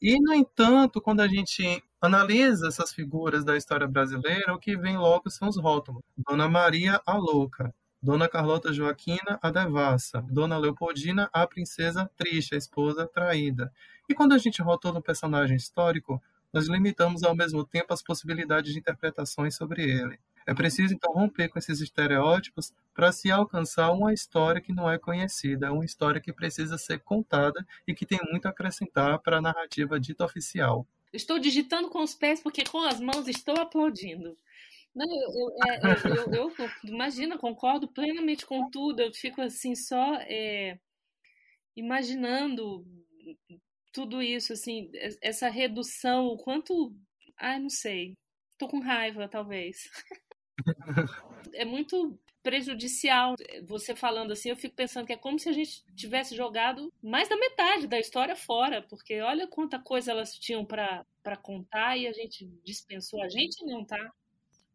E, 0.00 0.20
no 0.20 0.32
entanto, 0.32 1.00
quando 1.00 1.18
a 1.18 1.26
gente 1.26 1.82
analisa 2.00 2.68
essas 2.68 2.92
figuras 2.92 3.44
da 3.44 3.56
história 3.56 3.88
brasileira, 3.88 4.54
o 4.54 4.58
que 4.58 4.76
vem 4.76 4.96
logo 4.96 5.30
são 5.30 5.48
os 5.48 5.60
rótulos. 5.60 6.00
Dona 6.16 6.48
Maria, 6.48 7.00
a 7.04 7.16
louca. 7.16 7.74
Dona 8.02 8.28
Carlota 8.28 8.72
Joaquina, 8.72 9.38
a 9.40 9.50
devassa. 9.50 10.22
Dona 10.28 10.58
Leopoldina, 10.58 11.30
a 11.32 11.46
princesa 11.46 12.10
triste, 12.16 12.54
a 12.54 12.58
esposa 12.58 13.06
traída. 13.06 13.72
E 14.08 14.14
quando 14.14 14.32
a 14.32 14.38
gente 14.38 14.60
rotula 14.60 14.98
um 14.98 15.02
personagem 15.02 15.56
histórico, 15.56 16.20
nós 16.52 16.66
limitamos 16.66 17.22
ao 17.22 17.36
mesmo 17.36 17.64
tempo 17.64 17.94
as 17.94 18.02
possibilidades 18.02 18.72
de 18.72 18.78
interpretações 18.80 19.54
sobre 19.54 19.84
ele. 19.84 20.18
É 20.44 20.52
preciso 20.52 20.94
então 20.94 21.12
romper 21.12 21.48
com 21.48 21.60
esses 21.60 21.80
estereótipos 21.80 22.72
para 22.92 23.12
se 23.12 23.30
alcançar 23.30 23.92
uma 23.92 24.12
história 24.12 24.60
que 24.60 24.72
não 24.72 24.90
é 24.90 24.98
conhecida, 24.98 25.72
uma 25.72 25.84
história 25.84 26.20
que 26.20 26.32
precisa 26.32 26.76
ser 26.76 26.98
contada 26.98 27.64
e 27.86 27.94
que 27.94 28.04
tem 28.04 28.18
muito 28.28 28.46
a 28.46 28.50
acrescentar 28.50 29.20
para 29.20 29.38
a 29.38 29.40
narrativa 29.40 30.00
dita 30.00 30.24
oficial. 30.24 30.84
Estou 31.12 31.38
digitando 31.38 31.88
com 31.88 32.02
os 32.02 32.14
pés 32.14 32.40
porque 32.40 32.64
com 32.64 32.80
as 32.80 32.98
mãos 32.98 33.28
estou 33.28 33.54
aplaudindo. 33.60 34.36
Não, 34.94 35.06
eu, 35.06 35.30
eu, 35.30 35.56
é, 35.66 35.80
eu, 36.36 36.48
eu, 36.48 36.68
imagina, 36.84 37.38
concordo 37.38 37.88
plenamente 37.88 38.44
com 38.44 38.68
tudo. 38.70 39.00
Eu 39.00 39.12
fico 39.12 39.40
assim 39.40 39.74
só 39.74 40.14
é, 40.22 40.78
imaginando 41.76 42.84
tudo 43.92 44.22
isso, 44.22 44.52
assim, 44.52 44.90
es- 44.94 45.18
essa 45.20 45.48
redução, 45.48 46.26
o 46.26 46.36
quanto, 46.36 46.94
ai, 47.38 47.58
não 47.58 47.68
sei, 47.68 48.14
tô 48.58 48.68
com 48.68 48.80
raiva, 48.80 49.28
talvez. 49.28 49.90
É 51.54 51.64
muito 51.64 52.18
prejudicial. 52.42 53.34
Você 53.66 53.94
falando 53.94 54.32
assim, 54.32 54.50
eu 54.50 54.56
fico 54.56 54.74
pensando 54.74 55.06
que 55.06 55.12
é 55.12 55.16
como 55.16 55.38
se 55.38 55.48
a 55.48 55.52
gente 55.52 55.82
tivesse 55.94 56.34
jogado 56.34 56.92
mais 57.02 57.28
da 57.28 57.36
metade 57.36 57.86
da 57.86 57.98
história 57.98 58.34
fora, 58.36 58.82
porque 58.82 59.20
olha 59.20 59.46
quanta 59.46 59.78
coisa 59.78 60.10
elas 60.10 60.34
tinham 60.34 60.64
para 60.64 61.04
para 61.22 61.36
contar 61.36 61.96
e 61.96 62.08
a 62.08 62.12
gente 62.12 62.46
dispensou. 62.64 63.22
A 63.22 63.28
gente 63.28 63.64
não, 63.64 63.84
tá? 63.84 64.12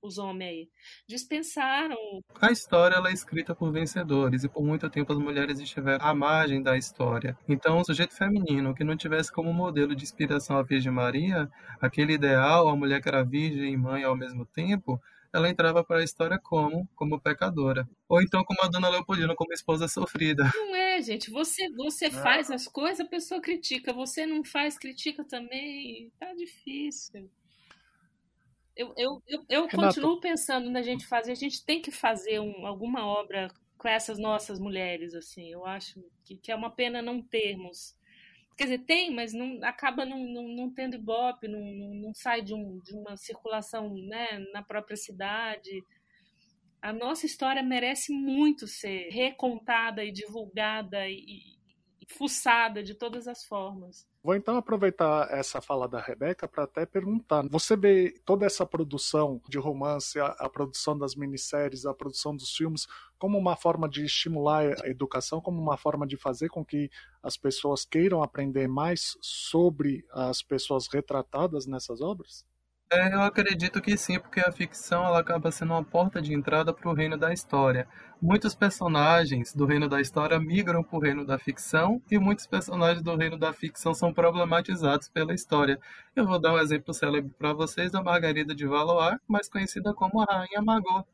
Os 0.07 0.17
homens 0.17 0.49
aí. 0.49 0.69
Dispensaram. 1.07 1.97
A 2.41 2.51
história 2.51 2.95
ela 2.95 3.09
é 3.09 3.13
escrita 3.13 3.53
por 3.53 3.71
vencedores 3.71 4.43
e 4.43 4.49
por 4.49 4.63
muito 4.63 4.89
tempo 4.89 5.11
as 5.11 5.19
mulheres 5.19 5.59
estiveram 5.59 6.05
à 6.05 6.13
margem 6.13 6.63
da 6.63 6.77
história. 6.77 7.37
Então, 7.47 7.79
o 7.79 7.83
sujeito 7.83 8.15
feminino 8.15 8.73
que 8.73 8.83
não 8.83 8.95
tivesse 8.95 9.31
como 9.31 9.53
modelo 9.53 9.95
de 9.95 10.03
inspiração 10.03 10.57
a 10.57 10.63
Virgem 10.63 10.91
Maria, 10.91 11.49
aquele 11.81 12.13
ideal, 12.13 12.69
a 12.69 12.75
mulher 12.75 13.01
que 13.01 13.09
era 13.09 13.23
virgem 13.23 13.73
e 13.73 13.77
mãe 13.77 14.03
ao 14.03 14.15
mesmo 14.15 14.45
tempo, 14.45 14.99
ela 15.33 15.49
entrava 15.49 15.83
para 15.83 15.99
a 15.99 16.03
história 16.03 16.39
como 16.41 16.87
como 16.95 17.19
pecadora. 17.19 17.87
Ou 18.07 18.21
então 18.21 18.43
como 18.43 18.61
a 18.63 18.67
dona 18.67 18.89
Leopoldina, 18.89 19.35
como 19.35 19.53
esposa 19.53 19.87
sofrida. 19.87 20.49
Não 20.55 20.75
é, 20.75 21.01
gente. 21.01 21.29
Você 21.31 21.69
você 21.75 22.09
faz 22.09 22.49
as 22.49 22.67
coisas, 22.67 23.01
a 23.01 23.09
pessoa 23.09 23.41
critica. 23.41 23.93
Você 23.93 24.25
não 24.25 24.43
faz, 24.43 24.77
critica 24.77 25.23
também. 25.23 26.11
Tá 26.19 26.33
difícil. 26.33 27.29
Eu, 28.77 28.93
eu, 28.97 29.23
eu, 29.27 29.45
eu 29.49 29.67
Renata. 29.67 30.01
continuo 30.01 30.19
pensando 30.21 30.69
na 30.69 30.81
gente 30.81 31.05
fazer. 31.07 31.31
A 31.31 31.35
gente 31.35 31.65
tem 31.65 31.81
que 31.81 31.91
fazer 31.91 32.39
um- 32.39 32.65
alguma 32.67 33.05
obra 33.05 33.49
com 33.77 33.87
essas 33.87 34.19
nossas 34.19 34.59
mulheres, 34.59 35.13
assim. 35.15 35.51
Eu 35.51 35.65
acho 35.65 36.03
que, 36.23 36.37
que 36.37 36.51
é 36.51 36.55
uma 36.55 36.71
pena 36.71 37.01
não 37.01 37.21
termos. 37.21 37.95
Quer 38.57 38.65
dizer, 38.65 38.79
tem, 38.85 39.13
mas 39.13 39.33
não, 39.33 39.59
acaba 39.63 40.05
não, 40.05 40.19
não, 40.19 40.47
não 40.47 40.73
tendo 40.73 40.95
ibope, 40.95 41.47
não, 41.47 41.59
não, 41.61 41.95
não 41.95 42.13
sai 42.13 42.41
de, 42.41 42.53
um, 42.55 42.79
de 42.79 42.95
uma 42.95 43.17
circulação 43.17 43.93
né, 43.95 44.39
na 44.53 44.63
própria 44.63 44.97
cidade. 44.97 45.83
A 46.81 46.93
nossa 46.93 47.25
história 47.25 47.61
merece 47.63 48.11
muito 48.13 48.67
ser 48.67 49.09
recontada 49.09 50.03
e 50.03 50.11
divulgada 50.11 51.07
e, 51.09 51.15
e 52.01 52.13
fuçada 52.13 52.83
de 52.83 52.95
todas 52.95 53.27
as 53.27 53.43
formas. 53.45 54.07
Vou 54.27 54.35
então 54.35 54.57
aproveitar 54.57 55.31
essa 55.31 55.61
fala 55.61 55.87
da 55.87 56.01
Rebeca 56.01 56.49
para 56.49 56.65
até 56.65 56.85
perguntar. 56.85 57.47
Você 57.47 57.77
vê 57.77 58.13
toda 58.25 58.45
essa 58.45 58.65
produção 58.65 59.39
de 59.47 59.57
romance, 59.57 60.19
a, 60.19 60.25
a 60.25 60.49
produção 60.49 60.97
das 60.97 61.15
minisséries, 61.15 61.85
a 61.85 61.93
produção 61.93 62.35
dos 62.35 62.53
filmes, 62.53 62.87
como 63.17 63.37
uma 63.37 63.55
forma 63.55 63.87
de 63.87 64.03
estimular 64.03 64.65
a 64.83 64.89
educação, 64.89 65.39
como 65.39 65.61
uma 65.61 65.77
forma 65.77 66.05
de 66.05 66.17
fazer 66.17 66.49
com 66.49 66.65
que 66.65 66.91
as 67.23 67.37
pessoas 67.37 67.85
queiram 67.85 68.21
aprender 68.21 68.67
mais 68.67 69.17
sobre 69.21 70.05
as 70.11 70.41
pessoas 70.41 70.89
retratadas 70.91 71.65
nessas 71.65 72.01
obras? 72.01 72.45
É, 72.89 73.13
eu 73.13 73.21
acredito 73.21 73.81
que 73.81 73.97
sim, 73.97 74.17
porque 74.17 74.39
a 74.39 74.49
ficção 74.51 75.03
ela 75.05 75.19
acaba 75.19 75.51
sendo 75.51 75.73
uma 75.73 75.83
porta 75.83 76.21
de 76.21 76.33
entrada 76.33 76.73
para 76.73 76.89
o 76.89 76.93
reino 76.93 77.17
da 77.17 77.33
história. 77.33 77.85
Muitos 78.21 78.55
personagens 78.55 79.53
do 79.53 79.65
reino 79.65 79.89
da 79.89 79.99
história 79.99 80.39
migram 80.39 80.81
para 80.81 80.97
o 80.97 81.01
reino 81.01 81.25
da 81.25 81.37
ficção 81.37 82.01
e 82.09 82.17
muitos 82.17 82.47
personagens 82.47 83.03
do 83.03 83.13
reino 83.17 83.37
da 83.37 83.51
ficção 83.51 83.93
são 83.93 84.13
problematizados 84.13 85.09
pela 85.09 85.33
história. 85.33 85.77
Eu 86.15 86.25
vou 86.25 86.39
dar 86.39 86.53
um 86.53 86.59
exemplo 86.59 86.93
célebre 86.93 87.29
para 87.37 87.51
vocês 87.51 87.91
da 87.91 88.01
Margarida 88.01 88.55
de 88.55 88.65
Valois, 88.65 89.17
mais 89.27 89.49
conhecida 89.49 89.93
como 89.93 90.21
a 90.21 90.25
Rainha 90.25 90.61
Margot, 90.61 91.05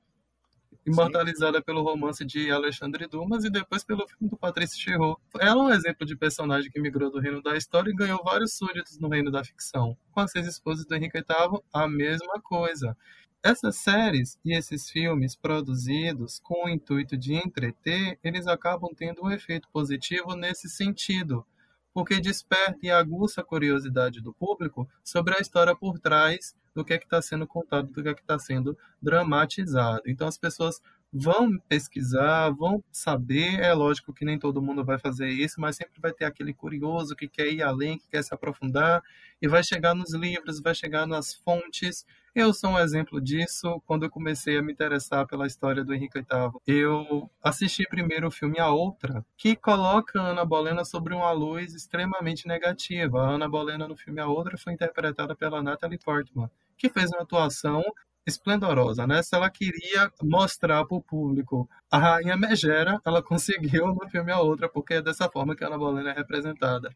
imortalizada 0.85 1.61
pelo 1.61 1.81
romance 1.81 2.25
de 2.25 2.51
Alexandre 2.51 3.07
Dumas 3.07 3.43
e 3.43 3.49
depois 3.49 3.83
pelo 3.83 4.07
filme 4.07 4.29
do 4.29 4.37
Patrício 4.37 4.79
Chirot. 4.79 5.19
Ela 5.39 5.63
é 5.63 5.65
um 5.65 5.69
exemplo 5.69 6.05
de 6.05 6.15
personagem 6.15 6.69
que 6.71 6.79
migrou 6.79 7.09
do 7.09 7.19
reino 7.19 7.41
da 7.41 7.55
história 7.55 7.89
e 7.89 7.95
ganhou 7.95 8.21
vários 8.23 8.57
súditos 8.57 8.99
no 8.99 9.09
reino 9.09 9.31
da 9.31 9.43
ficção. 9.43 9.97
Com 10.11 10.19
as 10.19 10.31
seis 10.31 10.47
esposas 10.47 10.85
do 10.85 10.95
Henrique 10.95 11.19
VIII, 11.19 11.61
a 11.73 11.87
mesma 11.87 12.41
coisa. 12.41 12.97
Essas 13.43 13.75
séries 13.75 14.39
e 14.45 14.55
esses 14.55 14.89
filmes 14.89 15.35
produzidos 15.35 16.39
com 16.39 16.65
o 16.65 16.69
intuito 16.69 17.17
de 17.17 17.33
entreter, 17.33 18.17
eles 18.23 18.47
acabam 18.47 18.91
tendo 18.95 19.23
um 19.23 19.29
efeito 19.29 19.67
positivo 19.71 20.33
nesse 20.33 20.69
sentido, 20.69 21.45
porque 21.93 22.19
desperta 22.19 22.79
e 22.83 22.89
aguça 22.89 23.41
a 23.41 23.43
curiosidade 23.43 24.21
do 24.21 24.33
público 24.33 24.89
sobre 25.03 25.35
a 25.35 25.39
história 25.39 25.75
por 25.75 25.99
trás 25.99 26.55
do 26.73 26.83
que 26.83 26.93
é 26.93 26.97
que 26.97 27.05
está 27.05 27.21
sendo 27.21 27.45
contado, 27.45 27.87
do 27.91 28.01
que 28.01 28.09
é 28.09 28.13
que 28.13 28.21
está 28.21 28.39
sendo 28.39 28.77
dramatizado. 29.01 30.01
Então 30.07 30.27
as 30.27 30.37
pessoas 30.37 30.81
vão 31.13 31.57
pesquisar, 31.69 32.49
vão 32.49 32.83
saber. 32.91 33.59
É 33.59 33.73
lógico 33.73 34.13
que 34.13 34.25
nem 34.25 34.39
todo 34.39 34.61
mundo 34.61 34.83
vai 34.83 34.97
fazer 34.97 35.29
isso, 35.29 35.61
mas 35.61 35.75
sempre 35.75 36.01
vai 36.01 36.11
ter 36.11 36.25
aquele 36.25 36.53
curioso 36.53 37.15
que 37.15 37.27
quer 37.27 37.47
ir 37.51 37.61
além, 37.61 37.99
que 37.99 38.07
quer 38.07 38.23
se 38.23 38.33
aprofundar 38.33 39.03
e 39.41 39.47
vai 39.47 39.63
chegar 39.63 39.93
nos 39.93 40.13
livros, 40.13 40.59
vai 40.59 40.73
chegar 40.73 41.05
nas 41.05 41.33
fontes. 41.33 42.05
Eu 42.33 42.51
sou 42.51 42.71
um 42.71 42.79
exemplo 42.79 43.21
disso. 43.21 43.79
Quando 43.85 44.03
eu 44.03 44.09
comecei 44.09 44.57
a 44.57 44.61
me 44.63 44.71
interessar 44.71 45.27
pela 45.27 45.45
história 45.45 45.83
do 45.83 45.93
Henrique 45.93 46.19
VIII, 46.19 46.59
eu 46.65 47.29
assisti 47.43 47.83
primeiro 47.87 48.27
o 48.27 48.31
filme 48.31 48.59
A 48.59 48.69
Outra, 48.69 49.23
que 49.37 49.55
coloca 49.55 50.19
a 50.19 50.29
Ana 50.29 50.43
Bolena 50.43 50.83
sobre 50.83 51.13
uma 51.13 51.31
luz 51.31 51.75
extremamente 51.75 52.47
negativa. 52.47 53.21
A 53.21 53.29
Ana 53.31 53.47
Bolena 53.47 53.87
no 53.87 53.95
filme 53.95 54.19
A 54.19 54.27
Outra 54.27 54.57
foi 54.57 54.73
interpretada 54.73 55.35
pela 55.35 55.61
Natalie 55.61 55.99
Portman, 55.99 56.49
que 56.75 56.89
fez 56.89 57.11
uma 57.11 57.21
atuação 57.21 57.83
esplendorosa, 58.25 59.05
né? 59.05 59.21
Se 59.21 59.35
ela 59.35 59.49
queria 59.49 60.11
mostrar 60.21 60.85
para 60.85 60.97
o 60.97 61.01
público 61.01 61.69
a 61.91 61.97
rainha 61.97 62.37
megera, 62.37 63.01
ela 63.05 63.21
conseguiu 63.23 63.87
no 63.87 64.09
filme 64.09 64.31
A 64.31 64.39
Outra, 64.39 64.69
porque 64.69 64.95
é 64.95 65.01
dessa 65.01 65.29
forma 65.29 65.55
que 65.55 65.63
a 65.63 65.67
Ana 65.67 65.77
Bolena 65.77 66.11
é 66.11 66.13
representada. 66.13 66.95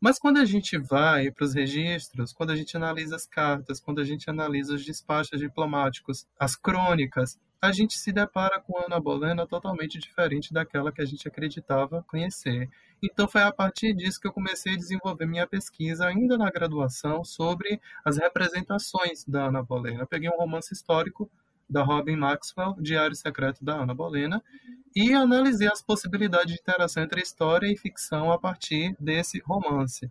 Mas 0.00 0.18
quando 0.18 0.38
a 0.38 0.46
gente 0.46 0.78
vai 0.78 1.30
para 1.30 1.44
os 1.44 1.54
registros, 1.54 2.32
quando 2.32 2.50
a 2.50 2.56
gente 2.56 2.74
analisa 2.74 3.16
as 3.16 3.26
cartas, 3.26 3.78
quando 3.80 4.00
a 4.00 4.04
gente 4.04 4.30
analisa 4.30 4.74
os 4.74 4.84
despachos 4.84 5.38
diplomáticos, 5.38 6.26
as 6.38 6.56
crônicas, 6.56 7.38
a 7.60 7.70
gente 7.70 7.98
se 7.98 8.10
depara 8.10 8.58
com 8.60 8.82
Ana 8.82 8.98
Bolena 8.98 9.46
totalmente 9.46 9.98
diferente 9.98 10.54
daquela 10.54 10.90
que 10.90 11.02
a 11.02 11.04
gente 11.04 11.28
acreditava 11.28 12.02
conhecer. 12.04 12.70
Então 13.02 13.26
foi 13.26 13.42
a 13.42 13.52
partir 13.52 13.94
disso 13.94 14.20
que 14.20 14.26
eu 14.26 14.32
comecei 14.32 14.74
a 14.74 14.76
desenvolver 14.76 15.26
minha 15.26 15.46
pesquisa 15.46 16.06
ainda 16.06 16.36
na 16.36 16.50
graduação 16.50 17.24
sobre 17.24 17.80
as 18.04 18.18
representações 18.18 19.24
da 19.24 19.46
Ana 19.46 19.62
Bolena. 19.62 20.02
Eu 20.02 20.06
peguei 20.06 20.28
um 20.28 20.36
romance 20.36 20.72
histórico 20.72 21.30
da 21.68 21.82
Robin 21.82 22.16
Maxwell, 22.16 22.74
Diário 22.80 23.14
Secreto 23.14 23.64
da 23.64 23.74
Ana 23.74 23.94
Bolena, 23.94 24.42
e 24.94 25.14
analisei 25.14 25.68
as 25.68 25.80
possibilidades 25.80 26.54
de 26.54 26.60
interação 26.60 27.02
entre 27.02 27.22
história 27.22 27.70
e 27.72 27.76
ficção 27.76 28.32
a 28.32 28.38
partir 28.38 28.96
desse 28.98 29.38
romance. 29.40 30.10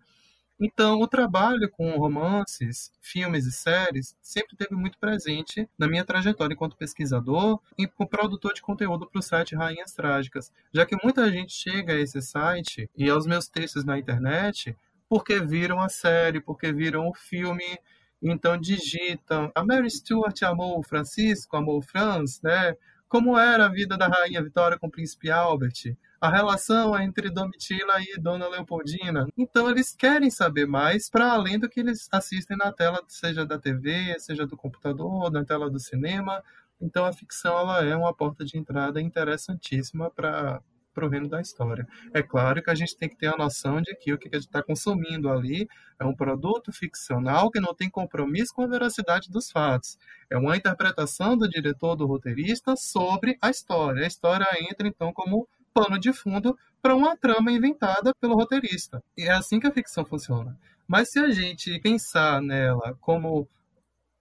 Então, 0.60 1.00
o 1.00 1.08
trabalho 1.08 1.70
com 1.70 1.96
romances, 1.96 2.92
filmes 3.00 3.46
e 3.46 3.52
séries 3.52 4.14
sempre 4.20 4.54
teve 4.54 4.74
muito 4.74 4.98
presente 4.98 5.66
na 5.78 5.88
minha 5.88 6.04
trajetória 6.04 6.52
enquanto 6.52 6.76
pesquisador 6.76 7.58
e 7.78 7.86
como 7.86 8.08
produtor 8.08 8.52
de 8.52 8.60
conteúdo 8.60 9.06
para 9.06 9.18
o 9.18 9.22
site 9.22 9.56
Rainhas 9.56 9.94
Trágicas, 9.94 10.52
já 10.72 10.84
que 10.84 10.96
muita 11.02 11.32
gente 11.32 11.52
chega 11.54 11.94
a 11.94 11.98
esse 11.98 12.20
site 12.20 12.90
e 12.94 13.08
aos 13.08 13.26
meus 13.26 13.48
textos 13.48 13.84
na 13.84 13.98
internet 13.98 14.76
porque 15.08 15.40
viram 15.40 15.80
a 15.80 15.88
série, 15.88 16.40
porque 16.40 16.72
viram 16.72 17.08
o 17.08 17.14
filme, 17.14 17.78
então 18.22 18.56
digitam 18.56 19.50
a 19.54 19.64
Mary 19.64 19.90
Stuart 19.90 20.42
amou 20.42 20.78
o 20.78 20.82
Francisco, 20.82 21.56
amou 21.56 21.78
o 21.78 21.82
Franz, 21.82 22.40
né? 22.42 22.76
Como 23.10 23.36
era 23.36 23.66
a 23.66 23.68
vida 23.68 23.98
da 23.98 24.06
Rainha 24.06 24.42
Vitória 24.42 24.78
com 24.78 24.86
o 24.86 24.90
Príncipe 24.90 25.30
Albert? 25.30 25.94
a 26.20 26.28
relação 26.28 27.00
entre 27.00 27.30
Domitila 27.30 27.94
e 27.98 28.20
Dona 28.20 28.46
Leopoldina. 28.46 29.26
Então 29.38 29.70
eles 29.70 29.94
querem 29.96 30.30
saber 30.30 30.66
mais 30.66 31.08
para 31.08 31.32
além 31.32 31.58
do 31.58 31.68
que 31.68 31.80
eles 31.80 32.06
assistem 32.12 32.58
na 32.58 32.70
tela, 32.70 33.02
seja 33.08 33.46
da 33.46 33.58
TV, 33.58 34.18
seja 34.18 34.46
do 34.46 34.54
computador, 34.56 35.30
na 35.32 35.44
tela 35.44 35.70
do 35.70 35.80
cinema. 35.80 36.44
Então 36.78 37.06
a 37.06 37.12
ficção 37.12 37.58
ela 37.58 37.82
é 37.82 37.96
uma 37.96 38.12
porta 38.12 38.44
de 38.44 38.58
entrada 38.58 39.00
interessantíssima 39.00 40.10
para 40.10 40.62
para 40.92 41.06
o 41.06 41.08
reino 41.08 41.28
da 41.28 41.40
história. 41.40 41.86
É 42.12 42.22
claro 42.22 42.62
que 42.62 42.70
a 42.70 42.74
gente 42.74 42.96
tem 42.96 43.08
que 43.08 43.16
ter 43.16 43.28
a 43.28 43.36
noção 43.36 43.80
de 43.80 43.94
que 43.94 44.12
o 44.12 44.18
que 44.18 44.28
a 44.28 44.38
gente 44.38 44.46
está 44.46 44.62
consumindo 44.62 45.30
ali 45.30 45.68
é 45.98 46.04
um 46.04 46.14
produto 46.14 46.72
ficcional 46.72 47.50
que 47.50 47.60
não 47.60 47.74
tem 47.74 47.88
compromisso 47.88 48.54
com 48.54 48.62
a 48.62 48.66
veracidade 48.66 49.30
dos 49.30 49.50
fatos. 49.50 49.98
É 50.30 50.36
uma 50.36 50.56
interpretação 50.56 51.36
do 51.36 51.48
diretor, 51.48 51.96
do 51.96 52.06
roteirista 52.06 52.74
sobre 52.76 53.36
a 53.40 53.50
história. 53.50 54.04
A 54.04 54.08
história 54.08 54.46
entra 54.60 54.86
então 54.86 55.12
como 55.12 55.48
pano 55.72 55.98
de 55.98 56.12
fundo 56.12 56.56
para 56.82 56.94
uma 56.94 57.16
trama 57.16 57.52
inventada 57.52 58.14
pelo 58.14 58.34
roteirista. 58.34 59.02
E 59.16 59.22
é 59.24 59.32
assim 59.32 59.60
que 59.60 59.66
a 59.66 59.72
ficção 59.72 60.04
funciona. 60.04 60.58
Mas 60.86 61.10
se 61.10 61.18
a 61.18 61.30
gente 61.30 61.78
pensar 61.80 62.42
nela 62.42 62.96
como 63.00 63.48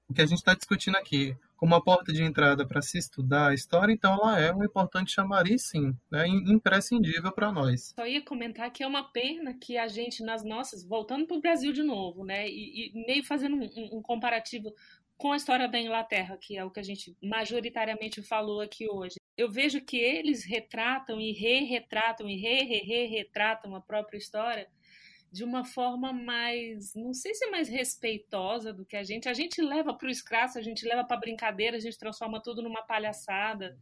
o 0.08 0.14
que 0.14 0.22
a 0.22 0.26
gente 0.26 0.40
está 0.40 0.54
discutindo 0.54 0.98
aqui, 0.98 1.36
como 1.60 1.76
uma 1.76 1.84
porta 1.84 2.14
de 2.14 2.24
entrada 2.24 2.66
para 2.66 2.82
se 2.82 2.98
estudar 2.98 3.50
a 3.50 3.54
história, 3.54 3.92
então 3.92 4.14
ela 4.14 4.40
é 4.40 4.54
um 4.54 4.64
importante 4.64 5.12
chamariz, 5.12 5.68
sim, 5.68 5.94
né, 6.10 6.26
imprescindível 6.26 7.34
para 7.34 7.52
nós. 7.52 7.94
Só 7.94 8.08
ia 8.08 8.22
comentar 8.22 8.72
que 8.72 8.82
é 8.82 8.88
uma 8.88 9.04
pena 9.12 9.54
que 9.54 9.78
a 9.78 9.90
gente, 9.90 10.24
nas 10.24 10.44
nossas, 10.46 10.86
voltando 10.86 11.28
para 11.28 11.36
o 11.36 11.42
Brasil 11.42 11.74
de 11.74 11.84
novo, 11.84 12.24
né, 12.24 12.48
e, 12.48 12.92
e 12.96 13.06
meio 13.06 13.26
fazendo 13.26 13.58
um, 13.58 13.98
um, 13.98 14.02
comparativo 14.02 14.74
com 15.18 15.34
a 15.34 15.36
história 15.36 15.68
da 15.68 15.78
Inglaterra, 15.78 16.38
que 16.38 16.58
é 16.58 16.64
o 16.64 16.72
que 16.72 16.80
a 16.80 16.84
gente 16.84 17.14
majoritariamente 17.22 18.22
falou 18.22 18.62
aqui 18.62 18.90
hoje. 18.90 19.16
Eu 19.36 19.52
vejo 19.52 19.82
que 19.82 19.98
eles 19.98 20.46
retratam 20.46 21.20
e 21.20 21.34
re-retratam 21.34 22.30
e 22.30 22.38
re-re-re-retratam 22.38 23.76
a 23.76 23.82
própria 23.82 24.18
história 24.18 24.66
de 25.32 25.44
uma 25.44 25.64
forma 25.64 26.12
mais, 26.12 26.94
não 26.96 27.14
sei 27.14 27.34
se 27.34 27.46
é 27.46 27.52
mais 27.52 27.70
respeitosa 27.70 28.74
do 28.74 28.86
que 28.86 28.98
a 28.98 29.04
gente. 29.04 29.30
A 29.30 29.34
gente 29.34 29.62
leva 29.62 29.94
para 29.94 30.08
o 30.08 30.12
escraço, 30.12 30.58
a 30.58 30.62
gente 30.62 30.86
leva 30.88 31.04
para 31.04 31.18
brincadeira, 31.20 31.78
a 31.78 31.80
gente 31.80 31.98
transforma 31.98 32.42
tudo 32.42 32.62
numa 32.62 32.82
palhaçada. 32.82 33.78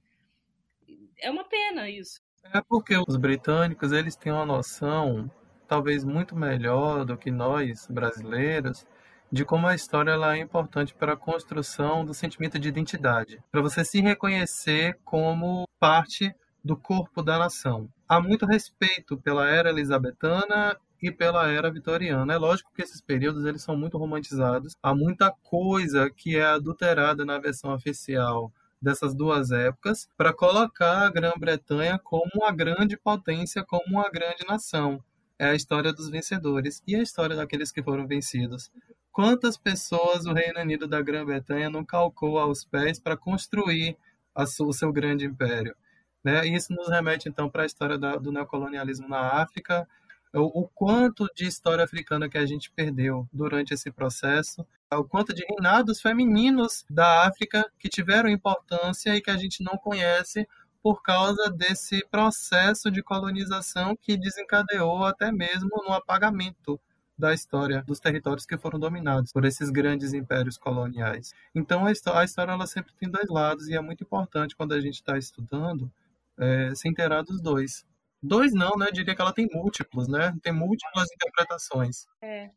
É 1.20 1.32
uma 1.32 1.44
pena 1.44 1.90
isso. 1.90 2.22
É 2.54 2.62
porque 2.62 2.96
os 3.08 3.16
britânicos, 3.18 3.92
eles 3.92 4.16
têm 4.16 4.32
uma 4.32 4.46
noção 4.46 5.30
talvez 5.68 6.04
muito 6.04 6.36
melhor 6.36 7.04
do 7.06 7.18
que 7.18 7.30
nós 7.30 7.88
brasileiros 7.88 8.86
de 9.32 9.44
como 9.44 9.68
a 9.68 9.76
história 9.76 10.12
ela 10.12 10.38
é 10.38 10.40
importante 10.40 10.94
para 10.94 11.14
a 11.14 11.18
construção 11.18 12.06
do 12.06 12.14
sentimento 12.14 12.58
de 12.58 12.70
identidade, 12.70 13.44
para 13.52 13.62
você 13.62 13.84
se 13.84 14.00
reconhecer 14.00 14.98
como 15.04 15.68
parte 15.80 16.34
do 16.64 16.78
corpo 16.78 17.22
da 17.22 17.38
nação. 17.38 17.90
Há 18.08 18.22
muito 18.22 18.46
respeito 18.46 19.18
pela 19.18 19.48
era 19.48 19.70
elisabetana 19.70 20.78
e 21.02 21.12
pela 21.12 21.50
era 21.50 21.72
vitoriana. 21.72 22.34
É 22.34 22.38
lógico 22.38 22.72
que 22.74 22.82
esses 22.82 23.02
períodos 23.02 23.46
eles 23.46 23.62
são 23.62 23.78
muito 23.78 23.98
romantizados. 23.98 24.76
Há 24.82 24.94
muita 24.96 25.32
coisa 25.44 26.10
que 26.10 26.38
é 26.38 26.46
adulterada 26.46 27.26
na 27.26 27.38
versão 27.38 27.74
oficial 27.74 28.52
dessas 28.82 29.16
duas 29.16 29.52
épocas 29.52 30.08
para 30.16 30.34
colocar 30.34 31.06
a 31.06 31.10
Grã-Bretanha 31.10 32.00
como 32.00 32.30
uma 32.36 32.52
grande 32.52 32.98
potência, 32.98 33.64
como 33.64 33.84
uma 33.88 34.10
grande 34.10 34.46
nação. 34.48 35.04
É 35.40 35.48
a 35.48 35.56
história 35.56 35.94
dos 35.94 36.10
vencedores 36.10 36.82
e 36.88 36.96
a 36.96 37.02
história 37.02 37.36
daqueles 37.36 37.72
que 37.72 37.84
foram 37.84 38.08
vencidos. 38.08 38.72
Quantas 39.12 39.58
pessoas 39.58 40.26
o 40.26 40.34
Reino 40.34 40.60
Unido 40.60 40.88
da 40.88 41.02
Grã-Bretanha 41.02 41.70
não 41.70 41.84
calcou 41.84 42.38
aos 42.38 42.64
pés 42.64 43.00
para 43.00 43.18
construir 43.18 43.98
o 44.36 44.74
seu 44.74 44.92
grande 44.92 45.26
império? 45.26 45.76
Né? 46.24 46.46
Isso 46.48 46.74
nos 46.74 46.88
remete, 46.90 47.30
então, 47.30 47.50
para 47.50 47.64
a 47.64 47.66
história 47.66 47.98
do 47.98 48.32
neocolonialismo 48.32 49.08
na 49.08 49.42
África, 49.42 49.88
o, 50.34 50.62
o, 50.62 50.68
quanto 50.68 51.28
de 51.36 51.46
história 51.46 51.84
africana 51.84 52.30
que 52.30 52.38
a 52.38 52.46
gente 52.46 52.72
perdeu 52.72 53.28
durante 53.32 53.74
esse 53.74 53.92
processo, 53.92 54.66
o 54.92 55.04
quanto 55.04 55.34
de 55.34 55.46
reinados 55.46 56.02
femininos 56.02 56.86
da 56.90 57.28
África 57.28 57.70
que 57.80 57.90
tiveram 57.90 58.30
importância 58.30 59.16
e 59.16 59.22
que 59.22 59.32
a 59.32 59.38
gente 59.38 59.64
não 59.64 59.78
conhece 59.78 60.48
por 60.82 61.02
causa 61.02 61.50
desse 61.50 62.06
processo 62.10 62.90
de 62.90 63.04
colonização 63.04 63.96
que 63.96 64.16
desencadeou 64.16 65.04
até 65.04 65.32
mesmo 65.32 65.70
no 65.86 65.94
apagamento 65.94 66.80
da 67.18 67.34
história 67.34 67.84
dos 67.86 68.00
territórios 68.00 68.46
que 68.46 68.58
foram 68.58 68.80
dominados 68.80 69.32
por 69.32 69.44
esses 69.44 69.70
grandes 69.70 70.14
impérios 70.14 70.58
coloniais. 70.58 71.34
Então 71.54 71.86
a 71.86 71.92
história, 71.92 72.22
a 72.22 72.24
história 72.24 72.52
ela 72.52 72.68
sempre 72.68 72.94
tem 73.00 73.10
dois 73.10 73.28
lados 73.28 73.68
e 73.68 73.76
é 73.76 73.82
muito 73.82 74.04
importante 74.04 74.56
quando 74.56 74.74
a 74.74 74.80
gente 74.80 74.96
está 74.96 75.18
estudando 75.18 75.92
é, 76.38 76.74
se 76.76 76.88
inteirar 76.88 77.24
dos 77.24 77.42
dois. 77.42 77.86
Dois 78.22 78.54
não, 78.54 78.72
né? 78.78 78.88
Eu 78.88 78.94
diria 78.94 79.16
que 79.16 79.22
ela 79.22 79.34
tem 79.34 79.48
múltiplos, 79.52 80.08
né? 80.08 80.36
Tem 80.42 80.54
múltiplas 80.54 81.08
interpretações. 81.12 82.06
É. 82.22 82.50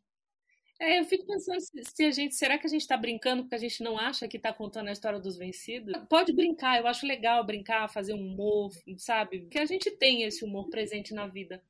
É, 0.79 0.99
eu 0.99 1.05
fico 1.05 1.27
pensando 1.27 1.59
se, 1.61 1.71
se 1.83 2.03
a 2.03 2.11
gente. 2.11 2.33
Será 2.33 2.57
que 2.57 2.65
a 2.65 2.69
gente 2.69 2.81
está 2.81 2.97
brincando 2.97 3.43
porque 3.43 3.53
a 3.53 3.59
gente 3.59 3.83
não 3.83 3.99
acha 3.99 4.27
que 4.27 4.37
está 4.37 4.51
contando 4.51 4.87
a 4.87 4.91
história 4.91 5.19
dos 5.19 5.37
vencidos? 5.37 5.93
Pode 6.09 6.33
brincar, 6.33 6.79
eu 6.79 6.87
acho 6.87 7.05
legal 7.05 7.45
brincar, 7.45 7.87
fazer 7.87 8.15
um 8.15 8.33
humor, 8.33 8.71
sabe? 8.97 9.45
Que 9.45 9.59
a 9.59 9.65
gente 9.65 9.91
tem 9.91 10.23
esse 10.23 10.43
humor 10.43 10.69
presente 10.69 11.13
na 11.13 11.27
vida 11.27 11.61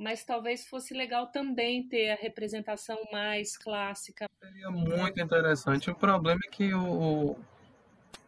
mas 0.00 0.24
talvez 0.24 0.66
fosse 0.66 0.94
legal 0.94 1.26
também 1.26 1.86
ter 1.86 2.12
a 2.12 2.14
representação 2.14 2.98
mais 3.12 3.58
clássica. 3.58 4.26
Seria 4.42 4.70
muito 4.70 5.20
interessante. 5.20 5.90
O 5.90 5.94
problema 5.94 6.40
é 6.46 6.50
que 6.50 6.72
o, 6.72 7.36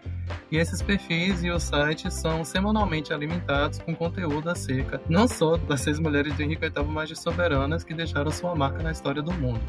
E 0.50 0.56
esses 0.56 0.80
perfis 0.80 1.42
e 1.42 1.50
o 1.50 1.58
site 1.58 2.12
são 2.12 2.44
semanalmente 2.44 3.12
alimentados 3.12 3.78
com 3.78 3.94
conteúdo 3.94 4.48
acerca 4.48 5.00
não 5.08 5.26
só 5.26 5.56
das 5.56 5.80
seis 5.80 5.98
mulheres 5.98 6.34
do 6.34 6.42
Henrique 6.42 6.68
VIII, 6.68 6.86
mas 6.86 7.08
de 7.08 7.16
que 7.78 7.94
deixaram 7.94 8.30
sua 8.30 8.54
marca 8.54 8.82
na 8.82 8.92
história 8.92 9.22
do 9.22 9.32
mundo. 9.32 9.60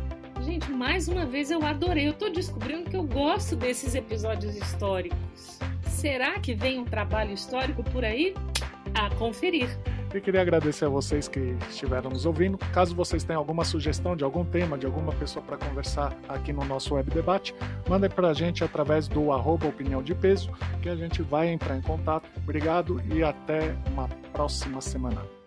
Gente, 0.41 0.72
mais 0.72 1.08
uma 1.08 1.26
vez 1.26 1.52
eu 1.52 1.64
adorei. 1.64 2.08
Eu 2.08 2.14
tô 2.14 2.30
descobrindo 2.30 2.89
que 2.89 2.95
eu 2.95 3.04
gosto 3.04 3.56
desses 3.56 3.93
episódios 3.93 4.56
históricos. 4.56 5.60
Será 5.84 6.39
que 6.39 6.56
vem 6.56 6.80
um 6.80 6.86
trabalho 6.86 7.32
histórico 7.32 7.84
por 7.84 8.04
aí? 8.04 8.34
A 8.95 9.14
conferir. 9.16 9.70
E 10.14 10.20
queria 10.20 10.41
agradecer 10.41 10.86
a 10.86 10.89
vocês 10.89 11.28
que 11.28 11.56
estiveram 11.70 12.10
nos 12.10 12.26
ouvindo. 12.26 12.58
Caso 12.74 12.93
vocês 12.93 13.24
tenham 13.24 13.39
alguma 13.39 13.64
sugestão 13.64 14.16
de 14.16 14.24
algum 14.24 14.43
tema, 14.43 14.78
de 14.78 14.86
alguma 14.86 15.14
pessoa 15.14 15.45
para 15.45 15.58
conversar 15.58 16.14
aqui 16.28 16.52
no 16.52 16.66
nosso 16.66 16.95
web 16.95 17.10
debate, 17.10 17.56
mandem 17.88 18.10
para 18.10 18.30
a 18.30 18.34
gente 18.34 18.64
através 18.64 19.08
do 19.08 19.32
arroba 19.32 19.68
opinião 19.68 20.04
de 20.04 20.14
peso, 20.14 20.52
que 20.82 20.89
a 20.89 20.95
gente 20.95 21.22
vai 21.22 21.47
entrar 21.47 21.78
em 21.78 21.82
contato. 21.82 22.30
Obrigado 22.38 23.02
e 23.14 23.24
até 23.24 23.74
uma 23.93 24.10
próxima 24.34 24.82
semana. 24.82 25.41